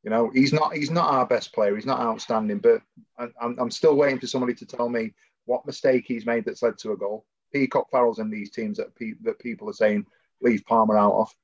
You 0.02 0.10
know, 0.10 0.30
he's 0.32 0.52
not 0.52 0.74
he's 0.74 0.90
not 0.90 1.12
our 1.12 1.26
best 1.26 1.52
player. 1.52 1.74
He's 1.74 1.86
not 1.86 2.00
outstanding, 2.00 2.58
but 2.58 2.80
I'm, 3.18 3.58
I'm 3.58 3.70
still 3.70 3.96
waiting 3.96 4.18
for 4.18 4.26
somebody 4.26 4.54
to 4.54 4.66
tell 4.66 4.88
me 4.88 5.12
what 5.44 5.66
mistake 5.66 6.04
he's 6.06 6.26
made 6.26 6.44
that's 6.44 6.62
led 6.62 6.78
to 6.78 6.92
a 6.92 6.96
goal. 6.96 7.26
Peacock 7.52 7.90
Farrell's 7.90 8.18
in 8.18 8.30
these 8.30 8.50
teams 8.50 8.78
that, 8.78 8.94
pe- 8.94 9.18
that 9.22 9.40
people 9.40 9.68
are 9.68 9.74
saying 9.74 10.06
leave 10.40 10.64
Palmer 10.64 10.96
out 10.96 11.14
of. 11.14 11.34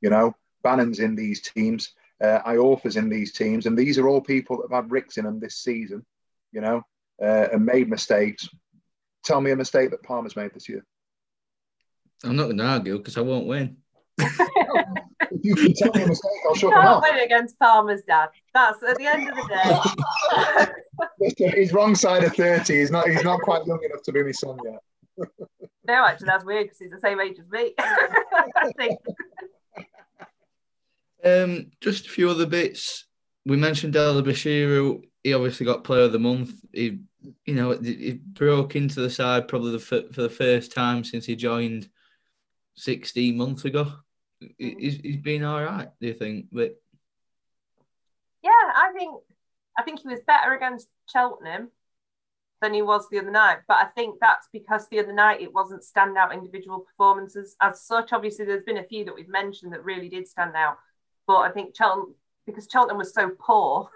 You 0.00 0.10
know, 0.10 0.36
Bannon's 0.62 1.00
in 1.00 1.16
these 1.16 1.40
teams 1.40 1.94
uh, 2.22 2.40
Iorfa's 2.46 2.96
in 2.96 3.08
these 3.08 3.32
teams, 3.32 3.66
and 3.66 3.76
these 3.76 3.98
are 3.98 4.08
all 4.08 4.20
people 4.20 4.56
that 4.56 4.70
have 4.70 4.84
had 4.84 4.92
Ricks 4.92 5.16
in 5.16 5.24
them 5.24 5.40
this 5.40 5.56
season, 5.56 6.04
you 6.52 6.60
know, 6.60 6.82
uh, 7.20 7.48
and 7.52 7.64
made 7.64 7.88
mistakes. 7.88 8.48
Tell 9.24 9.40
me 9.40 9.50
a 9.50 9.56
mistake 9.56 9.90
that 9.90 10.02
Palmer's 10.02 10.36
made 10.36 10.52
this 10.54 10.68
year. 10.68 10.84
I'm 12.22 12.36
not 12.36 12.44
going 12.44 12.58
to 12.58 12.64
argue 12.64 12.98
because 12.98 13.18
I 13.18 13.22
won't 13.22 13.46
win. 13.46 13.76
if 15.30 15.44
you 15.44 15.54
can 15.54 15.74
tell 15.74 15.92
me 15.92 16.02
a 16.02 16.08
mistake, 16.08 16.30
I'll 16.46 16.54
shut 16.54 16.70
you 16.70 16.80
can't 16.80 17.02
win 17.02 17.24
against 17.24 17.58
Palmer's 17.58 18.02
dad. 18.02 18.28
That's 18.52 18.82
at 18.82 18.96
the 18.96 19.06
end 19.06 19.28
of 19.28 19.36
the 19.36 20.68
day. 21.38 21.52
he's 21.56 21.72
wrong 21.72 21.94
side 21.94 22.24
of 22.24 22.34
30. 22.34 22.74
He's 22.74 22.90
not, 22.90 23.08
he's 23.08 23.24
not 23.24 23.40
quite 23.40 23.66
young 23.66 23.82
enough 23.84 24.02
to 24.02 24.12
be 24.12 24.22
my 24.22 24.32
son 24.32 24.58
yet. 24.64 25.28
no, 25.86 26.06
actually, 26.06 26.26
that's 26.26 26.44
weird 26.44 26.66
because 26.66 26.78
he's 26.78 26.90
the 26.90 27.00
same 27.00 27.20
age 27.20 27.38
as 27.38 27.48
me. 27.50 27.74
I 27.78 28.72
think. 28.76 28.98
Um, 31.24 31.70
just 31.80 32.06
a 32.06 32.10
few 32.10 32.28
other 32.28 32.46
bits. 32.46 33.06
We 33.46 33.56
mentioned 33.56 33.94
Dele-Bashiru. 33.94 35.02
He 35.22 35.32
obviously 35.32 35.64
got 35.64 35.84
Player 35.84 36.02
of 36.02 36.12
the 36.12 36.18
Month. 36.18 36.52
He, 36.72 37.00
you 37.46 37.54
know, 37.54 37.72
he 37.72 38.12
broke 38.12 38.76
into 38.76 39.00
the 39.00 39.10
side 39.10 39.48
probably 39.48 39.72
the, 39.72 39.78
for 39.78 40.22
the 40.22 40.28
first 40.28 40.72
time 40.72 41.02
since 41.02 41.24
he 41.24 41.36
joined 41.36 41.88
16 42.76 43.36
months 43.36 43.64
ago. 43.64 43.92
He's, 44.58 44.96
he's 44.96 45.16
been 45.16 45.44
all 45.44 45.62
right, 45.62 45.88
do 46.00 46.06
you 46.06 46.14
think? 46.14 46.46
But 46.52 46.76
yeah, 48.42 48.50
I 48.50 48.92
think 48.96 49.20
I 49.78 49.82
think 49.82 50.00
he 50.00 50.08
was 50.08 50.20
better 50.26 50.54
against 50.54 50.88
Cheltenham 51.10 51.70
than 52.60 52.74
he 52.74 52.82
was 52.82 53.08
the 53.10 53.18
other 53.18 53.30
night. 53.30 53.58
But 53.68 53.78
I 53.78 53.86
think 53.86 54.16
that's 54.20 54.48
because 54.52 54.88
the 54.88 55.00
other 55.00 55.12
night 55.12 55.42
it 55.42 55.52
wasn't 55.52 55.82
standout 55.82 56.32
individual 56.32 56.80
performances 56.80 57.56
as 57.60 57.82
such. 57.82 58.12
Obviously, 58.12 58.44
there's 58.44 58.64
been 58.64 58.78
a 58.78 58.84
few 58.84 59.04
that 59.04 59.14
we've 59.14 59.28
mentioned 59.28 59.72
that 59.72 59.84
really 59.84 60.08
did 60.08 60.26
stand 60.26 60.54
out. 60.56 60.78
But 61.26 61.38
I 61.38 61.50
think 61.50 61.76
Cheltenham, 61.76 62.14
because 62.46 62.68
Cheltenham 62.70 62.98
was 62.98 63.14
so 63.14 63.30
poor, 63.38 63.90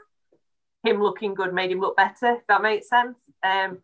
him 0.83 1.03
looking 1.03 1.35
good 1.35 1.53
made 1.53 1.71
him 1.71 1.81
look 1.81 1.97
better, 1.97 2.35
if 2.35 2.47
that 2.49 2.63
makes 2.63 2.89
sense. 2.89 3.17
Um, 3.43 3.79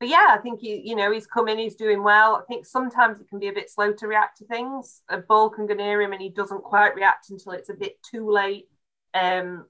but 0.00 0.08
yeah, 0.08 0.28
I 0.30 0.38
think 0.38 0.60
he, 0.60 0.80
you 0.84 0.94
know, 0.94 1.10
he's 1.10 1.26
come 1.26 1.48
in, 1.48 1.58
he's 1.58 1.74
doing 1.74 2.02
well. 2.02 2.36
I 2.36 2.42
think 2.46 2.66
sometimes 2.66 3.20
it 3.20 3.28
can 3.28 3.40
be 3.40 3.48
a 3.48 3.52
bit 3.52 3.70
slow 3.70 3.92
to 3.92 4.06
react 4.06 4.38
to 4.38 4.44
things. 4.44 5.02
A 5.08 5.18
ball 5.18 5.50
can 5.50 5.66
go 5.66 5.74
near 5.74 6.00
him 6.00 6.12
and 6.12 6.22
he 6.22 6.28
doesn't 6.28 6.62
quite 6.62 6.94
react 6.94 7.30
until 7.30 7.52
it's 7.52 7.68
a 7.68 7.74
bit 7.74 7.98
too 8.02 8.30
late. 8.30 8.68
Um, 9.12 9.66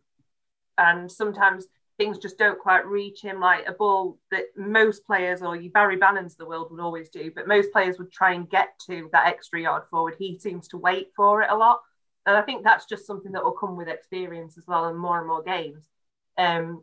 and 0.76 1.10
sometimes 1.10 1.66
things 1.96 2.18
just 2.18 2.38
don't 2.38 2.60
quite 2.60 2.86
reach 2.86 3.22
him 3.22 3.40
like 3.40 3.66
a 3.66 3.72
ball 3.72 4.18
that 4.30 4.44
most 4.56 5.04
players 5.04 5.42
or 5.42 5.56
you 5.56 5.70
Barry 5.70 5.96
Bannon's 5.96 6.36
the 6.36 6.46
world 6.46 6.70
would 6.70 6.80
always 6.80 7.08
do, 7.08 7.32
but 7.34 7.48
most 7.48 7.72
players 7.72 7.98
would 7.98 8.12
try 8.12 8.34
and 8.34 8.48
get 8.50 8.78
to 8.86 9.08
that 9.12 9.26
extra 9.26 9.60
yard 9.60 9.84
forward. 9.90 10.14
He 10.18 10.38
seems 10.38 10.68
to 10.68 10.76
wait 10.76 11.08
for 11.16 11.42
it 11.42 11.50
a 11.50 11.56
lot. 11.56 11.80
And 12.26 12.36
I 12.36 12.42
think 12.42 12.62
that's 12.62 12.84
just 12.84 13.06
something 13.06 13.32
that 13.32 13.42
will 13.42 13.52
come 13.52 13.76
with 13.76 13.88
experience 13.88 14.58
as 14.58 14.66
well 14.66 14.84
and 14.84 14.98
more 14.98 15.18
and 15.18 15.26
more 15.26 15.42
games. 15.42 15.84
Um, 16.36 16.82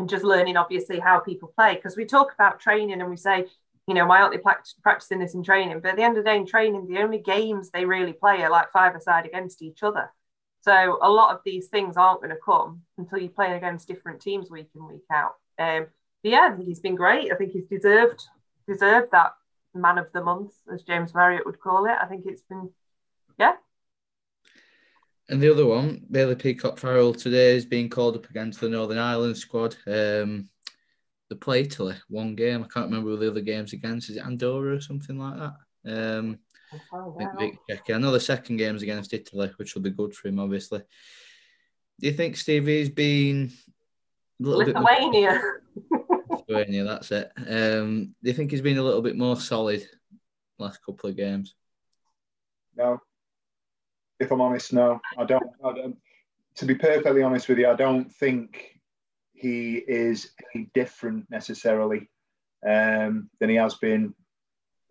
and 0.00 0.08
just 0.08 0.24
learning, 0.24 0.56
obviously, 0.56 0.98
how 0.98 1.20
people 1.20 1.52
play. 1.56 1.74
Because 1.74 1.96
we 1.96 2.04
talk 2.04 2.32
about 2.34 2.60
training 2.60 3.00
and 3.00 3.10
we 3.10 3.16
say, 3.16 3.46
you 3.86 3.94
know, 3.94 4.06
why 4.06 4.20
aren't 4.20 4.34
they 4.34 4.42
practicing 4.82 5.18
this 5.18 5.34
in 5.34 5.42
training? 5.42 5.80
But 5.80 5.92
at 5.92 5.96
the 5.96 6.02
end 6.02 6.16
of 6.16 6.24
the 6.24 6.30
day, 6.30 6.36
in 6.36 6.46
training, 6.46 6.86
the 6.86 7.00
only 7.00 7.18
games 7.18 7.70
they 7.70 7.84
really 7.84 8.12
play 8.12 8.42
are 8.42 8.50
like 8.50 8.72
five 8.72 8.94
aside 8.94 9.26
against 9.26 9.62
each 9.62 9.82
other. 9.82 10.10
So 10.62 10.98
a 11.00 11.10
lot 11.10 11.34
of 11.34 11.40
these 11.44 11.68
things 11.68 11.96
aren't 11.96 12.20
going 12.20 12.30
to 12.30 12.40
come 12.44 12.82
until 12.98 13.18
you're 13.18 13.30
playing 13.30 13.54
against 13.54 13.88
different 13.88 14.20
teams 14.20 14.50
week 14.50 14.68
in, 14.74 14.86
week 14.86 15.04
out. 15.10 15.34
Um, 15.58 15.86
but 16.22 16.32
yeah, 16.32 16.50
I 16.50 16.54
think 16.54 16.68
he's 16.68 16.80
been 16.80 16.96
great. 16.96 17.32
I 17.32 17.36
think 17.36 17.52
he's 17.52 17.64
deserved 17.64 18.26
deserved 18.68 19.08
that 19.12 19.32
man 19.74 19.98
of 19.98 20.06
the 20.12 20.22
month, 20.22 20.52
as 20.72 20.82
James 20.82 21.14
Marriott 21.14 21.46
would 21.46 21.60
call 21.60 21.86
it. 21.86 21.96
I 22.00 22.06
think 22.06 22.24
it's 22.26 22.42
been, 22.42 22.70
yeah, 23.38 23.54
and 25.30 25.40
the 25.40 25.50
other 25.50 25.64
one, 25.64 26.04
Bailey 26.10 26.34
Peacock 26.34 26.76
Farrell 26.76 27.14
today 27.14 27.54
is 27.54 27.64
being 27.64 27.88
called 27.88 28.16
up 28.16 28.28
against 28.28 28.60
the 28.60 28.68
Northern 28.68 28.98
Ireland 28.98 29.36
squad. 29.36 29.76
Um, 29.86 30.48
the 31.28 31.36
play 31.36 31.60
Italy, 31.60 31.94
one 32.08 32.34
game. 32.34 32.64
I 32.64 32.66
can't 32.66 32.90
remember 32.90 33.14
the 33.16 33.30
other 33.30 33.40
games 33.40 33.72
against. 33.72 34.10
Is 34.10 34.16
it 34.16 34.26
Andorra 34.26 34.74
or 34.74 34.80
something 34.80 35.16
like 35.16 35.38
that? 35.38 36.18
Um, 36.18 36.40
I 36.90 37.98
know 37.98 38.10
the 38.10 38.18
second 38.18 38.56
game's 38.56 38.82
against 38.82 39.14
Italy, 39.14 39.52
which 39.56 39.74
will 39.74 39.82
be 39.82 39.90
good 39.90 40.14
for 40.14 40.26
him, 40.26 40.40
obviously. 40.40 40.80
Do 42.00 42.06
you 42.08 42.12
think 42.12 42.36
Stevie's 42.36 42.90
been 42.90 43.52
a 44.40 44.44
little 44.44 44.64
Lithuania. 44.74 45.40
bit 45.90 46.00
Lithuania, 46.30 46.84
that's 46.84 47.12
it. 47.12 47.30
Um, 47.36 48.16
do 48.22 48.30
you 48.30 48.34
think 48.34 48.50
he's 48.50 48.62
been 48.62 48.78
a 48.78 48.82
little 48.82 49.02
bit 49.02 49.16
more 49.16 49.36
solid 49.36 49.86
last 50.58 50.84
couple 50.84 51.08
of 51.08 51.16
games? 51.16 51.54
No, 52.76 53.00
if 54.20 54.30
I'm 54.30 54.40
honest, 54.40 54.72
no, 54.72 55.00
I 55.18 55.24
don't, 55.24 55.50
I 55.64 55.72
don't. 55.72 55.96
To 56.56 56.66
be 56.66 56.74
perfectly 56.74 57.22
honest 57.22 57.48
with 57.48 57.58
you, 57.58 57.68
I 57.68 57.74
don't 57.74 58.12
think 58.12 58.78
he 59.32 59.76
is 59.76 60.32
any 60.54 60.70
different 60.74 61.30
necessarily 61.30 62.10
um, 62.66 63.30
than 63.40 63.48
he 63.48 63.56
has 63.56 63.74
been 63.76 64.14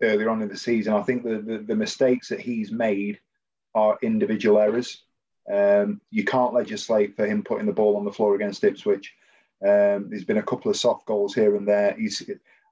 earlier 0.02 0.28
on 0.28 0.42
in 0.42 0.48
the 0.48 0.56
season. 0.56 0.94
I 0.94 1.02
think 1.02 1.22
the, 1.22 1.38
the, 1.38 1.58
the 1.58 1.76
mistakes 1.76 2.28
that 2.28 2.40
he's 2.40 2.72
made 2.72 3.20
are 3.74 3.98
individual 4.02 4.58
errors. 4.58 5.04
Um, 5.52 6.00
you 6.10 6.24
can't 6.24 6.54
legislate 6.54 7.14
for 7.14 7.26
him 7.26 7.44
putting 7.44 7.66
the 7.66 7.72
ball 7.72 7.96
on 7.96 8.04
the 8.04 8.12
floor 8.12 8.34
against 8.34 8.64
Ipswich. 8.64 9.14
Um, 9.62 10.08
there's 10.08 10.24
been 10.24 10.38
a 10.38 10.42
couple 10.42 10.70
of 10.70 10.76
soft 10.76 11.06
goals 11.06 11.34
here 11.34 11.54
and 11.54 11.68
there. 11.68 11.94
He's, 11.96 12.28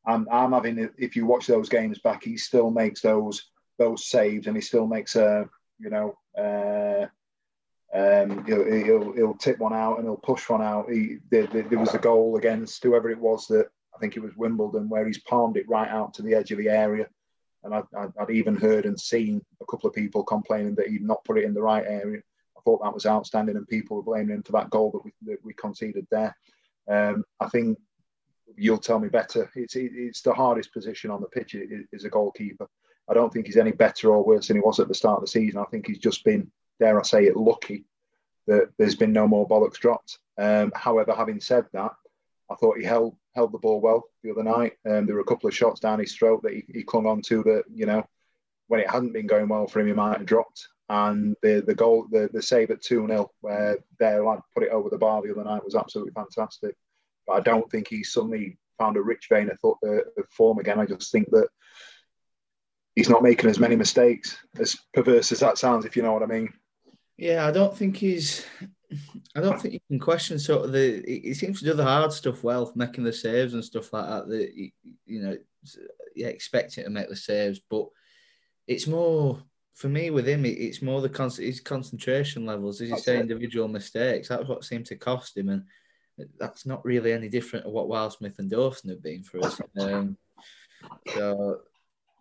I'm, 0.07 0.27
I'm 0.33 0.53
having. 0.53 0.89
If 0.97 1.15
you 1.15 1.27
watch 1.27 1.47
those 1.47 1.69
games 1.69 1.99
back, 1.99 2.25
he 2.25 2.37
still 2.37 2.71
makes 2.71 3.01
those 3.01 3.51
those 3.79 4.07
saves, 4.07 4.49
and 4.49 4.57
he 4.57 4.61
still 4.61 4.89
makes 4.89 5.15
a, 5.15 5.49
you 5.79 5.91
know, 5.91 6.18
uh, 6.37 7.07
um, 7.95 8.45
he'll, 8.45 8.64
he'll, 8.64 9.12
he'll 9.12 9.35
tip 9.35 9.59
one 9.59 9.72
out 9.72 9.97
and 9.97 10.07
he'll 10.07 10.16
push 10.16 10.49
one 10.49 10.62
out. 10.62 10.91
He, 10.91 11.18
there, 11.31 11.47
there 11.47 11.79
was 11.79 11.95
a 11.95 11.99
goal 11.99 12.37
against 12.37 12.83
whoever 12.83 13.11
it 13.11 13.18
was 13.18 13.47
that 13.47 13.68
I 13.95 13.99
think 13.99 14.16
it 14.16 14.22
was 14.22 14.37
Wimbledon 14.37 14.89
where 14.89 15.07
he's 15.07 15.18
palmed 15.18 15.57
it 15.57 15.68
right 15.68 15.89
out 15.89 16.14
to 16.14 16.22
the 16.22 16.35
edge 16.35 16.53
of 16.53 16.59
the 16.59 16.68
area. 16.68 17.09
And 17.64 17.74
I, 17.74 17.83
would 17.95 18.31
even 18.31 18.57
heard 18.57 18.87
and 18.87 18.99
seen 18.99 19.45
a 19.61 19.66
couple 19.66 19.89
of 19.89 19.95
people 19.95 20.22
complaining 20.22 20.76
that 20.76 20.89
he'd 20.89 21.03
not 21.03 21.24
put 21.24 21.39
it 21.39 21.45
in 21.45 21.55
the 21.55 21.62
right 21.62 21.85
area. 21.85 22.20
I 22.57 22.61
thought 22.61 22.83
that 22.83 22.95
was 22.95 23.07
outstanding, 23.07 23.57
and 23.57 23.66
people 23.66 23.97
were 23.97 24.03
blaming 24.05 24.37
him 24.37 24.43
for 24.45 24.53
that 24.53 24.70
goal 24.70 24.93
that 24.93 25.05
we, 25.05 25.12
that 25.33 25.45
we 25.45 25.55
conceded 25.55 26.07
there. 26.11 26.37
Um, 26.89 27.24
I 27.41 27.49
think 27.49 27.79
you'll 28.57 28.79
tell 28.79 29.01
me 29.01 29.09
better. 29.09 29.51
It's 29.57 29.74
it's 29.76 30.22
the 30.22 30.33
hardest 30.33 30.72
position 30.72 31.11
on 31.11 31.20
the 31.20 31.29
pitch 31.29 31.57
is 31.57 32.05
a 32.05 32.09
goalkeeper. 32.09 32.68
I 33.09 33.15
don't 33.15 33.33
think 33.33 33.47
he's 33.47 33.57
any 33.57 33.73
better 33.73 34.11
or 34.11 34.25
worse 34.25 34.49
than 34.49 34.57
he 34.57 34.63
was 34.63 34.81
at 34.81 34.89
the 34.89 34.95
start 34.95 35.19
of 35.19 35.23
the 35.23 35.29
season. 35.29 35.61
I 35.61 35.65
think 35.65 35.87
he's 35.87 35.99
just 35.99 36.25
been, 36.25 36.51
dare 36.79 36.99
I 36.99 37.03
say 37.03 37.25
it, 37.25 37.37
lucky 37.37 37.85
that 38.47 38.71
there's 38.79 38.97
been 38.97 39.13
no 39.13 39.27
more 39.27 39.49
bollocks 39.49 39.79
dropped. 39.79 40.19
Um, 40.39 40.73
however, 40.75 41.15
having 41.15 41.41
said 41.41 41.67
that, 41.73 41.93
I 42.51 42.55
thought 42.55 42.79
he 42.79 42.85
held 42.85 43.15
held 43.35 43.53
the 43.53 43.59
ball 43.59 43.81
well 43.81 44.05
the 44.23 44.31
other 44.31 44.43
night. 44.43 44.73
Um, 44.89 45.07
there 45.07 45.15
were 45.15 45.21
a 45.21 45.25
couple 45.25 45.49
of 45.49 45.55
shots 45.55 45.81
down 45.81 46.01
his 46.01 46.15
throat 46.15 46.43
that 46.43 46.55
he, 46.55 46.65
he 46.73 46.83
clung 46.83 47.07
on 47.07 47.23
to 47.23 47.43
that, 47.45 47.65
you 47.73 47.87
know, 47.87 48.05
when 48.67 48.81
it 48.81 48.91
hadn't 48.91 49.13
been 49.13 49.27
going 49.27 49.49
well 49.49 49.67
for 49.67 49.81
him, 49.81 49.87
he 49.87 49.93
might 49.93 50.19
have 50.19 50.27
dropped. 50.27 50.69
And 50.89 51.37
the 51.43 51.63
the 51.67 51.75
goal, 51.75 52.07
the, 52.11 52.31
the 52.33 52.43
save 52.43 52.71
at 52.71 52.83
2 52.83 53.07
0, 53.07 53.31
where 53.41 53.79
their 53.99 54.25
lad 54.25 54.41
put 54.55 54.63
it 54.63 54.71
over 54.71 54.89
the 54.89 54.99
bar 54.99 55.23
the 55.23 55.31
other 55.31 55.45
night 55.45 55.65
was 55.65 55.75
absolutely 55.75 56.13
fantastic. 56.13 56.75
But 57.27 57.35
I 57.35 57.41
don't 57.41 57.71
think 57.71 57.89
he 57.89 58.03
suddenly 58.03 58.59
found 58.79 58.97
a 58.97 59.03
rich 59.03 59.27
vein 59.29 59.51
of, 59.51 59.61
thought, 59.61 59.79
uh, 59.87 60.05
of 60.17 60.29
form 60.31 60.59
again. 60.59 60.81
I 60.81 60.87
just 60.87 61.13
think 61.13 61.29
that 61.31 61.49
he's 62.99 63.09
not 63.09 63.23
making 63.23 63.49
as 63.49 63.61
many 63.61 63.77
mistakes, 63.77 64.37
as 64.59 64.77
perverse 64.93 65.31
as 65.31 65.39
that 65.39 65.57
sounds, 65.57 65.85
if 65.85 65.97
you 65.97 66.03
know 66.03 66.13
what 66.13 66.25
I 66.25 66.27
mean. 66.27 66.53
Yeah, 67.17 67.47
I 67.47 67.53
don't 67.53 67.77
think 67.77 67.97
he's. 67.97 68.45
I 69.37 69.41
don't 69.41 69.61
think 69.61 69.75
you 69.75 69.81
can 69.89 70.01
question 70.01 70.39
sort 70.39 70.65
of 70.65 70.73
the. 70.73 71.05
He 71.07 71.33
seems 71.33 71.61
to 71.61 71.65
do 71.65 71.75
the 71.75 71.85
hard 71.85 72.13
stuff 72.13 72.43
well, 72.43 72.73
making 72.75 73.05
the 73.05 73.13
saves 73.13 73.55
and 73.55 73.65
stuff 73.65 73.93
like 73.93 74.07
that. 74.07 74.29
That 74.29 74.71
you 75.07 75.23
know, 75.23 75.37
you 76.15 76.27
expect 76.27 76.75
him 76.75 76.85
to 76.85 76.91
make 76.91 77.09
the 77.09 77.15
saves, 77.15 77.61
but 77.71 77.87
it's 78.67 78.89
more 78.89 79.41
for 79.75 79.89
me 79.89 80.11
with 80.11 80.27
him. 80.27 80.45
It's 80.45 80.83
more 80.83 81.01
the 81.01 81.09
con- 81.09 81.31
his 81.31 81.61
concentration 81.61 82.47
levels, 82.47 82.81
as 82.81 82.89
you 82.89 82.99
say, 82.99 83.21
individual 83.21 83.69
mistakes. 83.69 84.29
That's 84.29 84.49
what 84.49 84.65
seemed 84.65 84.87
to 84.87 84.97
cost 84.97 85.37
him, 85.37 85.51
and 85.51 85.63
that's 86.37 86.67
not 86.67 86.85
really 86.85 87.13
any 87.13 87.29
different 87.29 87.65
to 87.65 87.71
what 87.71 87.87
Wildsmith 87.87 88.41
and 88.41 88.51
Dawson 88.51 88.91
have 88.91 89.03
been 89.05 89.23
for 89.23 89.45
us. 89.45 89.61
Um, 89.79 90.17
so 91.15 91.61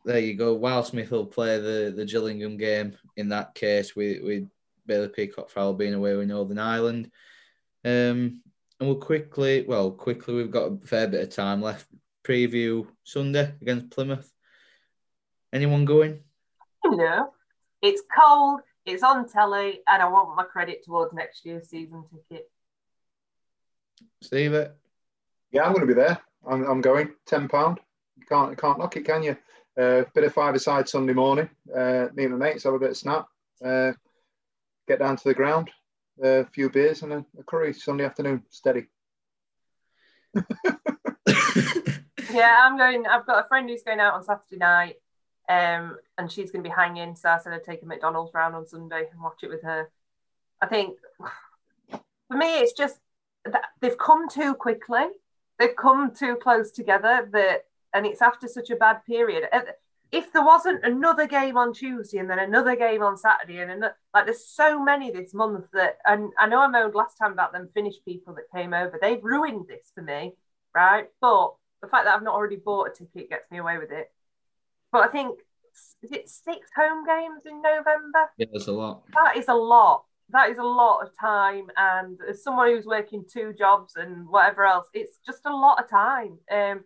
there 0.07 0.19
you 0.19 0.35
go. 0.35 0.57
Wildsmith 0.57 1.11
will 1.11 1.25
play 1.25 1.59
the 1.59 1.93
the 1.95 2.05
Gillingham 2.05 2.57
game 2.57 2.97
in 3.17 3.29
that 3.29 3.53
case 3.53 3.95
with 3.95 4.23
with 4.23 4.49
Bailey 4.85 5.09
Peacock 5.09 5.49
Farrell 5.49 5.73
being 5.73 5.93
away 5.93 6.15
with 6.15 6.29
Northern 6.29 6.57
Ireland. 6.57 7.11
Um, 7.83 8.41
and 8.79 8.87
we'll 8.87 8.95
quickly, 8.95 9.65
well, 9.67 9.91
quickly, 9.91 10.35
we've 10.35 10.51
got 10.51 10.71
a 10.71 10.77
fair 10.87 11.07
bit 11.07 11.23
of 11.23 11.29
time 11.29 11.61
left. 11.61 11.87
Preview 12.23 12.87
Sunday 13.03 13.53
against 13.61 13.91
Plymouth. 13.91 14.31
Anyone 15.51 15.85
going? 15.85 16.21
No. 16.85 17.31
It's 17.81 18.01
cold, 18.17 18.61
it's 18.85 19.03
on 19.03 19.27
telly, 19.27 19.81
and 19.87 20.01
I 20.01 20.07
want 20.07 20.35
my 20.35 20.43
credit 20.43 20.83
towards 20.83 21.13
next 21.13 21.45
year's 21.45 21.69
season 21.69 22.03
ticket. 22.09 22.49
Steve 24.21 24.53
it? 24.53 24.75
Yeah, 25.51 25.63
I'm 25.63 25.73
going 25.73 25.87
to 25.87 25.93
be 25.93 25.99
there. 25.99 26.19
I'm, 26.47 26.63
I'm 26.65 26.81
going. 26.81 27.13
£10. 27.27 27.77
You 28.17 28.25
can't, 28.27 28.57
can't 28.57 28.79
knock 28.79 28.97
it, 28.97 29.05
can 29.05 29.23
you? 29.23 29.37
Uh, 29.77 30.03
bit 30.15 30.23
of 30.23 30.33
five 30.33 30.55
aside 30.55 30.89
Sunday 30.89 31.13
morning. 31.13 31.47
Uh, 31.75 32.07
me 32.15 32.23
and 32.23 32.37
my 32.37 32.47
mates 32.47 32.63
have 32.63 32.73
a 32.73 32.79
bit 32.79 32.89
of 32.89 32.97
snap. 32.97 33.27
Uh, 33.63 33.91
get 34.87 34.97
down 34.97 35.15
to 35.15 35.23
the 35.23 35.35
ground, 35.35 35.69
a 36.23 36.45
few 36.45 36.67
beers 36.67 37.03
and 37.03 37.13
a, 37.13 37.25
a 37.39 37.43
curry 37.43 37.73
Sunday 37.73 38.03
afternoon. 38.03 38.41
Steady. 38.49 38.87
yeah, 42.33 42.57
I'm 42.61 42.75
going. 42.75 43.05
I've 43.05 43.27
got 43.27 43.45
a 43.45 43.47
friend 43.47 43.69
who's 43.69 43.83
going 43.83 43.99
out 43.99 44.15
on 44.15 44.23
Saturday 44.23 44.57
night, 44.57 44.95
um, 45.47 45.97
and 46.17 46.31
she's 46.31 46.49
going 46.49 46.63
to 46.63 46.69
be 46.69 46.75
hanging. 46.75 47.15
So 47.15 47.29
I 47.29 47.37
said 47.37 47.53
I'd 47.53 47.63
take 47.63 47.83
a 47.83 47.85
McDonald's 47.85 48.33
round 48.33 48.55
on 48.55 48.65
Sunday 48.65 49.07
and 49.11 49.21
watch 49.21 49.43
it 49.43 49.49
with 49.49 49.61
her. 49.61 49.91
I 50.59 50.65
think 50.65 50.97
for 52.27 52.35
me, 52.35 52.59
it's 52.59 52.73
just 52.73 52.97
that 53.45 53.65
they've 53.79 53.97
come 53.97 54.27
too 54.27 54.55
quickly. 54.55 55.05
They've 55.59 55.75
come 55.75 56.15
too 56.15 56.35
close 56.35 56.71
together. 56.71 57.29
That 57.31 57.65
and 57.93 58.05
it's 58.05 58.21
after 58.21 58.47
such 58.47 58.69
a 58.69 58.75
bad 58.75 59.05
period 59.05 59.47
if 60.11 60.31
there 60.31 60.45
wasn't 60.45 60.83
another 60.85 61.27
game 61.27 61.57
on 61.57 61.73
Tuesday 61.73 62.17
and 62.17 62.29
then 62.29 62.39
another 62.39 62.75
game 62.75 63.03
on 63.03 63.17
Saturday 63.17 63.59
and 63.59 63.71
another, 63.71 63.95
like 64.13 64.25
there's 64.25 64.45
so 64.45 64.81
many 64.81 65.11
this 65.11 65.33
month 65.33 65.65
that 65.73 65.97
and 66.05 66.31
I 66.39 66.47
know 66.47 66.61
I 66.61 66.67
moaned 66.67 66.95
last 66.95 67.17
time 67.17 67.33
about 67.33 67.51
them 67.51 67.69
Finnish 67.73 67.95
people 68.05 68.33
that 68.35 68.51
came 68.55 68.73
over. 68.73 68.97
They've 69.01 69.23
ruined 69.23 69.67
this 69.67 69.91
for 69.93 70.01
me, 70.01 70.33
right? 70.73 71.07
But 71.19 71.53
the 71.81 71.87
fact 71.87 72.05
that 72.05 72.15
I've 72.15 72.23
not 72.23 72.35
already 72.35 72.55
bought 72.55 72.89
a 72.89 72.91
ticket 72.91 73.29
gets 73.29 73.51
me 73.51 73.57
away 73.57 73.77
with 73.77 73.91
it. 73.91 74.11
But 74.91 75.03
I 75.03 75.07
think 75.09 75.39
is 76.01 76.11
it 76.11 76.29
six 76.29 76.69
home 76.75 77.05
games 77.05 77.41
in 77.45 77.61
November? 77.61 78.31
Yeah, 78.37 78.47
there's 78.51 78.67
a 78.67 78.71
lot. 78.71 79.03
That 79.13 79.37
is 79.37 79.47
a 79.47 79.53
lot. 79.53 80.05
That 80.29 80.49
is 80.49 80.57
a 80.57 80.63
lot 80.63 81.03
of 81.03 81.17
time, 81.17 81.67
and 81.77 82.19
as 82.29 82.43
someone 82.43 82.69
who's 82.69 82.85
working 82.85 83.23
two 83.31 83.53
jobs 83.57 83.95
and 83.95 84.27
whatever 84.27 84.65
else, 84.65 84.87
it's 84.93 85.19
just 85.25 85.45
a 85.45 85.55
lot 85.55 85.81
of 85.81 85.89
time. 85.89 86.37
Um, 86.51 86.83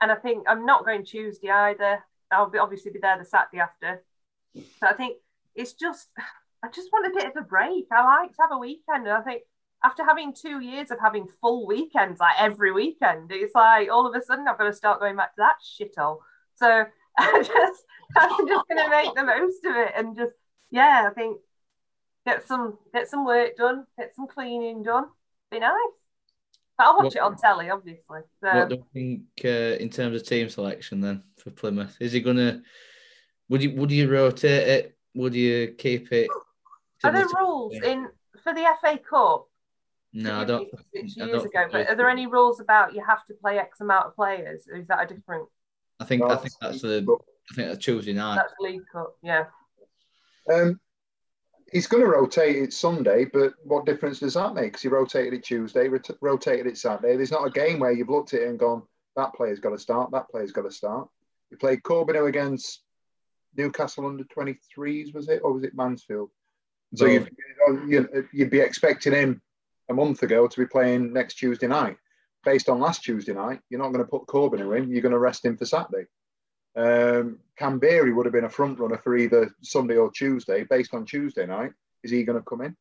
and 0.00 0.10
I 0.10 0.14
think 0.16 0.44
I'm 0.48 0.66
not 0.66 0.84
going 0.84 1.04
Tuesday 1.04 1.50
either. 1.50 2.04
I'll 2.30 2.50
be, 2.50 2.58
obviously 2.58 2.90
be 2.92 3.00
there 3.00 3.18
the 3.18 3.24
Saturday 3.24 3.60
after. 3.60 4.02
So 4.54 4.86
I 4.86 4.92
think 4.94 5.18
it's 5.54 5.72
just, 5.72 6.08
I 6.62 6.68
just 6.68 6.90
want 6.92 7.06
a 7.06 7.16
bit 7.16 7.26
of 7.26 7.36
a 7.36 7.46
break. 7.46 7.86
I 7.92 8.04
like 8.04 8.30
to 8.30 8.42
have 8.42 8.52
a 8.52 8.58
weekend. 8.58 9.06
And 9.06 9.10
I 9.10 9.20
think 9.22 9.42
after 9.82 10.04
having 10.04 10.34
two 10.34 10.60
years 10.60 10.90
of 10.90 10.98
having 11.00 11.28
full 11.40 11.66
weekends, 11.66 12.20
like 12.20 12.36
every 12.38 12.72
weekend, 12.72 13.32
it's 13.32 13.54
like 13.54 13.90
all 13.90 14.06
of 14.06 14.14
a 14.14 14.24
sudden 14.24 14.46
I've 14.48 14.58
got 14.58 14.64
to 14.64 14.72
start 14.72 15.00
going 15.00 15.16
back 15.16 15.34
to 15.34 15.42
that 15.42 15.56
shithole. 15.62 16.18
So 16.56 16.84
I 17.18 17.42
just, 17.42 17.82
I'm 18.16 18.48
just 18.48 18.68
going 18.68 18.84
to 18.84 18.90
make 18.90 19.14
the 19.14 19.24
most 19.24 19.64
of 19.64 19.76
it 19.76 19.92
and 19.96 20.16
just, 20.16 20.32
yeah, 20.70 21.08
I 21.10 21.14
think 21.14 21.38
get 22.26 22.46
some 22.46 22.78
get 22.94 23.08
some 23.08 23.24
work 23.24 23.56
done, 23.56 23.86
get 23.98 24.14
some 24.14 24.28
cleaning 24.28 24.82
done. 24.82 25.06
Be 25.50 25.58
nice. 25.58 25.99
But 26.80 26.86
I'll 26.86 26.96
watch 26.96 27.04
what, 27.04 27.16
it 27.16 27.20
on 27.20 27.36
telly, 27.36 27.68
obviously. 27.68 28.20
So. 28.42 28.54
What 28.54 28.70
do 28.70 28.76
you 28.76 28.84
think 28.94 29.22
uh, 29.44 29.76
in 29.82 29.90
terms 29.90 30.16
of 30.18 30.26
team 30.26 30.48
selection 30.48 31.02
then 31.02 31.22
for 31.36 31.50
Plymouth? 31.50 31.94
Is 32.00 32.12
he 32.12 32.22
gonna? 32.22 32.62
Would 33.50 33.62
you 33.62 33.72
would 33.72 33.90
you 33.90 34.10
rotate 34.10 34.66
it? 34.66 34.96
Would 35.14 35.34
you 35.34 35.74
keep 35.76 36.10
it? 36.10 36.30
Are 37.04 37.12
there 37.12 37.26
rules 37.38 37.74
in 37.74 38.08
for 38.42 38.54
the 38.54 38.64
FA 38.80 38.98
Cup? 38.98 39.46
No, 40.14 40.40
I 40.40 40.44
don't. 40.44 40.70
Six 40.94 41.18
years 41.18 41.30
don't 41.30 41.44
ago, 41.44 41.66
but 41.70 41.86
are 41.86 41.96
there 41.96 42.08
any 42.08 42.26
rules 42.26 42.60
about 42.60 42.94
you 42.94 43.04
have 43.06 43.26
to 43.26 43.34
play 43.34 43.58
X 43.58 43.82
amount 43.82 44.06
of 44.06 44.16
players? 44.16 44.66
Or 44.66 44.78
is 44.78 44.86
that 44.86 45.02
a 45.02 45.14
different? 45.14 45.50
I 46.00 46.06
think 46.06 46.22
I 46.22 46.36
think 46.36 46.54
that's 46.62 46.80
the 46.80 47.06
I 47.50 47.54
think 47.54 47.68
that's 47.68 47.84
Tuesday 47.84 48.14
night. 48.14 48.36
That's 48.36 48.54
League 48.58 48.80
Cup, 48.90 49.18
yeah. 49.22 49.44
Um, 50.50 50.80
he's 51.72 51.86
going 51.86 52.02
to 52.02 52.10
rotate 52.10 52.56
it 52.56 52.72
Sunday, 52.72 53.24
but 53.24 53.54
what 53.64 53.86
difference 53.86 54.20
does 54.20 54.34
that 54.34 54.54
make? 54.54 54.72
Because 54.72 54.82
he 54.82 54.88
rotated 54.88 55.34
it 55.34 55.44
Tuesday, 55.44 55.88
rot- 55.88 56.10
rotated 56.20 56.66
it 56.66 56.78
Saturday. 56.78 57.16
There's 57.16 57.30
not 57.30 57.46
a 57.46 57.50
game 57.50 57.78
where 57.78 57.92
you've 57.92 58.08
looked 58.08 58.34
at 58.34 58.42
it 58.42 58.48
and 58.48 58.58
gone, 58.58 58.82
that 59.16 59.34
player's 59.34 59.60
got 59.60 59.70
to 59.70 59.78
start, 59.78 60.10
that 60.12 60.28
player's 60.28 60.52
got 60.52 60.62
to 60.62 60.70
start. 60.70 61.08
You 61.50 61.56
played 61.56 61.82
Corbeanu 61.82 62.28
against 62.28 62.82
Newcastle 63.56 64.06
under 64.06 64.24
23s, 64.24 65.14
was 65.14 65.28
it? 65.28 65.40
Or 65.42 65.52
was 65.52 65.64
it 65.64 65.74
Mansfield? 65.74 66.30
So 66.94 67.06
no. 67.06 67.26
you'd, 67.86 68.28
you'd 68.32 68.50
be 68.50 68.60
expecting 68.60 69.12
him 69.12 69.40
a 69.88 69.94
month 69.94 70.22
ago 70.22 70.46
to 70.46 70.60
be 70.60 70.66
playing 70.66 71.12
next 71.12 71.34
Tuesday 71.34 71.66
night. 71.66 71.96
Based 72.44 72.68
on 72.68 72.80
last 72.80 73.02
Tuesday 73.02 73.34
night, 73.34 73.60
you're 73.68 73.80
not 73.80 73.92
going 73.92 74.04
to 74.04 74.10
put 74.10 74.26
Corbeanu 74.26 74.76
in, 74.76 74.90
you're 74.90 75.02
going 75.02 75.12
to 75.12 75.18
rest 75.18 75.44
him 75.44 75.56
for 75.56 75.66
Saturday. 75.66 76.06
Um, 76.76 77.38
Kamberi 77.58 78.14
would 78.14 78.26
have 78.26 78.32
been 78.32 78.44
a 78.44 78.50
front 78.50 78.78
runner 78.78 78.98
for 78.98 79.16
either 79.16 79.54
Sunday 79.62 79.96
or 79.96 80.10
Tuesday. 80.10 80.64
Based 80.64 80.94
on 80.94 81.04
Tuesday 81.04 81.46
night, 81.46 81.72
is 82.02 82.10
he 82.10 82.24
going 82.24 82.38
to 82.38 82.44
come 82.44 82.62
in? 82.62 82.76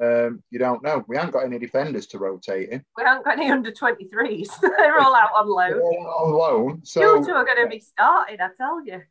Um, 0.00 0.42
you 0.50 0.58
don't 0.58 0.82
know. 0.82 1.04
We 1.06 1.16
haven't 1.16 1.32
got 1.32 1.44
any 1.44 1.58
defenders 1.58 2.06
to 2.08 2.18
rotate 2.18 2.70
in. 2.70 2.84
We 2.96 3.04
haven't 3.04 3.24
got 3.24 3.38
any 3.38 3.50
under 3.50 3.70
23s. 3.70 4.60
They're 4.60 5.00
all 5.00 5.14
out 5.14 5.30
on 5.34 5.48
loan. 5.48 5.74
on 5.74 6.32
loan. 6.32 6.80
So 6.84 7.00
you 7.00 7.24
two 7.24 7.32
are 7.32 7.44
going 7.44 7.62
to 7.62 7.68
be 7.68 7.80
starting, 7.80 8.38
I 8.40 8.48
tell 8.56 8.84
you. 8.84 9.02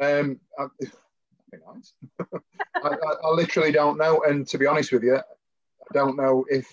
Um, 0.00 0.40
I, 0.58 0.66
nice. 1.74 1.92
I, 2.82 2.88
I, 2.88 3.14
I, 3.24 3.30
literally 3.30 3.72
don't 3.72 3.98
know. 3.98 4.22
And 4.26 4.46
to 4.48 4.58
be 4.58 4.66
honest 4.66 4.92
with 4.92 5.02
you, 5.02 5.16
I 5.16 5.92
don't 5.92 6.16
know 6.16 6.44
if 6.50 6.66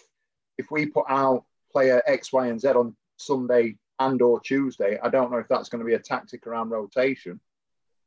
if 0.58 0.72
we 0.72 0.86
put 0.86 1.06
out 1.10 1.44
player 1.72 2.02
X, 2.08 2.32
Y, 2.32 2.48
and 2.48 2.60
Z 2.60 2.70
on 2.70 2.96
Sunday 3.18 3.78
and 4.06 4.22
or 4.22 4.40
Tuesday. 4.40 4.98
I 5.02 5.10
don't 5.10 5.32
know 5.32 5.38
if 5.38 5.48
that's 5.48 5.70
going 5.70 5.80
to 5.80 5.86
be 5.86 5.96
a 5.96 6.00
tactic 6.00 6.48
around 6.48 6.70
rotation 6.70 7.40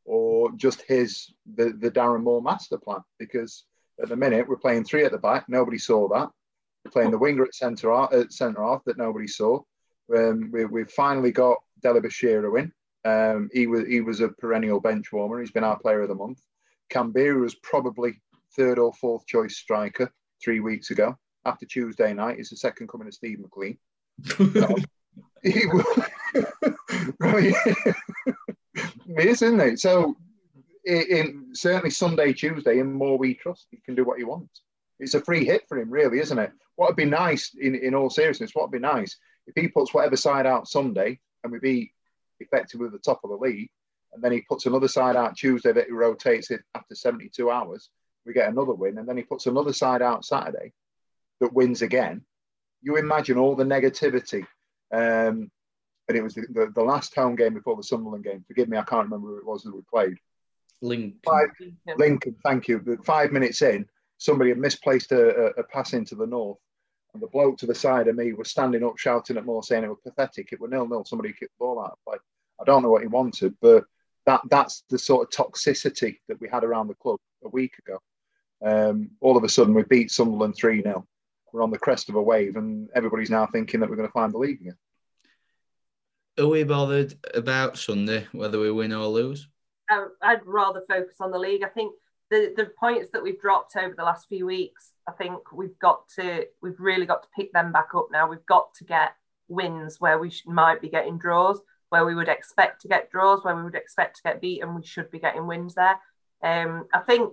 or 0.05 0.53
just 0.57 0.83
his 0.83 1.33
the, 1.55 1.71
the 1.79 1.91
Darren 1.91 2.23
Moore 2.23 2.43
master 2.43 2.79
plan 2.79 3.03
because 3.19 3.65
At 4.03 4.09
the 4.09 4.17
minute, 4.17 4.49
we're 4.49 4.57
playing 4.57 4.85
three 4.85 5.05
at 5.05 5.13
the 5.13 5.19
back. 5.19 5.49
Nobody 5.49 5.79
saw 5.79 6.09
that. 6.09 6.29
We're 6.85 6.91
playing 6.91 7.13
the 7.13 7.19
winger 7.19 7.45
at 7.45 7.55
centre 7.55 7.93
half, 7.93 8.13
at 8.13 8.33
centre 8.33 8.63
half 8.63 8.85
that 8.85 8.99
nobody 8.99 9.27
saw. 9.27 9.61
Um, 10.15 10.51
we, 10.53 10.65
we've 10.67 10.91
finally 10.91 11.33
got 11.33 11.59
Dele 11.83 12.01
Bashiru 12.01 12.59
in. 12.59 12.73
Um, 13.07 13.49
he 13.53 13.67
was 13.67 13.87
he 13.87 14.01
was 14.01 14.21
a 14.21 14.29
perennial 14.29 14.81
bench 14.81 15.13
warmer. 15.13 15.41
He's 15.41 15.53
been 15.53 15.65
our 15.65 15.79
player 15.79 16.03
of 16.03 16.09
the 16.09 16.15
month. 16.15 16.41
Kamberi 16.91 17.41
was 17.41 17.55
probably 17.57 18.21
third 18.57 18.79
or 18.79 18.93
fourth 18.95 19.27
choice 19.27 19.57
striker 19.57 20.11
three 20.43 20.61
weeks 20.61 20.91
ago. 20.91 21.17
After 21.45 21.67
Tuesday 21.67 22.13
night, 22.15 22.39
he's 22.39 22.51
the 22.51 22.57
second 22.57 22.89
coming 22.89 23.07
of 23.07 23.15
Steve 23.15 23.41
McLean. 23.41 23.79
He 25.53 25.67
was, 25.67 25.85
right. 27.21 27.55
is, 29.19 29.43
isn't 29.43 29.61
it? 29.61 29.79
So, 29.79 30.17
in, 30.87 31.03
in 31.03 31.49
certainly 31.53 31.91
Sunday, 31.91 32.33
Tuesday, 32.33 32.79
in 32.79 32.95
Moore 32.95 33.19
we 33.19 33.35
trust, 33.35 33.67
he 33.71 33.77
can 33.85 33.95
do 33.95 34.05
what 34.05 34.17
he 34.19 34.25
wants. 34.25 34.63
It's 34.99 35.13
a 35.13 35.21
free 35.21 35.45
hit 35.45 35.65
for 35.69 35.79
him, 35.79 35.91
really, 35.91 36.21
isn't 36.21 36.39
it? 36.39 36.51
What 36.77 36.89
would 36.89 36.97
be 36.97 37.05
nice, 37.05 37.53
in, 37.61 37.75
in 37.75 37.95
all 37.95 38.09
seriousness, 38.09 38.53
what 38.55 38.65
would 38.65 38.73
be 38.73 38.79
nice 38.79 39.19
if 39.47 39.55
he 39.55 39.69
puts 39.69 39.93
whatever 39.93 40.17
side 40.17 40.47
out 40.47 40.69
Sunday 40.69 41.21
and 41.43 41.53
we 41.53 41.59
be 41.59 41.93
effectively 42.41 42.87
at 42.87 42.93
the 42.93 42.99
top 42.99 43.21
of 43.23 43.31
the 43.31 43.37
league, 43.37 43.71
and 44.13 44.23
then 44.23 44.33
he 44.33 44.41
puts 44.43 44.67
another 44.67 44.89
side 44.89 45.17
out 45.17 45.37
Tuesday 45.37 45.73
that 45.73 45.87
he 45.87 45.93
rotates 45.93 46.51
it 46.51 46.63
after 46.75 46.95
72 46.95 47.51
hours, 47.51 47.91
we 48.25 48.33
get 48.33 48.49
another 48.49 48.73
win, 48.73 48.99
and 48.99 49.09
then 49.09 49.17
he 49.17 49.23
puts 49.23 49.47
another 49.47 49.73
side 49.73 50.03
out 50.03 50.25
Saturday 50.25 50.73
that 51.41 51.53
wins 51.53 51.83
again. 51.83 52.23
You 52.81 52.97
imagine 52.97 53.39
all 53.39 53.57
the 53.57 53.65
negativity. 53.65 54.47
Um, 54.95 55.51
and 56.09 56.19
it 56.19 56.23
was 56.23 56.35
the, 56.35 56.47
the, 56.51 56.73
the, 56.75 56.83
last 56.83 57.15
home 57.15 57.35
game 57.35 57.55
before 57.55 57.77
the 57.77 57.83
Sunderland 57.83 58.25
game. 58.25 58.45
Forgive 58.47 58.69
me, 58.69 58.77
I 58.77 58.83
can't 58.83 59.05
remember 59.05 59.29
who 59.29 59.39
it 59.39 59.47
was 59.47 59.63
that 59.63 59.75
we 59.75 59.81
played. 59.91 60.17
Lincoln. 60.83 61.19
Five, 61.25 61.49
Lincoln, 61.97 62.37
thank 62.45 62.69
you. 62.69 62.99
Five 63.05 63.33
minutes 63.33 63.63
in, 63.63 63.87
somebody 64.19 64.51
had 64.51 64.59
misplaced 64.59 65.13
a, 65.13 65.29
a, 65.29 65.47
a 65.61 65.65
pass 65.65 65.95
into 65.95 66.15
the 66.15 66.27
north 66.27 66.59
and 67.15 67.23
the 67.23 67.29
bloke 67.29 67.57
to 67.59 67.67
the 67.67 67.75
side 67.75 68.09
of 68.09 68.17
me 68.17 68.33
was 68.33 68.51
standing 68.51 68.85
up 68.85 68.99
shouting 68.99 69.37
at 69.37 69.47
Moore 69.47 69.63
saying 69.63 69.85
it 69.85 69.89
was 69.89 69.99
pathetic. 70.03 70.53
It 70.53 70.61
was 70.61 70.71
nil 70.71 70.87
nil. 70.87 71.05
Somebody 71.05 71.31
kicked 71.31 71.53
the 71.59 71.65
ball 71.65 71.81
out 71.81 71.93
of 71.93 71.99
play. 72.07 72.19
I 72.61 72.65
don't 72.65 72.83
know 72.83 72.91
what 72.91 73.03
he 73.03 73.09
wanted, 73.09 73.55
but 73.63 73.85
that 74.27 74.41
that's 74.51 74.83
the 74.91 74.99
sort 74.99 75.23
of 75.23 75.47
toxicity 75.47 76.19
that 76.29 76.41
we 76.41 76.49
had 76.49 76.65
around 76.65 76.89
the 76.89 76.95
club 76.95 77.21
a 77.45 77.49
week 77.49 77.75
ago. 77.87 78.01
Um, 78.65 79.11
all 79.21 79.37
of 79.37 79.45
a 79.45 79.49
sudden, 79.49 79.75
we 79.75 79.85
beat 79.85 80.11
Sunderland 80.11 80.57
3 80.57 80.83
0. 80.83 81.07
We're 81.53 81.63
on 81.63 81.71
the 81.71 81.79
crest 81.79 82.09
of 82.09 82.17
a 82.17 82.23
wave, 82.23 82.57
and 82.57 82.89
everybody's 82.95 83.31
now 83.31 83.47
thinking 83.47 83.81
that 83.81 83.89
we're 83.89 83.97
going 83.97 84.09
to 84.09 84.13
find 84.13 84.33
the 84.33 84.39
league 84.39 84.61
again. 84.61 84.77
Are 86.39 86.49
we 86.49 86.65
bothered 86.65 87.15
about 87.33 87.79
Sunday, 87.79 88.27
whether 88.33 88.59
we 88.59 88.73
win 88.73 88.93
or 88.93 89.07
lose? 89.07 89.49
I'd 90.23 90.45
rather 90.45 90.83
focus 90.89 91.17
on 91.21 91.31
the 91.31 91.39
league. 91.39 91.63
I 91.63 91.69
think 91.69 91.95
the 92.31 92.53
the 92.57 92.71
points 92.79 93.11
that 93.13 93.23
we've 93.23 93.41
dropped 93.41 93.77
over 93.77 93.95
the 93.97 94.03
last 94.03 94.27
few 94.29 94.47
weeks, 94.47 94.93
I 95.09 95.13
think 95.13 95.53
we've 95.53 95.79
got 95.79 96.09
to 96.17 96.47
we've 96.61 96.81
really 96.81 97.07
got 97.07 97.23
to 97.23 97.29
pick 97.37 97.53
them 97.53 97.71
back 97.71 97.89
up 97.95 98.09
now. 98.11 98.29
We've 98.29 98.47
got 98.47 98.75
to 98.75 98.85
get 98.85 99.13
wins 99.47 100.01
where 100.01 100.19
we 100.19 100.33
might 100.47 100.81
be 100.81 100.89
getting 100.89 101.19
draws, 101.19 101.61
where 101.91 102.05
we 102.05 102.15
would 102.15 102.29
expect 102.29 102.81
to 102.83 102.89
get 102.89 103.11
draws, 103.13 103.45
where 103.45 103.55
we 103.55 103.63
would 103.63 103.77
expect 103.77 104.17
to 104.17 104.23
get 104.25 104.41
beaten. 104.41 104.75
We 104.75 104.85
should 104.85 105.11
be 105.11 105.21
getting 105.21 105.47
wins 105.47 105.75
there. 105.75 106.01
Um, 106.43 106.87
I 106.93 107.01
think 107.01 107.33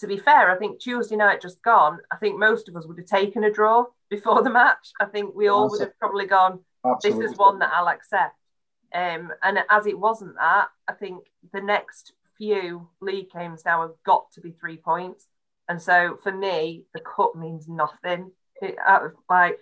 to 0.00 0.06
be 0.06 0.16
fair, 0.16 0.50
I 0.50 0.56
think 0.56 0.80
Tuesday 0.80 1.16
night 1.16 1.42
just 1.42 1.60
gone. 1.62 1.98
I 2.10 2.16
think 2.16 2.38
most 2.38 2.68
of 2.68 2.76
us 2.76 2.86
would 2.86 2.98
have 2.98 3.06
taken 3.06 3.44
a 3.44 3.52
draw 3.52 3.84
before 4.08 4.42
the 4.42 4.50
match. 4.50 4.92
I 5.00 5.06
think 5.06 5.34
we 5.34 5.48
all 5.48 5.68
would 5.68 5.80
have 5.80 5.98
probably 5.98 6.26
gone. 6.26 6.60
Absolutely. 6.86 7.22
This 7.22 7.32
is 7.32 7.38
one 7.38 7.58
that 7.58 7.72
I'll 7.74 7.88
accept. 7.88 8.37
Um, 8.94 9.32
and 9.42 9.58
as 9.68 9.86
it 9.86 9.98
wasn't 9.98 10.36
that, 10.36 10.68
I 10.86 10.92
think 10.92 11.24
the 11.52 11.60
next 11.60 12.12
few 12.36 12.88
league 13.00 13.30
games 13.30 13.62
now 13.64 13.82
have 13.82 13.94
got 14.04 14.30
to 14.32 14.40
be 14.40 14.52
three 14.52 14.76
points. 14.76 15.26
And 15.68 15.80
so 15.82 16.18
for 16.22 16.32
me, 16.32 16.84
the 16.94 17.00
cup 17.00 17.34
means 17.36 17.68
nothing. 17.68 18.32
It, 18.62 18.76
uh, 18.84 19.08
like 19.28 19.58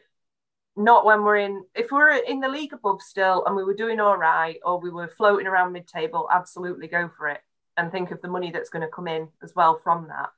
not 0.77 1.07
when 1.07 1.24
we're 1.24 1.39
in 1.39 1.64
if 1.74 1.91
we're 1.91 2.14
in 2.14 2.41
the 2.41 2.49
league 2.49 2.72
above 2.72 3.01
still 3.01 3.45
and 3.47 3.57
we 3.57 3.64
were 3.64 3.74
doing 3.74 3.99
all 3.99 4.16
right 4.16 4.59
or 4.64 4.79
we 4.79 4.91
were 4.91 5.09
floating 5.09 5.47
around 5.47 5.72
mid-table 5.72 6.29
absolutely 6.31 6.87
go 6.87 7.11
for 7.16 7.29
it 7.29 7.41
and 7.79 7.91
think 7.91 8.11
of 8.11 8.20
the 8.20 8.29
money 8.29 8.51
that's 8.51 8.68
going 8.68 8.83
to 8.83 8.89
come 8.89 9.09
in 9.09 9.29
as 9.43 9.55
well 9.55 9.81
from 9.83 10.09
that 10.09 10.29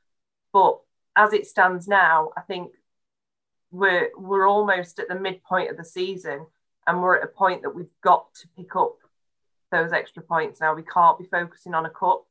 but 0.53 0.78
as 1.16 1.32
it 1.32 1.47
stands 1.47 1.89
now 1.89 2.30
i 2.36 2.41
think 2.41 2.70
we're 3.72 4.11
we're 4.16 4.49
almost 4.49 5.01
at 5.01 5.09
the 5.09 5.14
midpoint 5.14 5.70
of 5.70 5.76
the 5.76 5.84
season 5.84 6.47
and 6.89 7.01
we're 7.01 7.16
at 7.16 7.24
a 7.24 7.28
point 7.28 7.62
that 7.62 7.74
we've 7.74 7.86
got 8.03 8.34
to 8.34 8.49
pick 8.57 8.74
up 8.74 8.97
those 9.70 9.93
extra 9.93 10.22
points 10.22 10.61
now 10.61 10.74
we 10.74 10.82
can't 10.82 11.18
be 11.18 11.26
focusing 11.26 11.74
on 11.74 11.86
a 11.86 11.91
cup 11.91 12.24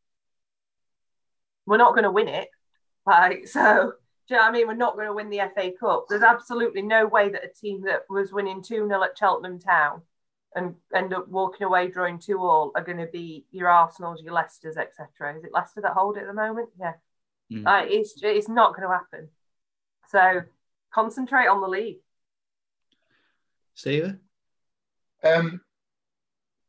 we're 1.67 1.77
not 1.77 1.93
going 1.93 2.05
to 2.05 2.11
win 2.11 2.29
it. 2.29 2.49
Like, 3.05 3.47
so, 3.47 3.93
do 4.27 4.33
you 4.33 4.35
know 4.37 4.43
what 4.43 4.49
I 4.49 4.51
mean? 4.51 4.67
We're 4.67 4.73
not 4.73 4.95
going 4.95 5.07
to 5.07 5.13
win 5.13 5.29
the 5.29 5.41
FA 5.53 5.71
Cup. 5.79 6.05
There's 6.09 6.23
absolutely 6.23 6.81
no 6.81 7.05
way 7.05 7.29
that 7.29 7.43
a 7.43 7.49
team 7.49 7.83
that 7.83 8.03
was 8.09 8.31
winning 8.31 8.63
2 8.63 8.87
0 8.87 9.03
at 9.03 9.17
Cheltenham 9.17 9.59
Town 9.59 10.01
and 10.55 10.75
end 10.95 11.13
up 11.13 11.27
walking 11.27 11.67
away 11.67 11.89
drawing 11.89 12.17
2 12.17 12.39
all 12.39 12.71
are 12.73 12.83
going 12.83 12.97
to 12.97 13.05
be 13.05 13.45
your 13.51 13.67
Arsenals, 13.67 14.23
your 14.23 14.33
Leicesters, 14.33 14.77
etc. 14.77 15.37
Is 15.37 15.43
it 15.43 15.51
Leicester 15.53 15.81
that 15.81 15.93
hold 15.93 16.17
it 16.17 16.21
at 16.21 16.27
the 16.27 16.33
moment? 16.33 16.69
Yeah. 16.79 16.93
Mm. 17.51 17.63
Like, 17.65 17.91
it's, 17.91 18.15
it's 18.23 18.49
not 18.49 18.75
going 18.75 18.87
to 18.87 18.93
happen. 18.93 19.29
So, 20.09 20.41
concentrate 20.91 21.47
on 21.47 21.61
the 21.61 21.67
league. 21.67 21.97
Steve? 23.75 24.15
Um, 25.23 25.61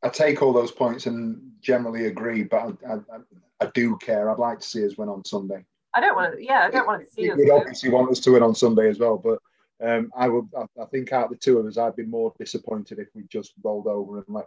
I 0.02 0.08
take 0.08 0.42
all 0.42 0.52
those 0.52 0.70
points 0.70 1.06
and 1.06 1.52
generally 1.60 2.06
agree, 2.06 2.44
but 2.44 2.76
I, 2.86 2.94
I, 2.94 3.18
I 3.60 3.70
do 3.74 3.96
care. 3.98 4.30
I'd 4.30 4.38
like 4.38 4.60
to 4.60 4.66
see 4.66 4.84
us 4.86 4.96
win 4.96 5.08
on 5.08 5.24
Sunday. 5.24 5.64
I 5.94 6.00
don't 6.00 6.14
want 6.14 6.36
to. 6.36 6.44
Yeah, 6.44 6.66
I 6.66 6.70
don't 6.70 6.86
want 6.86 7.04
to 7.04 7.10
see 7.10 7.22
you 7.22 7.32
us. 7.32 7.38
Would 7.38 7.50
obviously 7.50 7.90
want 7.90 8.10
us 8.10 8.20
to 8.20 8.32
win 8.32 8.42
on 8.42 8.54
Sunday 8.54 8.88
as 8.88 8.98
well, 8.98 9.18
but 9.18 9.40
um, 9.84 10.10
I 10.16 10.28
would. 10.28 10.48
I, 10.56 10.66
I, 10.80 10.84
think 10.86 11.12
out 11.12 11.24
of 11.24 11.30
the 11.30 11.36
two 11.36 11.58
of 11.58 11.66
us, 11.66 11.78
I'd 11.78 11.96
be 11.96 12.04
more 12.04 12.32
disappointed 12.38 12.98
if 12.98 13.08
we 13.14 13.24
just 13.28 13.52
rolled 13.62 13.86
over 13.86 14.18
and 14.18 14.26
let 14.28 14.46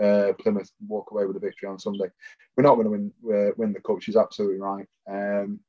uh, 0.00 0.32
Plymouth 0.34 0.70
walk 0.86 1.10
away 1.10 1.26
with 1.26 1.36
a 1.36 1.40
victory 1.40 1.68
on 1.68 1.78
Sunday. 1.78 2.06
We're 2.56 2.62
not 2.62 2.76
going 2.76 2.84
to 2.84 2.90
win 2.90 3.12
uh, 3.24 3.52
win 3.56 3.72
the 3.72 3.80
cup. 3.80 4.00
She's 4.00 4.16
absolutely 4.16 4.58
right. 4.58 4.86
Um, 5.08 5.60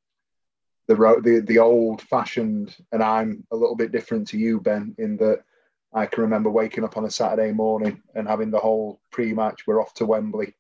the 0.87 0.95
the 0.95 1.43
the 1.45 1.59
old 1.59 2.01
fashioned, 2.03 2.75
and 2.91 3.03
I'm 3.03 3.45
a 3.51 3.55
little 3.55 3.75
bit 3.75 3.91
different 3.91 4.29
to 4.29 4.37
you, 4.37 4.61
Ben, 4.61 4.95
in 4.97 5.17
that 5.17 5.43
I 5.93 6.05
can 6.05 6.23
remember 6.23 6.49
waking 6.49 6.83
up 6.83 6.97
on 6.97 7.05
a 7.05 7.11
Saturday 7.11 7.51
morning 7.51 8.01
and 8.13 8.27
having 8.27 8.51
the 8.51 8.59
whole 8.59 8.99
pre-match. 9.11 9.65
We're 9.65 9.81
off 9.81 9.93
to 9.95 10.05
Wembley 10.05 10.53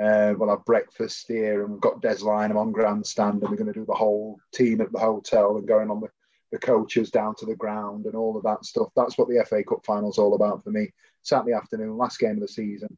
uh, 0.00 0.32
we'll 0.38 0.48
have 0.48 0.64
breakfast 0.64 1.26
here, 1.28 1.62
and 1.62 1.72
we've 1.72 1.80
got 1.80 2.00
Des 2.00 2.16
Lynam 2.16 2.56
on 2.56 2.72
grandstand, 2.72 3.42
and 3.42 3.50
we're 3.50 3.56
going 3.56 3.72
to 3.72 3.78
do 3.78 3.84
the 3.84 3.92
whole 3.92 4.38
team 4.54 4.80
at 4.80 4.90
the 4.92 4.98
hotel 4.98 5.58
and 5.58 5.68
going 5.68 5.90
on 5.90 6.00
the, 6.00 6.08
the 6.52 6.58
coaches 6.58 7.10
down 7.10 7.34
to 7.36 7.44
the 7.44 7.54
ground 7.54 8.06
and 8.06 8.14
all 8.14 8.36
of 8.36 8.42
that 8.44 8.64
stuff. 8.64 8.88
That's 8.96 9.18
what 9.18 9.28
the 9.28 9.44
FA 9.46 9.62
Cup 9.62 9.84
final's 9.84 10.18
all 10.18 10.34
about 10.34 10.64
for 10.64 10.70
me. 10.70 10.90
Saturday 11.22 11.52
afternoon, 11.52 11.98
last 11.98 12.18
game 12.18 12.36
of 12.36 12.40
the 12.40 12.48
season. 12.48 12.96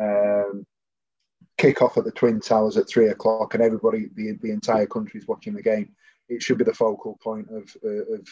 Um, 0.00 0.64
kick 1.58 1.82
off 1.82 1.96
at 1.96 2.04
the 2.04 2.12
Twin 2.12 2.40
Towers 2.40 2.76
at 2.76 2.88
three 2.88 3.08
o'clock, 3.08 3.54
and 3.54 3.62
everybody, 3.62 4.06
the, 4.14 4.38
the 4.40 4.52
entire 4.52 4.86
country's 4.86 5.26
watching 5.26 5.54
the 5.54 5.62
game. 5.62 5.96
It 6.28 6.42
should 6.42 6.58
be 6.58 6.64
the 6.64 6.74
focal 6.74 7.18
point 7.20 7.48
of 7.50 7.76
of 7.82 8.28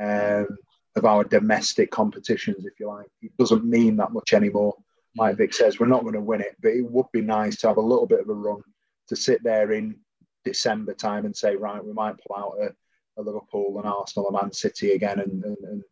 um, 0.00 0.56
of 0.96 1.04
our 1.04 1.24
domestic 1.24 1.90
competitions, 1.90 2.66
if 2.66 2.78
you 2.80 2.88
like. 2.88 3.06
It 3.22 3.36
doesn't 3.38 3.64
mean 3.64 3.96
that 3.96 4.12
much 4.12 4.32
anymore 4.32 4.74
like 5.16 5.36
Vic 5.36 5.52
says, 5.52 5.78
we're 5.78 5.86
not 5.86 6.02
going 6.02 6.14
to 6.14 6.20
win 6.20 6.40
it, 6.40 6.56
but 6.60 6.72
it 6.72 6.88
would 6.88 7.06
be 7.12 7.20
nice 7.20 7.56
to 7.56 7.68
have 7.68 7.76
a 7.78 7.82
little 7.82 8.06
bit 8.06 8.20
of 8.20 8.28
a 8.28 8.34
run 8.34 8.62
to 9.08 9.16
sit 9.16 9.42
there 9.42 9.72
in 9.72 9.96
December 10.44 10.94
time 10.94 11.24
and 11.24 11.36
say, 11.36 11.56
right, 11.56 11.84
we 11.84 11.92
might 11.92 12.16
pull 12.18 12.36
out 12.36 12.54
a, 12.60 13.20
a 13.20 13.22
Liverpool 13.22 13.76
and 13.78 13.86
Arsenal 13.86 14.28
and 14.28 14.38
Man 14.40 14.52
City 14.52 14.92
again, 14.92 15.20
and, 15.20 15.44
and, 15.44 15.56
and 15.64 15.82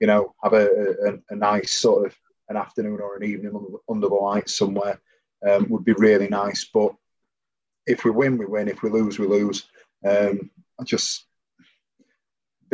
you 0.00 0.06
know 0.06 0.34
have 0.42 0.52
a, 0.52 0.66
a, 0.66 1.32
a, 1.32 1.36
nice 1.36 1.72
sort 1.72 2.06
of 2.06 2.14
an 2.48 2.56
afternoon 2.56 3.00
or 3.00 3.16
an 3.16 3.24
evening 3.24 3.52
under, 3.88 4.08
the 4.08 4.14
lights 4.14 4.58
somewhere. 4.58 5.00
Um, 5.48 5.68
would 5.68 5.84
be 5.84 5.92
really 5.92 6.28
nice. 6.28 6.68
But 6.72 6.94
if 7.86 8.04
we 8.04 8.10
win, 8.10 8.36
we 8.36 8.46
win. 8.46 8.68
If 8.68 8.82
we 8.82 8.90
lose, 8.90 9.18
we 9.18 9.26
lose. 9.26 9.66
Um, 10.04 10.50
I 10.80 10.84
just 10.84 11.25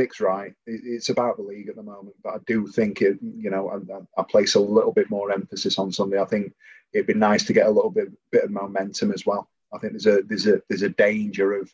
Vic's 0.03 0.21
right. 0.21 0.53
It's 0.67 1.11
about 1.11 1.37
the 1.37 1.45
league 1.45 1.69
at 1.69 1.77
the 1.77 1.83
moment, 1.83 2.17
but 2.25 2.35
I 2.35 2.39
do 2.45 2.67
think 2.67 3.03
it. 3.03 3.19
You 3.23 3.51
know, 3.51 3.71
I, 3.71 4.21
I, 4.21 4.25
place 4.25 4.57
a 4.57 4.61
little 4.61 4.93
bit 4.93 5.11
more 5.11 5.31
emphasis 5.31 5.79
on 5.79 5.93
Sunday. 5.93 6.21
I 6.21 6.25
think 6.25 6.53
it'd 6.93 7.07
be 7.07 7.15
nice 7.15 7.45
to 7.45 7.53
get 7.53 7.69
a 7.69 7.71
little 7.71 7.91
bit 7.91 8.09
bit 8.33 8.43
of 8.43 8.51
momentum 8.51 9.13
as 9.13 9.25
well. 9.25 9.49
I 9.73 9.79
think 9.79 9.93
there's 9.93 10.07
a 10.07 10.23
there's 10.23 10.49
a 10.49 10.61
there's 10.69 10.83
a 10.83 10.89
danger 10.89 11.53
of 11.53 11.73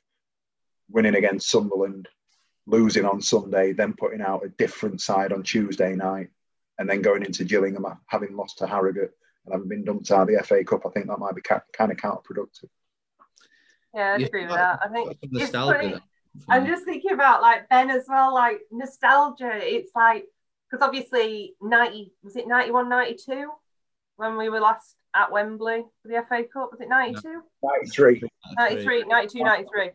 winning 0.90 1.14
against 1.14 1.48
Sunderland, 1.48 2.06
losing 2.66 3.06
on 3.06 3.22
Sunday, 3.22 3.72
then 3.72 3.94
putting 3.94 4.20
out 4.20 4.44
a 4.44 4.50
different 4.50 5.00
side 5.00 5.32
on 5.32 5.42
Tuesday 5.42 5.94
night, 5.94 6.28
and 6.78 6.86
then 6.86 7.00
going 7.00 7.24
into 7.24 7.44
Gillingham 7.44 7.86
having 8.08 8.36
lost 8.36 8.58
to 8.58 8.66
Harrogate 8.66 9.12
and 9.46 9.54
having 9.54 9.68
been 9.68 9.84
dumped 9.84 10.10
out 10.10 10.28
of 10.28 10.28
the 10.28 10.44
FA 10.44 10.62
Cup. 10.64 10.84
I 10.84 10.90
think 10.90 11.06
that 11.06 11.18
might 11.18 11.34
be 11.34 11.40
ca- 11.40 11.62
kind 11.72 11.92
of 11.92 11.96
counterproductive. 11.96 12.68
Yeah, 13.94 14.18
I 14.18 14.22
agree 14.22 14.44
with 14.44 14.54
that. 14.54 14.80
I 14.84 14.88
think 14.88 15.16
it's 15.22 15.50
funny. 15.50 15.94
I'm 16.48 16.66
just 16.66 16.84
thinking 16.84 17.12
about 17.12 17.42
like 17.42 17.68
Ben 17.68 17.90
as 17.90 18.06
well, 18.08 18.34
like 18.34 18.60
nostalgia. 18.70 19.50
It's 19.54 19.92
like 19.94 20.26
because 20.70 20.86
obviously 20.86 21.54
90 21.60 22.12
was 22.22 22.36
it 22.36 22.46
91 22.46 22.88
92 22.88 23.50
when 24.16 24.36
we 24.36 24.48
were 24.48 24.60
last 24.60 24.96
at 25.14 25.32
Wembley 25.32 25.84
for 26.02 26.08
the 26.08 26.22
FA 26.28 26.44
Cup 26.52 26.70
was 26.70 26.80
it 26.80 26.88
92 26.88 27.40
93 27.62 28.22
93 28.58 29.04
92 29.04 29.42
93 29.42 29.90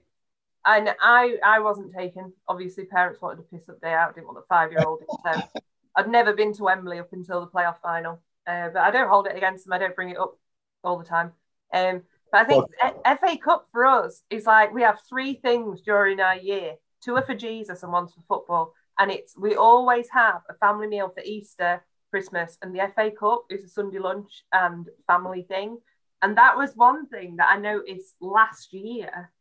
and 0.65 0.95
I 1.01 1.37
I 1.43 1.59
wasn't 1.59 1.93
taken. 1.93 2.33
Obviously, 2.47 2.85
parents 2.85 3.21
wanted 3.21 3.37
to 3.37 3.43
piss 3.43 3.69
up 3.69 3.81
day 3.81 3.93
out. 3.93 4.15
Didn't 4.15 4.27
want 4.27 4.39
the 4.39 4.47
five 4.47 4.71
year 4.71 4.83
old. 4.85 5.01
So 5.09 5.41
I'd 5.95 6.09
never 6.09 6.33
been 6.33 6.53
to 6.53 6.63
Wembley 6.63 6.99
up 6.99 7.11
until 7.11 7.41
the 7.41 7.47
playoff 7.47 7.79
final. 7.81 8.19
Uh, 8.47 8.69
but 8.69 8.81
I 8.81 8.91
don't 8.91 9.09
hold 9.09 9.27
it 9.27 9.35
against 9.35 9.65
them. 9.65 9.73
I 9.73 9.77
don't 9.77 9.95
bring 9.95 10.09
it 10.09 10.17
up 10.17 10.37
all 10.83 10.97
the 10.97 11.05
time. 11.05 11.31
Um, 11.73 12.03
but 12.33 12.41
I 12.41 12.45
think 12.45 12.65
well, 12.81 13.17
FA 13.17 13.37
Cup 13.37 13.67
for 13.71 13.85
us 13.85 14.23
is 14.31 14.47
like 14.47 14.73
we 14.73 14.81
have 14.81 14.97
three 15.07 15.35
things 15.35 15.81
during 15.81 16.19
our 16.19 16.35
year. 16.35 16.73
Two 17.05 17.15
are 17.15 17.21
for 17.21 17.35
Jesus 17.35 17.83
and 17.83 17.91
one's 17.91 18.11
for 18.11 18.23
football. 18.27 18.73
And 18.97 19.11
it's 19.11 19.37
we 19.37 19.55
always 19.55 20.07
have 20.11 20.41
a 20.49 20.55
family 20.55 20.87
meal 20.87 21.09
for 21.13 21.21
Easter, 21.23 21.85
Christmas, 22.09 22.57
and 22.63 22.73
the 22.73 22.89
FA 22.95 23.11
Cup 23.11 23.43
is 23.51 23.63
a 23.63 23.67
Sunday 23.67 23.99
lunch 23.99 24.45
and 24.51 24.87
family 25.05 25.43
thing. 25.43 25.77
And 26.23 26.35
that 26.39 26.57
was 26.57 26.71
one 26.73 27.07
thing 27.07 27.35
that 27.35 27.49
I 27.49 27.59
noticed 27.59 28.15
last 28.19 28.73
year. 28.73 29.31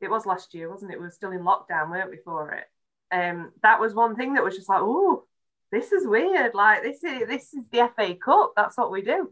It 0.00 0.10
was 0.10 0.26
last 0.26 0.52
year, 0.52 0.68
wasn't 0.68 0.90
it? 0.90 0.98
We 0.98 1.04
were 1.04 1.10
still 1.12 1.30
in 1.30 1.42
lockdown, 1.42 1.90
weren't 1.90 2.10
we, 2.10 2.18
for 2.24 2.50
it? 2.54 2.64
Um, 3.14 3.52
that 3.62 3.78
was 3.78 3.94
one 3.94 4.16
thing 4.16 4.34
that 4.34 4.42
was 4.42 4.56
just 4.56 4.68
like, 4.68 4.80
oh, 4.82 5.26
this 5.70 5.92
is 5.92 6.08
weird. 6.08 6.54
Like 6.54 6.82
this 6.82 7.04
is 7.04 7.28
this 7.28 7.54
is 7.54 7.68
the 7.70 7.88
FA 7.94 8.16
Cup. 8.16 8.54
That's 8.56 8.76
what 8.76 8.90
we 8.90 9.02
do. 9.02 9.30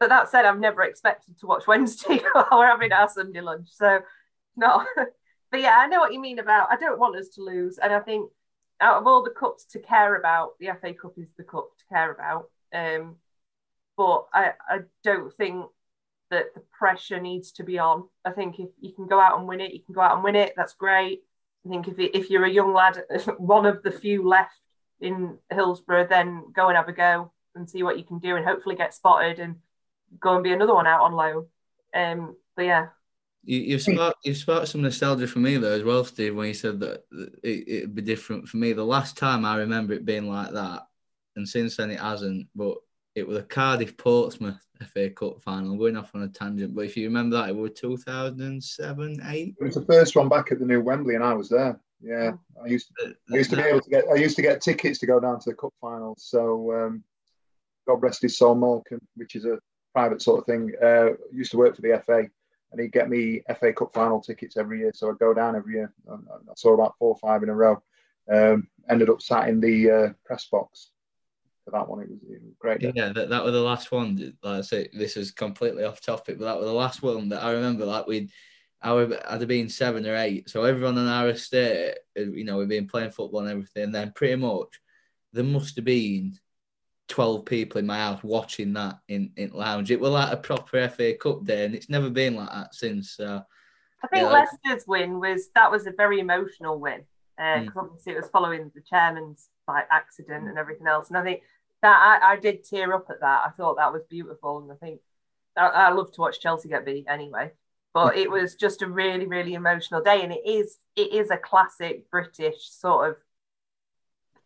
But 0.00 0.10
that 0.10 0.28
said, 0.28 0.44
I've 0.44 0.60
never 0.60 0.82
expected 0.82 1.38
to 1.38 1.46
watch 1.46 1.66
Wednesday 1.68 2.20
while 2.32 2.46
we're 2.52 2.66
having 2.66 2.92
our 2.92 3.08
Sunday 3.08 3.40
lunch. 3.40 3.68
So 3.70 4.00
no. 4.56 4.84
but 5.50 5.60
yeah, 5.60 5.76
I 5.78 5.86
know 5.86 6.00
what 6.00 6.12
you 6.12 6.20
mean 6.20 6.38
about 6.38 6.68
I 6.70 6.76
don't 6.76 6.98
want 6.98 7.16
us 7.16 7.28
to 7.30 7.42
lose. 7.42 7.78
And 7.78 7.92
I 7.92 8.00
think 8.00 8.30
out 8.80 8.98
of 8.98 9.06
all 9.06 9.22
the 9.22 9.30
cups 9.30 9.64
to 9.66 9.80
care 9.80 10.16
about, 10.16 10.50
the 10.60 10.68
FA 10.80 10.94
Cup 10.94 11.14
is 11.16 11.32
the 11.36 11.44
cup 11.44 11.70
to 11.78 11.84
care 11.92 12.12
about. 12.12 12.50
Um, 12.72 13.16
but 13.96 14.26
I, 14.32 14.52
I 14.68 14.78
don't 15.02 15.32
think 15.34 15.66
that 16.30 16.54
the 16.54 16.62
pressure 16.78 17.20
needs 17.20 17.52
to 17.52 17.64
be 17.64 17.78
on. 17.78 18.04
I 18.24 18.30
think 18.30 18.60
if 18.60 18.68
you 18.80 18.92
can 18.92 19.06
go 19.06 19.18
out 19.18 19.38
and 19.38 19.48
win 19.48 19.60
it, 19.60 19.72
you 19.72 19.80
can 19.82 19.94
go 19.94 20.00
out 20.00 20.14
and 20.14 20.22
win 20.22 20.36
it. 20.36 20.52
That's 20.56 20.74
great. 20.74 21.22
I 21.66 21.70
think 21.70 21.88
if, 21.88 21.94
if 21.98 22.30
you're 22.30 22.44
a 22.44 22.50
young 22.50 22.72
lad, 22.72 23.02
one 23.38 23.66
of 23.66 23.82
the 23.82 23.90
few 23.90 24.28
left 24.28 24.60
in 25.00 25.38
Hillsborough, 25.50 26.06
then 26.08 26.44
go 26.54 26.68
and 26.68 26.76
have 26.76 26.88
a 26.88 26.92
go 26.92 27.32
and 27.54 27.68
see 27.68 27.82
what 27.82 27.98
you 27.98 28.04
can 28.04 28.18
do 28.18 28.36
and 28.36 28.44
hopefully 28.44 28.76
get 28.76 28.94
spotted 28.94 29.40
and 29.40 29.56
go 30.20 30.34
and 30.34 30.44
be 30.44 30.52
another 30.52 30.74
one 30.74 30.86
out 30.86 31.02
on 31.02 31.12
loan. 31.12 31.46
Um, 31.94 32.36
but 32.56 32.64
yeah. 32.64 32.86
You, 33.44 33.60
you've 33.60 33.82
sparked 33.82 34.18
you've 34.24 34.36
sparked 34.36 34.68
some 34.68 34.82
nostalgia 34.82 35.26
for 35.26 35.38
me 35.38 35.56
though 35.56 35.72
as 35.72 35.84
well, 35.84 36.04
Steve. 36.04 36.34
When 36.34 36.48
you 36.48 36.54
said 36.54 36.80
that 36.80 37.04
it, 37.42 37.68
it'd 37.68 37.94
be 37.94 38.02
different 38.02 38.48
for 38.48 38.56
me, 38.56 38.72
the 38.72 38.84
last 38.84 39.16
time 39.16 39.44
I 39.44 39.56
remember 39.56 39.94
it 39.94 40.04
being 40.04 40.28
like 40.28 40.52
that, 40.52 40.86
and 41.36 41.48
since 41.48 41.76
then 41.76 41.90
it 41.90 42.00
hasn't. 42.00 42.48
But 42.54 42.76
it 43.14 43.26
was 43.26 43.38
a 43.38 43.42
Cardiff 43.42 43.96
Portsmouth 43.96 44.60
FA 44.92 45.10
Cup 45.10 45.40
final. 45.42 45.72
I'm 45.72 45.78
going 45.78 45.96
off 45.96 46.14
on 46.14 46.22
a 46.22 46.28
tangent, 46.28 46.74
but 46.74 46.84
if 46.84 46.96
you 46.96 47.06
remember 47.06 47.36
that, 47.36 47.50
it 47.50 47.56
was 47.56 47.72
2007, 47.76 49.20
eight. 49.26 49.54
It 49.60 49.64
was 49.64 49.74
the 49.74 49.84
first 49.84 50.14
one 50.16 50.28
back 50.28 50.52
at 50.52 50.58
the 50.58 50.66
new 50.66 50.80
Wembley, 50.80 51.14
and 51.14 51.24
I 51.24 51.34
was 51.34 51.48
there. 51.48 51.80
Yeah, 52.00 52.32
I 52.62 52.68
used 52.68 52.92
to, 52.98 53.14
I 53.32 53.36
used 53.36 53.50
to 53.50 53.56
be 53.56 53.62
able 53.62 53.80
to 53.80 53.90
get 53.90 54.04
I 54.12 54.16
used 54.16 54.36
to 54.36 54.42
get 54.42 54.60
tickets 54.60 54.98
to 55.00 55.06
go 55.06 55.18
down 55.18 55.40
to 55.40 55.50
the 55.50 55.56
cup 55.56 55.72
finals. 55.80 56.24
So 56.28 56.72
um, 56.72 57.02
God 57.88 58.02
rest 58.02 58.22
his 58.22 58.38
soul, 58.38 58.54
Malcolm, 58.54 59.00
which 59.16 59.34
is 59.34 59.44
a 59.44 59.58
private 59.92 60.22
sort 60.22 60.40
of 60.40 60.46
thing. 60.46 60.72
Uh, 60.82 61.10
used 61.32 61.50
to 61.52 61.58
work 61.58 61.76
for 61.76 61.82
the 61.82 62.00
FA, 62.04 62.24
and 62.72 62.80
he'd 62.80 62.92
get 62.92 63.08
me 63.08 63.42
FA 63.58 63.72
Cup 63.72 63.92
final 63.92 64.20
tickets 64.20 64.56
every 64.56 64.80
year. 64.80 64.92
So 64.94 65.10
I'd 65.10 65.18
go 65.18 65.34
down 65.34 65.56
every 65.56 65.74
year. 65.74 65.92
I 66.10 66.16
saw 66.56 66.74
about 66.74 66.94
four 66.98 67.10
or 67.10 67.18
five 67.18 67.42
in 67.42 67.48
a 67.48 67.54
row. 67.54 67.82
Um, 68.30 68.68
ended 68.88 69.10
up 69.10 69.22
sat 69.22 69.48
in 69.48 69.60
the 69.60 69.90
uh, 69.90 70.08
press 70.24 70.46
box 70.46 70.90
for 71.64 71.70
that 71.70 71.88
one. 71.88 72.00
It 72.00 72.10
was, 72.10 72.18
it 72.24 72.42
was 72.42 72.54
great. 72.58 72.82
Yeah, 72.82 73.12
that, 73.12 73.30
that 73.30 73.44
was 73.44 73.52
the 73.52 73.60
last 73.60 73.90
one. 73.90 74.34
Like 74.42 74.58
I 74.58 74.60
say, 74.62 74.88
this 74.92 75.16
is 75.16 75.30
completely 75.30 75.84
off 75.84 76.00
topic, 76.00 76.38
but 76.38 76.44
that 76.44 76.58
was 76.58 76.66
the 76.66 76.72
last 76.72 77.02
one 77.02 77.30
that 77.30 77.42
I 77.42 77.52
remember. 77.52 77.84
Like 77.84 78.06
we'd 78.06 78.30
I 78.80 78.92
would 78.92 79.12
I'd 79.12 79.40
have 79.40 79.48
been 79.48 79.68
seven 79.68 80.06
or 80.06 80.16
eight. 80.16 80.48
So 80.48 80.64
everyone 80.64 80.98
on 80.98 81.08
our 81.08 81.30
estate, 81.30 81.96
you 82.16 82.44
know, 82.44 82.58
we've 82.58 82.68
been 82.68 82.86
playing 82.86 83.10
football 83.10 83.40
and 83.40 83.50
everything. 83.50 83.84
And 83.84 83.94
then 83.94 84.12
pretty 84.14 84.36
much 84.36 84.80
there 85.32 85.44
must 85.44 85.76
have 85.76 85.84
been 85.84 86.38
12 87.08 87.44
people 87.44 87.78
in 87.78 87.86
my 87.86 87.98
house 87.98 88.22
watching 88.22 88.72
that 88.74 88.98
in, 89.08 89.32
in 89.36 89.50
lounge. 89.50 89.90
It 89.90 90.00
was 90.00 90.10
like 90.10 90.32
a 90.32 90.36
proper 90.36 90.88
FA 90.88 91.14
Cup 91.14 91.44
day, 91.44 91.64
and 91.64 91.74
it's 91.74 91.88
never 91.88 92.10
been 92.10 92.36
like 92.36 92.50
that 92.50 92.74
since. 92.74 93.12
So, 93.12 93.42
I 94.02 94.06
think 94.08 94.24
yeah, 94.24 94.30
Leicester's 94.30 94.86
win 94.86 95.18
was 95.18 95.48
that 95.54 95.70
was 95.70 95.86
a 95.86 95.92
very 95.92 96.20
emotional 96.20 96.78
win 96.78 97.02
because 97.36 97.68
uh, 97.68 97.70
mm. 97.70 97.76
obviously 97.76 98.12
it 98.12 98.20
was 98.20 98.30
following 98.30 98.70
the 98.74 98.82
chairman's 98.82 99.48
like 99.66 99.86
accident 99.90 100.48
and 100.48 100.58
everything 100.58 100.86
else. 100.86 101.08
And 101.08 101.18
I 101.18 101.22
think 101.22 101.42
that 101.82 102.20
I, 102.22 102.32
I 102.32 102.36
did 102.36 102.64
tear 102.64 102.92
up 102.94 103.06
at 103.10 103.20
that. 103.20 103.42
I 103.46 103.50
thought 103.50 103.76
that 103.76 103.92
was 103.92 104.02
beautiful, 104.08 104.58
and 104.58 104.70
I 104.70 104.76
think 104.76 105.00
I, 105.56 105.66
I 105.66 105.90
love 105.90 106.12
to 106.12 106.20
watch 106.20 106.40
Chelsea 106.40 106.68
get 106.68 106.84
beat 106.84 107.06
anyway 107.08 107.52
but 107.94 108.16
it 108.16 108.30
was 108.30 108.54
just 108.54 108.82
a 108.82 108.86
really 108.86 109.26
really 109.26 109.54
emotional 109.54 110.02
day 110.02 110.22
and 110.22 110.32
it 110.32 110.42
is 110.44 110.78
it 110.94 111.12
is 111.12 111.30
a 111.30 111.36
classic 111.36 112.08
british 112.10 112.70
sort 112.70 113.08
of 113.08 113.16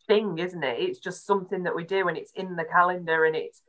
thing 0.06 0.38
isn't 0.38 0.62
it? 0.62 0.80
It's 0.80 0.98
just 0.98 1.26
something 1.26 1.64
that 1.64 1.76
we 1.76 1.84
do 1.84 2.08
and 2.08 2.16
it's 2.16 2.32
in 2.32 2.56
the 2.56 2.64
calendar 2.64 3.24
and 3.24 3.36
it's 3.36 3.62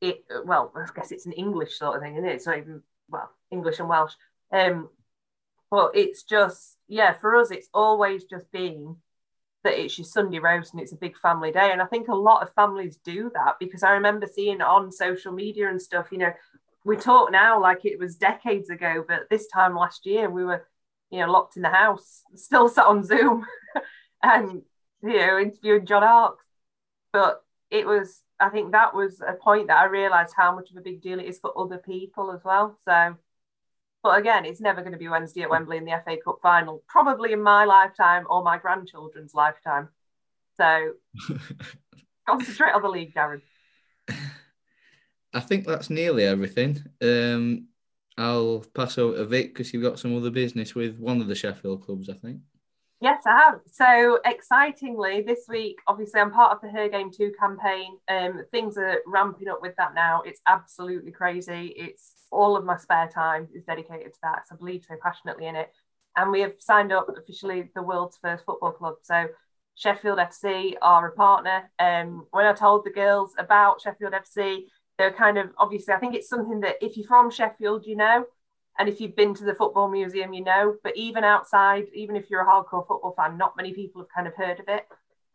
it 0.00 0.24
well 0.46 0.72
i 0.74 0.86
guess 0.96 1.12
it's 1.12 1.26
an 1.26 1.32
english 1.32 1.78
sort 1.78 1.96
of 1.96 2.02
thing 2.02 2.14
isn't 2.14 2.28
it? 2.28 2.34
It's 2.34 2.46
not 2.46 2.58
even 2.58 2.82
well 3.08 3.30
english 3.50 3.78
and 3.78 3.88
welsh. 3.88 4.14
Um 4.52 4.88
but 5.70 5.92
it's 5.94 6.22
just 6.22 6.76
yeah 6.88 7.12
for 7.12 7.36
us 7.36 7.50
it's 7.50 7.68
always 7.72 8.24
just 8.24 8.50
been 8.50 8.96
that 9.62 9.78
it's 9.78 9.98
your 9.98 10.06
sunday 10.06 10.38
roast 10.38 10.72
and 10.72 10.80
it's 10.80 10.92
a 10.92 10.96
big 10.96 11.18
family 11.18 11.52
day. 11.52 11.70
And 11.70 11.82
i 11.82 11.86
think 11.86 12.08
a 12.08 12.14
lot 12.14 12.42
of 12.42 12.54
families 12.54 12.98
do 13.04 13.30
that 13.34 13.56
because 13.60 13.82
i 13.82 13.92
remember 13.92 14.26
seeing 14.26 14.62
on 14.62 14.90
social 14.90 15.32
media 15.32 15.68
and 15.68 15.80
stuff 15.80 16.08
you 16.10 16.18
know 16.18 16.32
we 16.84 16.96
talk 16.96 17.30
now 17.30 17.60
like 17.60 17.84
it 17.84 17.98
was 17.98 18.16
decades 18.16 18.70
ago, 18.70 19.04
but 19.06 19.28
this 19.28 19.46
time 19.48 19.74
last 19.74 20.06
year 20.06 20.30
we 20.30 20.44
were, 20.44 20.66
you 21.10 21.20
know, 21.20 21.30
locked 21.30 21.56
in 21.56 21.62
the 21.62 21.68
house, 21.68 22.22
still 22.34 22.68
sat 22.68 22.86
on 22.86 23.04
Zoom, 23.04 23.44
and 24.22 24.62
you 25.02 25.16
know, 25.16 25.38
interviewing 25.38 25.86
John 25.86 26.02
Arks. 26.02 26.44
But 27.12 27.42
it 27.70 27.86
was, 27.86 28.22
I 28.38 28.48
think 28.50 28.72
that 28.72 28.94
was 28.94 29.20
a 29.26 29.34
point 29.34 29.68
that 29.68 29.78
I 29.78 29.84
realised 29.86 30.34
how 30.36 30.54
much 30.54 30.70
of 30.70 30.76
a 30.76 30.80
big 30.80 31.02
deal 31.02 31.20
it 31.20 31.26
is 31.26 31.38
for 31.38 31.52
other 31.58 31.78
people 31.78 32.32
as 32.32 32.40
well. 32.44 32.78
So, 32.84 33.16
but 34.02 34.18
again, 34.18 34.44
it's 34.44 34.60
never 34.60 34.80
going 34.80 34.92
to 34.92 34.98
be 34.98 35.08
Wednesday 35.08 35.42
at 35.42 35.50
Wembley 35.50 35.76
in 35.76 35.84
the 35.84 36.00
FA 36.04 36.16
Cup 36.24 36.38
final, 36.42 36.82
probably 36.88 37.32
in 37.32 37.42
my 37.42 37.64
lifetime 37.64 38.26
or 38.30 38.42
my 38.42 38.58
grandchildren's 38.58 39.34
lifetime. 39.34 39.88
So, 40.56 40.92
concentrate 42.26 42.72
on 42.72 42.82
the 42.82 42.88
league, 42.88 43.14
Darren. 43.14 43.42
I 45.32 45.40
think 45.40 45.66
that's 45.66 45.90
nearly 45.90 46.24
everything. 46.24 46.82
Um, 47.00 47.68
I'll 48.18 48.64
pass 48.74 48.98
over 48.98 49.16
to 49.16 49.24
Vic 49.24 49.54
because 49.54 49.72
you've 49.72 49.82
got 49.82 49.98
some 49.98 50.16
other 50.16 50.30
business 50.30 50.74
with 50.74 50.98
one 50.98 51.20
of 51.20 51.28
the 51.28 51.34
Sheffield 51.34 51.84
clubs, 51.84 52.08
I 52.08 52.14
think. 52.14 52.40
Yes, 53.00 53.22
I 53.26 53.30
have. 53.30 53.60
So 53.66 54.18
excitingly, 54.26 55.22
this 55.22 55.46
week, 55.48 55.78
obviously, 55.86 56.20
I'm 56.20 56.30
part 56.30 56.52
of 56.52 56.60
the 56.60 56.68
Her 56.68 56.86
Game 56.88 57.10
2 57.10 57.32
campaign. 57.40 57.96
Um, 58.08 58.42
things 58.50 58.76
are 58.76 58.98
ramping 59.06 59.48
up 59.48 59.62
with 59.62 59.74
that 59.76 59.94
now. 59.94 60.20
It's 60.26 60.42
absolutely 60.46 61.10
crazy. 61.10 61.72
It's 61.76 62.12
all 62.30 62.56
of 62.58 62.64
my 62.64 62.76
spare 62.76 63.08
time 63.08 63.48
is 63.54 63.64
dedicated 63.64 64.12
to 64.12 64.18
that. 64.22 64.46
So 64.46 64.54
I 64.54 64.58
believe 64.58 64.84
so 64.86 64.96
passionately 65.02 65.46
in 65.46 65.56
it. 65.56 65.70
And 66.14 66.30
we 66.30 66.42
have 66.42 66.52
signed 66.58 66.92
up 66.92 67.08
officially 67.16 67.70
the 67.74 67.82
world's 67.82 68.18
first 68.18 68.44
football 68.44 68.72
club. 68.72 68.96
So 69.02 69.28
Sheffield 69.76 70.18
FC 70.18 70.74
are 70.82 71.08
a 71.08 71.12
partner. 71.12 71.70
Um, 71.78 72.26
when 72.32 72.44
I 72.44 72.52
told 72.52 72.84
the 72.84 72.90
girls 72.90 73.32
about 73.38 73.80
Sheffield 73.80 74.12
FC, 74.12 74.66
they're 74.98 75.10
kind 75.12 75.38
of 75.38 75.48
obviously, 75.56 75.94
I 75.94 75.98
think 75.98 76.14
it's 76.14 76.28
something 76.28 76.60
that 76.60 76.76
if 76.82 76.98
you're 76.98 77.06
from 77.06 77.30
Sheffield, 77.30 77.86
you 77.86 77.96
know, 77.96 78.26
and 78.78 78.88
if 78.88 79.00
you've 79.00 79.16
been 79.16 79.34
to 79.34 79.44
the 79.44 79.54
football 79.54 79.90
museum, 79.90 80.32
you 80.32 80.44
know, 80.44 80.76
but 80.82 80.96
even 80.96 81.24
outside, 81.24 81.86
even 81.94 82.16
if 82.16 82.30
you're 82.30 82.42
a 82.42 82.46
hardcore 82.46 82.86
football 82.86 83.14
fan, 83.16 83.36
not 83.36 83.56
many 83.56 83.74
people 83.74 84.00
have 84.00 84.08
kind 84.14 84.26
of 84.26 84.34
heard 84.34 84.60
of 84.60 84.68
it. 84.68 84.86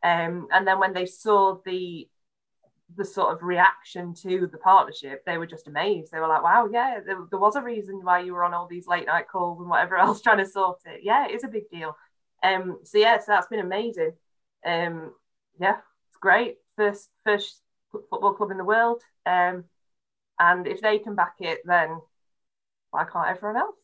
Um, 0.04 0.48
and 0.52 0.68
then 0.68 0.80
when 0.80 0.94
they 0.94 1.06
saw 1.06 1.58
the 1.66 2.08
the 2.96 3.06
sort 3.06 3.34
of 3.34 3.42
reaction 3.42 4.14
to 4.14 4.48
the 4.52 4.60
partnership, 4.60 5.26
they 5.26 5.40
were 5.40 5.48
just 5.48 5.68
amazed. 5.68 6.12
They 6.12 6.20
were 6.20 6.28
like, 6.28 6.44
wow, 6.44 6.70
yeah, 6.72 7.00
there, 7.06 7.18
there, 7.32 7.40
was 7.40 7.56
a 7.56 7.62
reason 7.62 8.02
why 8.04 8.20
you 8.20 8.34
were 8.34 8.44
on 8.44 8.54
all 8.54 8.68
these 8.68 8.86
late 8.86 9.08
night 9.08 9.28
calls 9.28 9.60
and 9.60 9.68
whatever 9.68 9.98
else 9.98 10.22
trying 10.22 10.38
to 10.38 10.46
sort 10.46 10.80
it. 10.86 11.02
Yeah, 11.04 11.26
it 11.26 11.32
is 11.32 11.44
a 11.44 11.48
big 11.48 11.70
deal. 11.72 11.98
Um, 12.44 12.80
so 12.84 13.00
yeah, 13.00 13.18
so 13.18 13.26
that's 13.28 13.48
been 13.48 13.60
amazing. 13.60 14.14
Um, 14.66 15.14
yeah, 15.60 15.78
it's 16.10 16.18
great. 16.18 16.58
First 16.76 17.10
first 17.24 17.62
football 17.92 18.34
club 18.34 18.52
in 18.52 18.58
the 18.58 18.64
world. 18.64 19.02
Um, 19.26 19.66
and 20.40 20.68
if 20.68 20.82
they 20.82 21.00
can 21.00 21.16
back 21.16 21.36
it, 21.40 21.60
then 21.66 22.00
why 22.96 23.04
can't 23.04 23.36
everyone 23.36 23.58
else? 23.58 23.76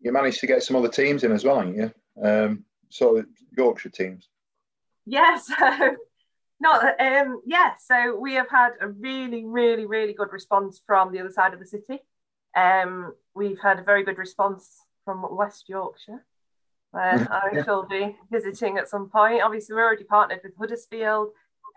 You 0.00 0.12
managed 0.12 0.40
to 0.40 0.46
get 0.48 0.62
some 0.64 0.74
other 0.74 0.88
teams 0.88 1.22
in 1.22 1.30
as 1.30 1.44
well, 1.44 1.60
haven't 1.60 1.76
you? 1.76 1.92
Um, 2.22 2.64
of 3.00 3.26
Yorkshire 3.56 3.90
teams. 3.90 4.28
Yes. 5.06 5.48
Yeah, 5.48 5.92
not 6.60 7.00
um, 7.00 7.42
yeah. 7.46 7.74
So 7.78 8.18
we 8.18 8.34
have 8.34 8.50
had 8.50 8.72
a 8.80 8.88
really, 8.88 9.44
really, 9.44 9.86
really 9.86 10.14
good 10.14 10.32
response 10.32 10.80
from 10.84 11.12
the 11.12 11.20
other 11.20 11.30
side 11.30 11.54
of 11.54 11.60
the 11.60 11.66
city. 11.66 12.00
Um, 12.56 13.14
we've 13.34 13.60
had 13.60 13.78
a 13.78 13.84
very 13.84 14.02
good 14.02 14.18
response 14.18 14.80
from 15.04 15.24
West 15.30 15.68
Yorkshire, 15.68 16.24
where 16.90 17.28
I 17.54 17.62
shall 17.62 17.86
be 17.86 18.16
visiting 18.32 18.78
at 18.78 18.88
some 18.88 19.08
point. 19.10 19.42
Obviously, 19.42 19.76
we're 19.76 19.84
already 19.84 20.04
partnered 20.04 20.40
with 20.42 20.56
Huddersfield. 20.58 21.28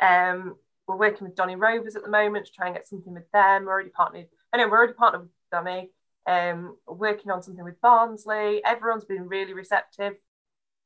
Um, 0.01 0.55
we're 0.88 0.97
working 0.97 1.28
with 1.28 1.36
Donny 1.36 1.55
Rovers 1.55 1.95
at 1.95 2.03
the 2.03 2.09
moment 2.09 2.47
to 2.47 2.51
try 2.51 2.65
and 2.65 2.76
get 2.76 2.88
something 2.88 3.13
with 3.13 3.30
them. 3.32 3.65
We're 3.65 3.71
already 3.74 3.91
partnered. 3.91 4.28
I 4.51 4.57
know 4.57 4.67
we're 4.67 4.78
already 4.78 4.93
partnered 4.93 5.21
with 5.21 5.32
Donny. 5.51 5.91
Um, 6.26 6.78
working 6.88 7.32
on 7.32 7.41
something 7.41 7.63
with 7.63 7.80
Barnsley. 7.82 8.61
Everyone's 8.65 9.05
been 9.05 9.28
really 9.28 9.53
receptive. 9.53 10.13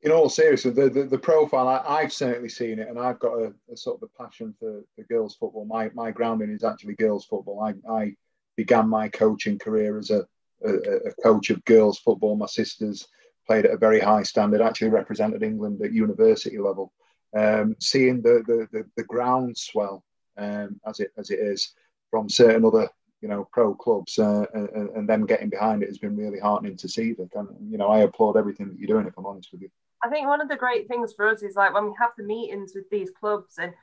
In 0.01 0.11
all 0.11 0.29
seriousness, 0.29 0.75
the, 0.75 0.89
the, 0.89 1.03
the 1.05 1.17
profile, 1.17 1.67
I, 1.67 2.03
have 2.03 2.13
certainly 2.13 2.49
seen 2.49 2.77
it, 2.77 2.87
and 2.87 2.99
I've 2.99 3.17
got 3.17 3.33
a, 3.33 3.53
a, 3.71 3.75
sort 3.75 4.01
of 4.01 4.09
a 4.09 4.23
passion 4.23 4.53
for, 4.59 4.83
for 4.95 5.03
girls' 5.05 5.35
football. 5.35 5.65
My, 5.65 5.89
my 5.95 6.11
grounding 6.11 6.51
is 6.51 6.63
actually 6.63 6.93
girls' 6.93 7.25
football. 7.25 7.61
I, 7.61 7.73
I 7.91 8.15
began 8.55 8.87
my 8.87 9.09
coaching 9.09 9.57
career 9.57 9.97
as 9.97 10.11
a, 10.11 10.27
a, 10.63 10.69
a 11.07 11.13
coach 11.23 11.49
of 11.49 11.65
girls' 11.65 11.97
football. 11.97 12.35
My 12.35 12.45
sisters 12.45 13.07
played 13.47 13.65
at 13.65 13.71
a 13.71 13.77
very 13.77 13.99
high 13.99 14.23
standard, 14.23 14.61
actually 14.61 14.89
represented 14.89 15.41
England 15.41 15.81
at 15.81 15.93
university 15.93 16.59
level. 16.59 16.93
Um, 17.35 17.75
seeing 17.79 18.21
the, 18.21 18.43
the, 18.45 18.67
the, 18.71 18.85
the 18.95 19.03
groundswell 19.03 20.03
um, 20.37 20.79
as 20.85 20.99
it 20.99 21.11
as 21.17 21.29
it 21.29 21.39
is 21.39 21.73
from 22.09 22.29
certain 22.29 22.65
other 22.65 22.89
you 23.21 23.27
know 23.27 23.47
pro 23.51 23.73
clubs 23.73 24.19
uh, 24.19 24.45
and, 24.53 24.89
and 24.89 25.09
them 25.09 25.25
getting 25.25 25.49
behind 25.49 25.83
it 25.83 25.89
has 25.89 25.97
been 25.97 26.15
really 26.15 26.39
heartening 26.39 26.77
to 26.77 26.87
see 26.87 27.13
that 27.13 27.33
and 27.35 27.71
you 27.71 27.77
know 27.77 27.87
I 27.87 27.99
applaud 27.99 28.37
everything 28.37 28.69
that 28.69 28.79
you're 28.79 28.87
doing 28.87 29.07
if 29.07 29.17
I'm 29.17 29.25
honest 29.25 29.51
with 29.51 29.61
you 29.61 29.69
I 30.03 30.09
think 30.09 30.27
one 30.27 30.41
of 30.41 30.49
the 30.49 30.55
great 30.55 30.87
things 30.87 31.13
for 31.13 31.27
us 31.27 31.41
is 31.41 31.55
like 31.55 31.73
when 31.73 31.85
we 31.85 31.93
have 31.99 32.11
the 32.17 32.23
meetings 32.23 32.73
with 32.75 32.89
these 32.89 33.09
clubs 33.09 33.57
and 33.57 33.73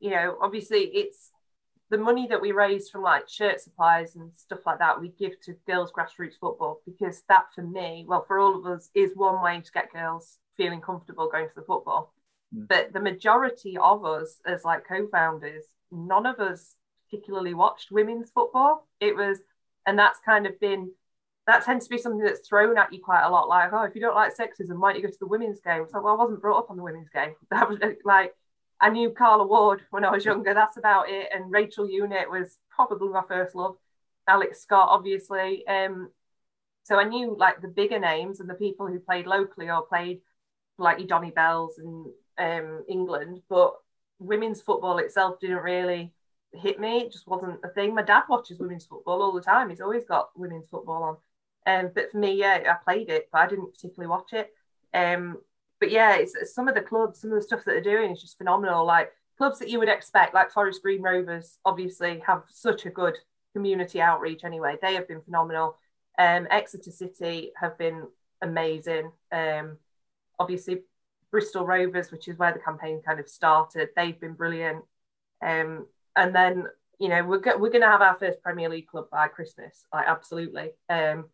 you 0.00 0.10
know 0.10 0.36
obviously 0.40 0.80
it's 0.80 1.30
the 1.90 1.98
money 1.98 2.26
that 2.28 2.40
we 2.40 2.52
raise 2.52 2.88
from 2.88 3.02
like 3.02 3.28
shirt 3.28 3.60
supplies 3.60 4.14
and 4.14 4.32
stuff 4.34 4.60
like 4.64 4.78
that 4.78 5.00
we 5.00 5.08
give 5.18 5.40
to 5.42 5.56
girls 5.66 5.92
grassroots 5.92 6.38
football 6.40 6.80
because 6.86 7.22
that 7.28 7.46
for 7.54 7.62
me 7.62 8.04
well 8.08 8.24
for 8.26 8.38
all 8.38 8.56
of 8.56 8.66
us 8.66 8.90
is 8.94 9.12
one 9.14 9.42
way 9.42 9.60
to 9.60 9.72
get 9.72 9.92
girls 9.92 10.38
feeling 10.56 10.80
comfortable 10.80 11.28
going 11.30 11.48
to 11.48 11.54
the 11.54 11.62
football 11.62 12.12
mm. 12.54 12.66
but 12.68 12.92
the 12.92 13.00
majority 13.00 13.76
of 13.76 14.04
us 14.04 14.40
as 14.46 14.64
like 14.64 14.86
co-founders 14.86 15.64
none 15.90 16.26
of 16.26 16.38
us 16.38 16.76
particularly 17.10 17.54
watched 17.54 17.90
women's 17.90 18.30
football. 18.30 18.86
It 19.00 19.16
was, 19.16 19.40
and 19.86 19.98
that's 19.98 20.20
kind 20.24 20.46
of 20.46 20.58
been, 20.60 20.92
that 21.46 21.64
tends 21.64 21.86
to 21.86 21.90
be 21.90 21.98
something 21.98 22.22
that's 22.22 22.46
thrown 22.46 22.78
at 22.78 22.92
you 22.92 23.00
quite 23.00 23.24
a 23.24 23.30
lot. 23.30 23.48
Like, 23.48 23.72
oh, 23.72 23.82
if 23.82 23.94
you 23.94 24.00
don't 24.00 24.14
like 24.14 24.36
sexism, 24.36 24.78
why 24.78 24.92
don't 24.92 25.00
you 25.00 25.06
go 25.06 25.12
to 25.12 25.18
the 25.18 25.26
women's 25.26 25.60
game? 25.60 25.86
So, 25.90 26.00
well, 26.00 26.14
I 26.14 26.18
wasn't 26.18 26.40
brought 26.40 26.58
up 26.58 26.70
on 26.70 26.76
the 26.76 26.82
women's 26.82 27.10
game. 27.10 27.34
That 27.50 27.68
was 27.68 27.78
like, 28.04 28.34
I 28.80 28.90
knew 28.90 29.10
Carla 29.10 29.46
Ward 29.46 29.82
when 29.90 30.04
I 30.04 30.10
was 30.10 30.24
younger. 30.24 30.54
That's 30.54 30.76
about 30.76 31.10
it. 31.10 31.28
And 31.34 31.52
Rachel 31.52 31.86
Unitt 31.86 32.30
was 32.30 32.56
probably 32.70 33.08
my 33.08 33.22
first 33.28 33.54
love. 33.54 33.76
Alex 34.26 34.62
Scott, 34.62 34.88
obviously. 34.90 35.66
Um, 35.66 36.10
so 36.84 36.96
I 36.96 37.04
knew 37.04 37.36
like 37.36 37.60
the 37.60 37.68
bigger 37.68 37.98
names 37.98 38.40
and 38.40 38.48
the 38.48 38.54
people 38.54 38.86
who 38.86 38.98
played 38.98 39.26
locally 39.26 39.68
or 39.68 39.82
played 39.82 40.20
like 40.78 41.06
Donny 41.06 41.30
Belles 41.30 41.78
in 41.78 42.12
um, 42.38 42.84
England, 42.88 43.42
but 43.48 43.74
women's 44.18 44.62
football 44.62 44.98
itself 44.98 45.40
didn't 45.40 45.58
really 45.58 46.12
hit 46.52 46.80
me. 46.80 47.00
It 47.00 47.12
just 47.12 47.28
wasn't 47.28 47.60
a 47.64 47.68
thing. 47.68 47.94
My 47.94 48.02
dad 48.02 48.24
watches 48.28 48.58
women's 48.58 48.86
football 48.86 49.22
all 49.22 49.32
the 49.32 49.40
time. 49.40 49.70
He's 49.70 49.80
always 49.80 50.04
got 50.04 50.30
women's 50.36 50.68
football 50.68 51.02
on. 51.02 51.16
Um, 51.66 51.90
but 51.94 52.10
for 52.10 52.18
me, 52.18 52.34
yeah, 52.34 52.62
I 52.68 52.82
played 52.84 53.08
it, 53.10 53.28
but 53.32 53.38
I 53.38 53.46
didn't 53.46 53.72
particularly 53.72 54.10
watch 54.10 54.32
it. 54.32 54.52
Um, 54.92 55.38
but 55.78 55.90
yeah, 55.90 56.16
it's, 56.16 56.34
it's 56.34 56.54
some 56.54 56.68
of 56.68 56.74
the 56.74 56.80
clubs, 56.80 57.20
some 57.20 57.32
of 57.32 57.36
the 57.36 57.42
stuff 57.42 57.64
that 57.64 57.72
they're 57.72 57.96
doing 57.96 58.10
is 58.10 58.20
just 58.20 58.38
phenomenal. 58.38 58.84
Like 58.84 59.12
clubs 59.38 59.58
that 59.58 59.68
you 59.68 59.78
would 59.78 59.88
expect, 59.88 60.34
like 60.34 60.50
Forest 60.50 60.82
Green 60.82 61.02
Rovers, 61.02 61.58
obviously 61.64 62.22
have 62.26 62.42
such 62.50 62.86
a 62.86 62.90
good 62.90 63.16
community 63.54 64.00
outreach. 64.00 64.44
Anyway, 64.44 64.76
they 64.82 64.94
have 64.94 65.08
been 65.08 65.22
phenomenal. 65.22 65.78
Um, 66.18 66.46
Exeter 66.50 66.90
City 66.90 67.52
have 67.56 67.78
been 67.78 68.06
amazing. 68.42 69.12
Um, 69.32 69.78
obviously, 70.38 70.82
Bristol 71.30 71.64
Rovers, 71.64 72.10
which 72.10 72.28
is 72.28 72.36
where 72.36 72.52
the 72.52 72.58
campaign 72.58 73.00
kind 73.04 73.20
of 73.20 73.28
started, 73.28 73.90
they've 73.96 74.20
been 74.20 74.34
brilliant. 74.34 74.84
Um, 75.42 75.86
and 76.16 76.34
then 76.34 76.64
you 76.98 77.08
know 77.08 77.24
we're 77.24 77.38
go- 77.38 77.58
we're 77.58 77.70
going 77.70 77.82
to 77.82 77.88
have 77.88 78.02
our 78.02 78.16
first 78.16 78.42
Premier 78.42 78.68
League 78.68 78.86
club 78.86 79.06
by 79.10 79.28
Christmas, 79.28 79.86
like 79.92 80.06
absolutely, 80.06 80.70
um, 80.88 81.26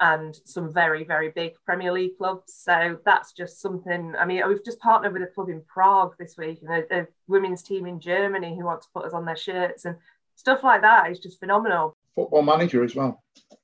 and 0.00 0.34
some 0.44 0.72
very 0.72 1.04
very 1.04 1.30
big 1.30 1.52
Premier 1.64 1.92
League 1.92 2.18
clubs. 2.18 2.54
So 2.54 2.98
that's 3.04 3.32
just 3.32 3.60
something. 3.60 4.14
I 4.18 4.24
mean, 4.24 4.42
we've 4.48 4.64
just 4.64 4.80
partnered 4.80 5.12
with 5.12 5.22
a 5.22 5.26
club 5.26 5.48
in 5.48 5.62
Prague 5.66 6.14
this 6.18 6.36
week, 6.36 6.60
and 6.62 6.84
a, 6.90 7.00
a 7.00 7.06
women's 7.28 7.62
team 7.62 7.86
in 7.86 8.00
Germany 8.00 8.56
who 8.56 8.64
want 8.64 8.82
to 8.82 8.88
put 8.94 9.04
us 9.04 9.12
on 9.12 9.24
their 9.24 9.36
shirts 9.36 9.84
and 9.84 9.96
stuff 10.36 10.64
like 10.64 10.82
that. 10.82 11.10
Is 11.10 11.18
just 11.18 11.40
phenomenal. 11.40 11.96
Football 12.14 12.42
manager 12.42 12.84
as 12.84 12.94
well. 12.94 13.22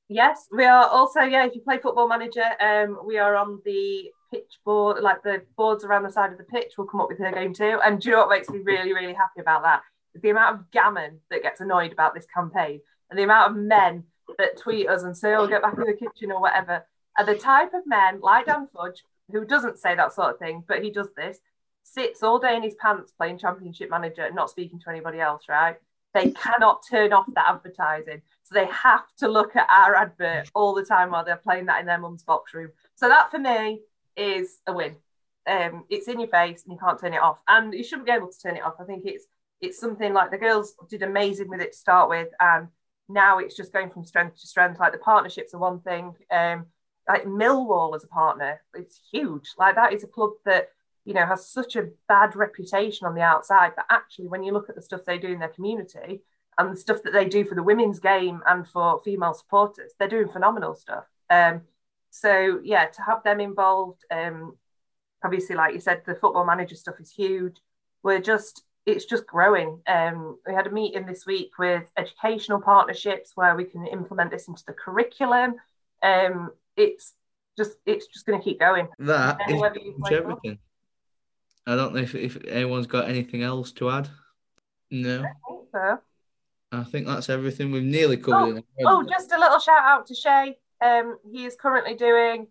Yes, 0.08 0.48
we 0.50 0.64
are 0.64 0.86
also 0.86 1.20
yeah. 1.20 1.44
If 1.44 1.54
you 1.54 1.60
play 1.60 1.78
Football 1.78 2.08
Manager, 2.08 2.44
um, 2.60 2.98
we 3.04 3.18
are 3.18 3.36
on 3.36 3.60
the 3.66 4.10
pitch 4.30 4.58
board, 4.64 5.02
like 5.02 5.22
the 5.22 5.42
boards 5.56 5.84
around 5.84 6.02
the 6.02 6.10
side 6.10 6.32
of 6.32 6.38
the 6.38 6.44
pitch. 6.44 6.72
We'll 6.78 6.86
come 6.86 7.00
up 7.00 7.08
with 7.08 7.18
her 7.18 7.30
game 7.30 7.52
too. 7.52 7.78
And 7.84 8.00
do 8.00 8.08
you 8.08 8.14
know 8.14 8.22
what 8.22 8.30
makes 8.30 8.48
me 8.48 8.60
really 8.60 8.94
really 8.94 9.12
happy 9.12 9.40
about 9.40 9.64
that? 9.64 9.82
The 10.22 10.30
amount 10.30 10.56
of 10.56 10.70
gammon 10.70 11.20
that 11.30 11.42
gets 11.42 11.60
annoyed 11.60 11.92
about 11.92 12.14
this 12.14 12.26
campaign 12.32 12.80
and 13.10 13.18
the 13.18 13.24
amount 13.24 13.50
of 13.50 13.56
men 13.56 14.04
that 14.38 14.58
tweet 14.58 14.88
us 14.88 15.02
and 15.02 15.16
say, 15.16 15.34
oh, 15.34 15.46
get 15.46 15.62
back 15.62 15.74
in 15.74 15.84
the 15.84 15.92
kitchen 15.92 16.30
or 16.30 16.40
whatever, 16.40 16.84
are 17.16 17.26
the 17.26 17.34
type 17.34 17.74
of 17.74 17.86
men 17.86 18.20
like 18.20 18.46
Dan 18.46 18.66
Fudge, 18.66 19.02
who 19.30 19.44
doesn't 19.44 19.78
say 19.78 19.94
that 19.94 20.12
sort 20.12 20.34
of 20.34 20.38
thing, 20.38 20.64
but 20.66 20.82
he 20.82 20.90
does 20.90 21.08
this, 21.16 21.38
sits 21.82 22.22
all 22.22 22.38
day 22.38 22.56
in 22.56 22.62
his 22.62 22.74
pants 22.74 23.12
playing 23.12 23.38
championship 23.38 23.90
manager 23.90 24.22
and 24.22 24.36
not 24.36 24.50
speaking 24.50 24.78
to 24.80 24.90
anybody 24.90 25.20
else, 25.20 25.44
right? 25.48 25.76
They 26.14 26.30
cannot 26.30 26.82
turn 26.88 27.12
off 27.12 27.26
that 27.34 27.48
advertising. 27.48 28.22
So 28.42 28.54
they 28.54 28.66
have 28.66 29.04
to 29.18 29.28
look 29.28 29.56
at 29.56 29.68
our 29.70 29.94
advert 29.94 30.50
all 30.54 30.74
the 30.74 30.84
time 30.84 31.10
while 31.10 31.24
they're 31.24 31.36
playing 31.36 31.66
that 31.66 31.80
in 31.80 31.86
their 31.86 31.98
mum's 31.98 32.22
box 32.22 32.54
room. 32.54 32.70
So 32.94 33.08
that 33.08 33.30
for 33.30 33.38
me 33.38 33.80
is 34.16 34.60
a 34.66 34.72
win. 34.72 34.96
Um, 35.46 35.84
it's 35.88 36.08
in 36.08 36.20
your 36.20 36.28
face 36.28 36.64
and 36.64 36.72
you 36.72 36.78
can't 36.78 36.98
turn 36.98 37.14
it 37.14 37.22
off. 37.22 37.38
And 37.46 37.72
you 37.74 37.84
shouldn't 37.84 38.06
be 38.06 38.12
able 38.12 38.28
to 38.28 38.38
turn 38.38 38.56
it 38.56 38.62
off. 38.62 38.74
I 38.80 38.84
think 38.84 39.04
it's 39.04 39.26
it's 39.60 39.78
something 39.80 40.12
like 40.12 40.30
the 40.30 40.38
girls 40.38 40.74
did 40.88 41.02
amazing 41.02 41.48
with 41.48 41.60
it 41.60 41.72
to 41.72 41.78
start 41.78 42.08
with, 42.08 42.28
and 42.40 42.68
now 43.08 43.38
it's 43.38 43.56
just 43.56 43.72
going 43.72 43.90
from 43.90 44.04
strength 44.04 44.40
to 44.40 44.46
strength. 44.46 44.78
Like 44.78 44.92
the 44.92 44.98
partnerships 44.98 45.54
are 45.54 45.58
one 45.58 45.80
thing. 45.80 46.14
Um, 46.30 46.66
like 47.08 47.24
Millwall 47.24 47.96
as 47.96 48.04
a 48.04 48.08
partner, 48.08 48.60
it's 48.74 49.00
huge. 49.10 49.50
Like 49.58 49.74
that 49.76 49.92
is 49.92 50.04
a 50.04 50.08
club 50.08 50.32
that 50.44 50.68
you 51.04 51.14
know 51.14 51.26
has 51.26 51.48
such 51.48 51.76
a 51.76 51.88
bad 52.06 52.36
reputation 52.36 53.06
on 53.06 53.14
the 53.14 53.22
outside, 53.22 53.72
but 53.74 53.86
actually, 53.90 54.28
when 54.28 54.42
you 54.42 54.52
look 54.52 54.68
at 54.68 54.76
the 54.76 54.82
stuff 54.82 55.04
they 55.04 55.18
do 55.18 55.28
in 55.28 55.38
their 55.38 55.48
community 55.48 56.22
and 56.58 56.72
the 56.72 56.76
stuff 56.76 57.02
that 57.04 57.12
they 57.12 57.24
do 57.24 57.44
for 57.44 57.54
the 57.54 57.62
women's 57.62 58.00
game 58.00 58.42
and 58.46 58.66
for 58.68 59.00
female 59.04 59.34
supporters, 59.34 59.92
they're 59.98 60.08
doing 60.08 60.28
phenomenal 60.28 60.74
stuff. 60.74 61.04
Um, 61.30 61.62
so 62.10 62.60
yeah, 62.62 62.86
to 62.86 63.02
have 63.02 63.22
them 63.22 63.40
involved, 63.40 64.04
um, 64.10 64.56
obviously, 65.24 65.56
like 65.56 65.74
you 65.74 65.80
said, 65.80 66.02
the 66.04 66.14
football 66.14 66.44
manager 66.44 66.74
stuff 66.74 67.00
is 67.00 67.12
huge. 67.12 67.56
We're 68.02 68.20
just 68.20 68.64
it's 68.88 69.04
just 69.04 69.26
growing. 69.26 69.80
Um, 69.86 70.38
we 70.46 70.54
had 70.54 70.66
a 70.66 70.70
meeting 70.70 71.04
this 71.04 71.26
week 71.26 71.58
with 71.58 71.84
educational 71.96 72.60
partnerships 72.60 73.32
where 73.34 73.54
we 73.54 73.64
can 73.64 73.86
implement 73.86 74.30
this 74.30 74.48
into 74.48 74.64
the 74.66 74.72
curriculum. 74.72 75.56
Um, 76.02 76.52
it's 76.76 77.12
just 77.56 77.76
it's 77.84 78.06
just 78.06 78.24
going 78.24 78.38
to 78.38 78.44
keep 78.44 78.58
going. 78.58 78.88
That 78.98 79.38
is 79.48 79.62
everything. 80.10 80.58
I 81.66 81.76
don't 81.76 81.94
know 81.94 82.00
if, 82.00 82.14
if 82.14 82.38
anyone's 82.46 82.86
got 82.86 83.10
anything 83.10 83.42
else 83.42 83.72
to 83.72 83.90
add. 83.90 84.08
No. 84.90 85.18
I 85.18 85.22
think, 85.22 85.68
so. 85.70 85.98
I 86.72 86.84
think 86.84 87.06
that's 87.06 87.28
everything. 87.28 87.70
We've 87.70 87.82
nearly 87.82 88.16
covered 88.16 88.64
oh, 88.80 88.84
Oh, 88.86 89.06
just 89.06 89.32
a 89.32 89.38
little 89.38 89.58
shout 89.58 89.84
out 89.84 90.06
to 90.06 90.14
Shay. 90.14 90.56
Um, 90.82 91.18
he 91.30 91.44
is 91.44 91.56
currently 91.56 91.94
doing 91.94 92.46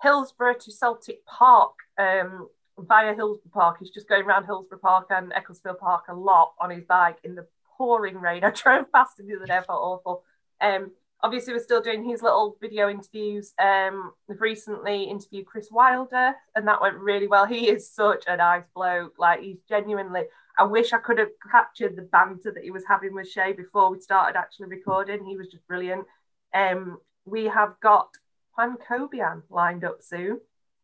Hillsborough 0.00 0.54
to 0.54 0.72
Celtic 0.72 1.26
Park 1.26 1.74
um, 1.98 2.48
via 2.78 3.14
Hillsborough 3.14 3.50
Park. 3.52 3.76
He's 3.80 3.90
just 3.90 4.08
going 4.08 4.24
around 4.24 4.44
Hillsborough 4.44 4.78
Park 4.78 5.06
and 5.10 5.32
Ecclesfield 5.32 5.78
Park 5.78 6.04
a 6.08 6.14
lot 6.14 6.52
on 6.60 6.70
his 6.70 6.84
bike 6.84 7.18
in 7.24 7.34
the 7.34 7.46
pouring 7.76 8.16
rain. 8.18 8.44
I 8.44 8.50
drove 8.50 8.90
past 8.92 9.18
him 9.18 9.28
the 9.28 9.36
other 9.36 9.46
day, 9.46 9.56
I 9.56 9.62
felt 9.62 9.82
awful. 9.82 10.24
Um, 10.60 10.92
obviously, 11.22 11.52
we're 11.52 11.60
still 11.60 11.82
doing 11.82 12.04
his 12.04 12.22
little 12.22 12.56
video 12.60 12.88
interviews. 12.88 13.52
Um, 13.58 14.12
we've 14.28 14.40
recently 14.40 15.04
interviewed 15.04 15.46
Chris 15.46 15.68
Wilder, 15.70 16.34
and 16.54 16.66
that 16.68 16.80
went 16.80 16.96
really 16.96 17.28
well. 17.28 17.46
He 17.46 17.68
is 17.68 17.90
such 17.90 18.24
a 18.26 18.36
nice 18.36 18.64
bloke. 18.74 19.14
Like, 19.18 19.40
he's 19.40 19.58
genuinely, 19.68 20.22
I 20.58 20.64
wish 20.64 20.92
I 20.92 20.98
could 20.98 21.18
have 21.18 21.30
captured 21.50 21.96
the 21.96 22.02
banter 22.02 22.52
that 22.52 22.64
he 22.64 22.70
was 22.70 22.84
having 22.86 23.14
with 23.14 23.30
Shay 23.30 23.52
before 23.52 23.90
we 23.90 24.00
started 24.00 24.38
actually 24.38 24.68
recording. 24.68 25.24
He 25.24 25.36
was 25.36 25.48
just 25.48 25.66
brilliant. 25.66 26.06
Um, 26.54 26.98
we 27.24 27.44
have 27.46 27.74
got 27.80 28.08
Juan 28.56 28.76
Cobian 28.88 29.42
lined 29.48 29.84
up 29.84 30.02
soon. 30.02 30.40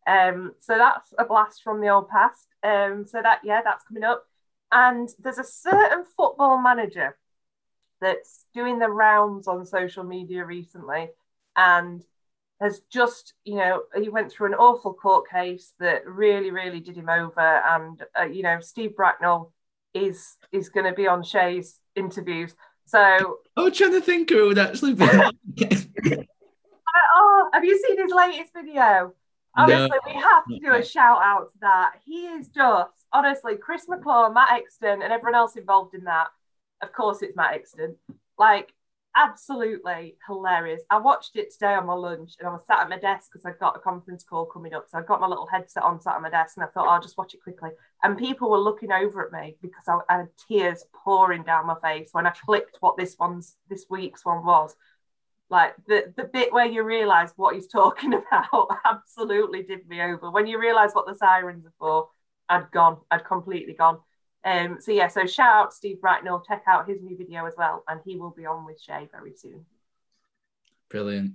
Um, 0.09 0.53
so 0.57 0.75
that's 0.75 1.13
a 1.19 1.25
blast 1.25 1.61
from 1.61 1.81
the 1.81 1.89
old 1.89 2.09
past. 2.09 2.47
Um, 2.63 3.05
so 3.05 3.21
that 3.21 3.41
yeah, 3.43 3.61
that's 3.63 3.83
coming 3.83 4.03
up. 4.03 4.23
And 4.71 5.07
there's 5.19 5.37
a 5.37 5.43
certain 5.43 6.03
football 6.17 6.59
manager 6.59 7.15
that's 8.01 8.45
doing 8.53 8.79
the 8.79 8.89
rounds 8.89 9.47
on 9.47 9.65
social 9.65 10.03
media 10.03 10.45
recently, 10.45 11.09
and 11.55 12.03
has 12.59 12.81
just 12.91 13.35
you 13.45 13.55
know 13.57 13.83
he 13.95 14.09
went 14.09 14.31
through 14.31 14.47
an 14.47 14.55
awful 14.55 14.93
court 14.93 15.29
case 15.29 15.73
that 15.79 16.07
really 16.07 16.49
really 16.49 16.79
did 16.79 16.97
him 16.97 17.09
over, 17.09 17.39
and 17.39 18.03
uh, 18.19 18.25
you 18.25 18.41
know 18.41 18.59
Steve 18.61 18.95
Bracknell 18.95 19.53
is 19.93 20.37
is 20.51 20.69
going 20.69 20.87
to 20.87 20.93
be 20.93 21.07
on 21.07 21.21
Shay's 21.23 21.79
interviews. 21.95 22.55
So 22.85 23.37
I 23.55 23.61
was 23.61 23.77
trying 23.77 23.91
to 23.91 24.01
think 24.01 24.31
who 24.31 24.47
would 24.47 24.57
actually 24.57 24.95
be. 24.95 25.05
oh, 27.13 27.49
have 27.53 27.63
you 27.63 27.79
seen 27.87 28.01
his 28.01 28.11
latest 28.11 28.53
video? 28.55 29.13
Honestly, 29.55 29.89
no. 29.89 29.99
we 30.05 30.13
have 30.13 30.45
to 30.45 30.59
do 30.59 30.73
a 30.73 30.83
shout 30.83 31.19
out 31.23 31.51
to 31.53 31.59
that. 31.61 31.93
He 32.05 32.27
is 32.27 32.47
just 32.49 33.05
honestly 33.11 33.55
Chris 33.57 33.85
McClaw, 33.87 34.33
Matt 34.33 34.51
Exton, 34.51 35.01
and 35.01 35.11
everyone 35.11 35.35
else 35.35 35.55
involved 35.55 35.95
in 35.95 36.03
that. 36.05 36.27
Of 36.81 36.93
course, 36.93 37.21
it's 37.21 37.35
Matt 37.35 37.55
Exton. 37.55 37.95
Like 38.37 38.73
absolutely 39.15 40.15
hilarious. 40.27 40.81
I 40.89 40.97
watched 40.97 41.35
it 41.35 41.51
today 41.51 41.73
on 41.73 41.85
my 41.85 41.93
lunch 41.93 42.33
and 42.39 42.47
I 42.47 42.51
was 42.51 42.65
sat 42.65 42.79
at 42.79 42.89
my 42.89 42.97
desk 42.97 43.29
because 43.31 43.45
I've 43.45 43.59
got 43.59 43.75
a 43.75 43.79
conference 43.79 44.23
call 44.23 44.45
coming 44.45 44.73
up. 44.73 44.85
So 44.87 44.97
I've 44.97 45.07
got 45.07 45.19
my 45.19 45.27
little 45.27 45.47
headset 45.47 45.83
on, 45.83 46.01
sat 46.01 46.15
at 46.15 46.21
my 46.21 46.29
desk, 46.29 46.57
and 46.57 46.63
I 46.63 46.67
thought 46.67 46.85
oh, 46.87 46.91
I'll 46.91 47.01
just 47.01 47.17
watch 47.17 47.33
it 47.33 47.43
quickly. 47.43 47.71
And 48.03 48.17
people 48.17 48.49
were 48.49 48.59
looking 48.59 48.91
over 48.91 49.25
at 49.25 49.31
me 49.31 49.57
because 49.61 49.83
I, 49.87 49.97
I 50.09 50.17
had 50.19 50.29
tears 50.47 50.85
pouring 50.93 51.43
down 51.43 51.67
my 51.67 51.75
face 51.81 52.09
when 52.11 52.27
I 52.27 52.31
clicked 52.31 52.77
what 52.79 52.97
this 52.97 53.15
one's 53.19 53.55
this 53.69 53.85
week's 53.89 54.25
one 54.25 54.45
was. 54.45 54.75
Like 55.49 55.75
the, 55.87 56.13
the 56.15 56.25
bit 56.25 56.53
where 56.53 56.65
you 56.65 56.83
realise 56.83 57.31
what 57.35 57.55
he's 57.55 57.67
talking 57.67 58.13
about 58.31 58.67
absolutely 58.85 59.63
did 59.63 59.87
me 59.87 60.01
over. 60.01 60.29
When 60.29 60.47
you 60.47 60.59
realise 60.59 60.93
what 60.93 61.07
the 61.07 61.15
sirens 61.15 61.65
are 61.65 61.73
for, 61.79 62.09
I'd 62.47 62.71
gone, 62.71 62.97
I'd 63.09 63.25
completely 63.25 63.73
gone. 63.73 63.99
Um, 64.45 64.77
so 64.79 64.91
yeah, 64.91 65.07
so 65.07 65.25
shout 65.25 65.55
out 65.55 65.73
Steve 65.73 65.99
Bracknell, 65.99 66.43
check 66.47 66.63
out 66.67 66.87
his 66.87 67.01
new 67.01 67.17
video 67.17 67.45
as 67.45 67.55
well, 67.57 67.83
and 67.87 67.99
he 68.05 68.15
will 68.15 68.29
be 68.31 68.45
on 68.45 68.65
with 68.65 68.79
Shay 68.79 69.09
very 69.11 69.33
soon. 69.35 69.65
Brilliant. 70.89 71.33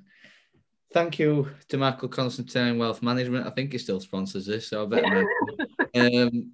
Thank 0.92 1.18
you 1.18 1.50
to 1.68 1.76
Michael 1.76 2.08
Constantine 2.08 2.78
Wealth 2.78 3.02
Management. 3.02 3.46
I 3.46 3.50
think 3.50 3.72
he 3.72 3.78
still 3.78 4.00
sponsors 4.00 4.46
this, 4.46 4.68
so 4.68 4.84
I 4.84 4.86
bet. 4.86 5.04
um, 5.94 6.52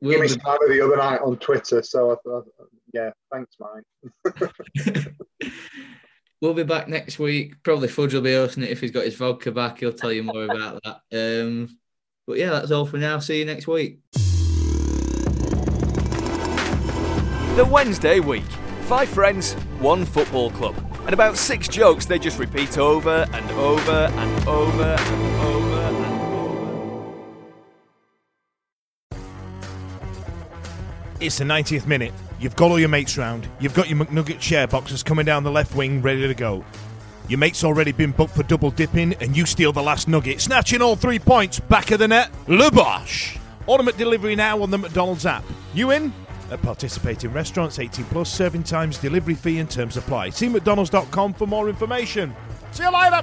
we'll 0.00 0.20
Give 0.20 0.20
me 0.20 0.28
be... 0.28 0.74
the 0.74 0.84
other 0.84 0.96
night 0.96 1.20
on 1.20 1.36
Twitter, 1.38 1.82
so 1.82 2.10
I 2.10 2.16
thought, 2.24 2.46
yeah, 2.92 3.10
thanks, 3.32 3.56
Mike. 3.60 4.34
we'll 6.44 6.52
be 6.52 6.62
back 6.62 6.88
next 6.88 7.18
week. 7.18 7.62
Probably 7.62 7.88
Fudge 7.88 8.12
will 8.12 8.20
be 8.20 8.34
hosting 8.34 8.64
it 8.64 8.70
if 8.70 8.82
he's 8.82 8.90
got 8.90 9.04
his 9.04 9.16
vodka 9.16 9.50
back. 9.50 9.78
He'll 9.80 9.94
tell 9.94 10.12
you 10.12 10.22
more 10.22 10.44
about 10.44 10.78
that. 10.84 11.00
Um, 11.10 11.78
but 12.26 12.36
yeah, 12.36 12.50
that's 12.50 12.70
all 12.70 12.84
for 12.84 12.98
now. 12.98 13.18
See 13.18 13.38
you 13.38 13.46
next 13.46 13.66
week. 13.66 14.00
The 17.56 17.64
Wednesday 17.64 18.20
week. 18.20 18.44
Five 18.82 19.08
friends, 19.08 19.54
one 19.80 20.04
football 20.04 20.50
club. 20.50 20.76
And 21.04 21.14
about 21.14 21.38
six 21.38 21.66
jokes 21.66 22.04
they 22.04 22.18
just 22.18 22.38
repeat 22.38 22.76
over 22.76 23.26
and 23.32 23.50
over 23.52 23.92
and 23.92 24.48
over 24.48 24.82
and 24.82 25.40
over 25.40 25.80
and 25.80 26.04
over. 26.04 27.14
It's 31.20 31.38
the 31.38 31.44
90th 31.44 31.86
minute. 31.86 32.12
You've 32.44 32.56
got 32.56 32.70
all 32.70 32.78
your 32.78 32.90
mates 32.90 33.16
round. 33.16 33.48
You've 33.58 33.72
got 33.72 33.88
your 33.88 34.04
McNugget 34.04 34.38
share 34.38 34.66
boxes 34.66 35.02
coming 35.02 35.24
down 35.24 35.44
the 35.44 35.50
left 35.50 35.74
wing 35.74 36.02
ready 36.02 36.28
to 36.28 36.34
go. 36.34 36.62
Your 37.26 37.38
mate's 37.38 37.64
already 37.64 37.90
been 37.90 38.10
booked 38.10 38.34
for 38.36 38.42
double 38.42 38.70
dipping, 38.70 39.14
and 39.14 39.34
you 39.34 39.46
steal 39.46 39.72
the 39.72 39.82
last 39.82 40.08
nugget, 40.08 40.42
snatching 40.42 40.82
all 40.82 40.94
three 40.94 41.18
points 41.18 41.58
back 41.58 41.90
of 41.90 42.00
the 42.00 42.08
net. 42.08 42.30
Le 42.46 42.70
Bosch! 42.70 43.38
Delivery 43.96 44.36
now 44.36 44.60
on 44.60 44.70
the 44.70 44.76
McDonald's 44.76 45.24
app. 45.24 45.42
You 45.72 45.92
in? 45.92 46.12
At 46.50 46.60
participating 46.60 47.32
restaurants, 47.32 47.78
18 47.78 48.04
plus, 48.04 48.30
serving 48.30 48.64
times, 48.64 48.98
delivery 48.98 49.36
fee 49.36 49.58
and 49.58 49.70
terms 49.70 49.96
apply. 49.96 50.28
See 50.28 50.48
mcdonalds.com 50.48 51.32
for 51.32 51.46
more 51.46 51.70
information. 51.70 52.36
See 52.72 52.82
you 52.82 52.92
later! 52.92 53.22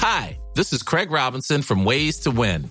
Hi, 0.00 0.38
this 0.54 0.72
is 0.72 0.82
Craig 0.82 1.10
Robinson 1.10 1.62
from 1.62 1.84
Ways 1.84 2.18
to 2.20 2.30
Win, 2.30 2.70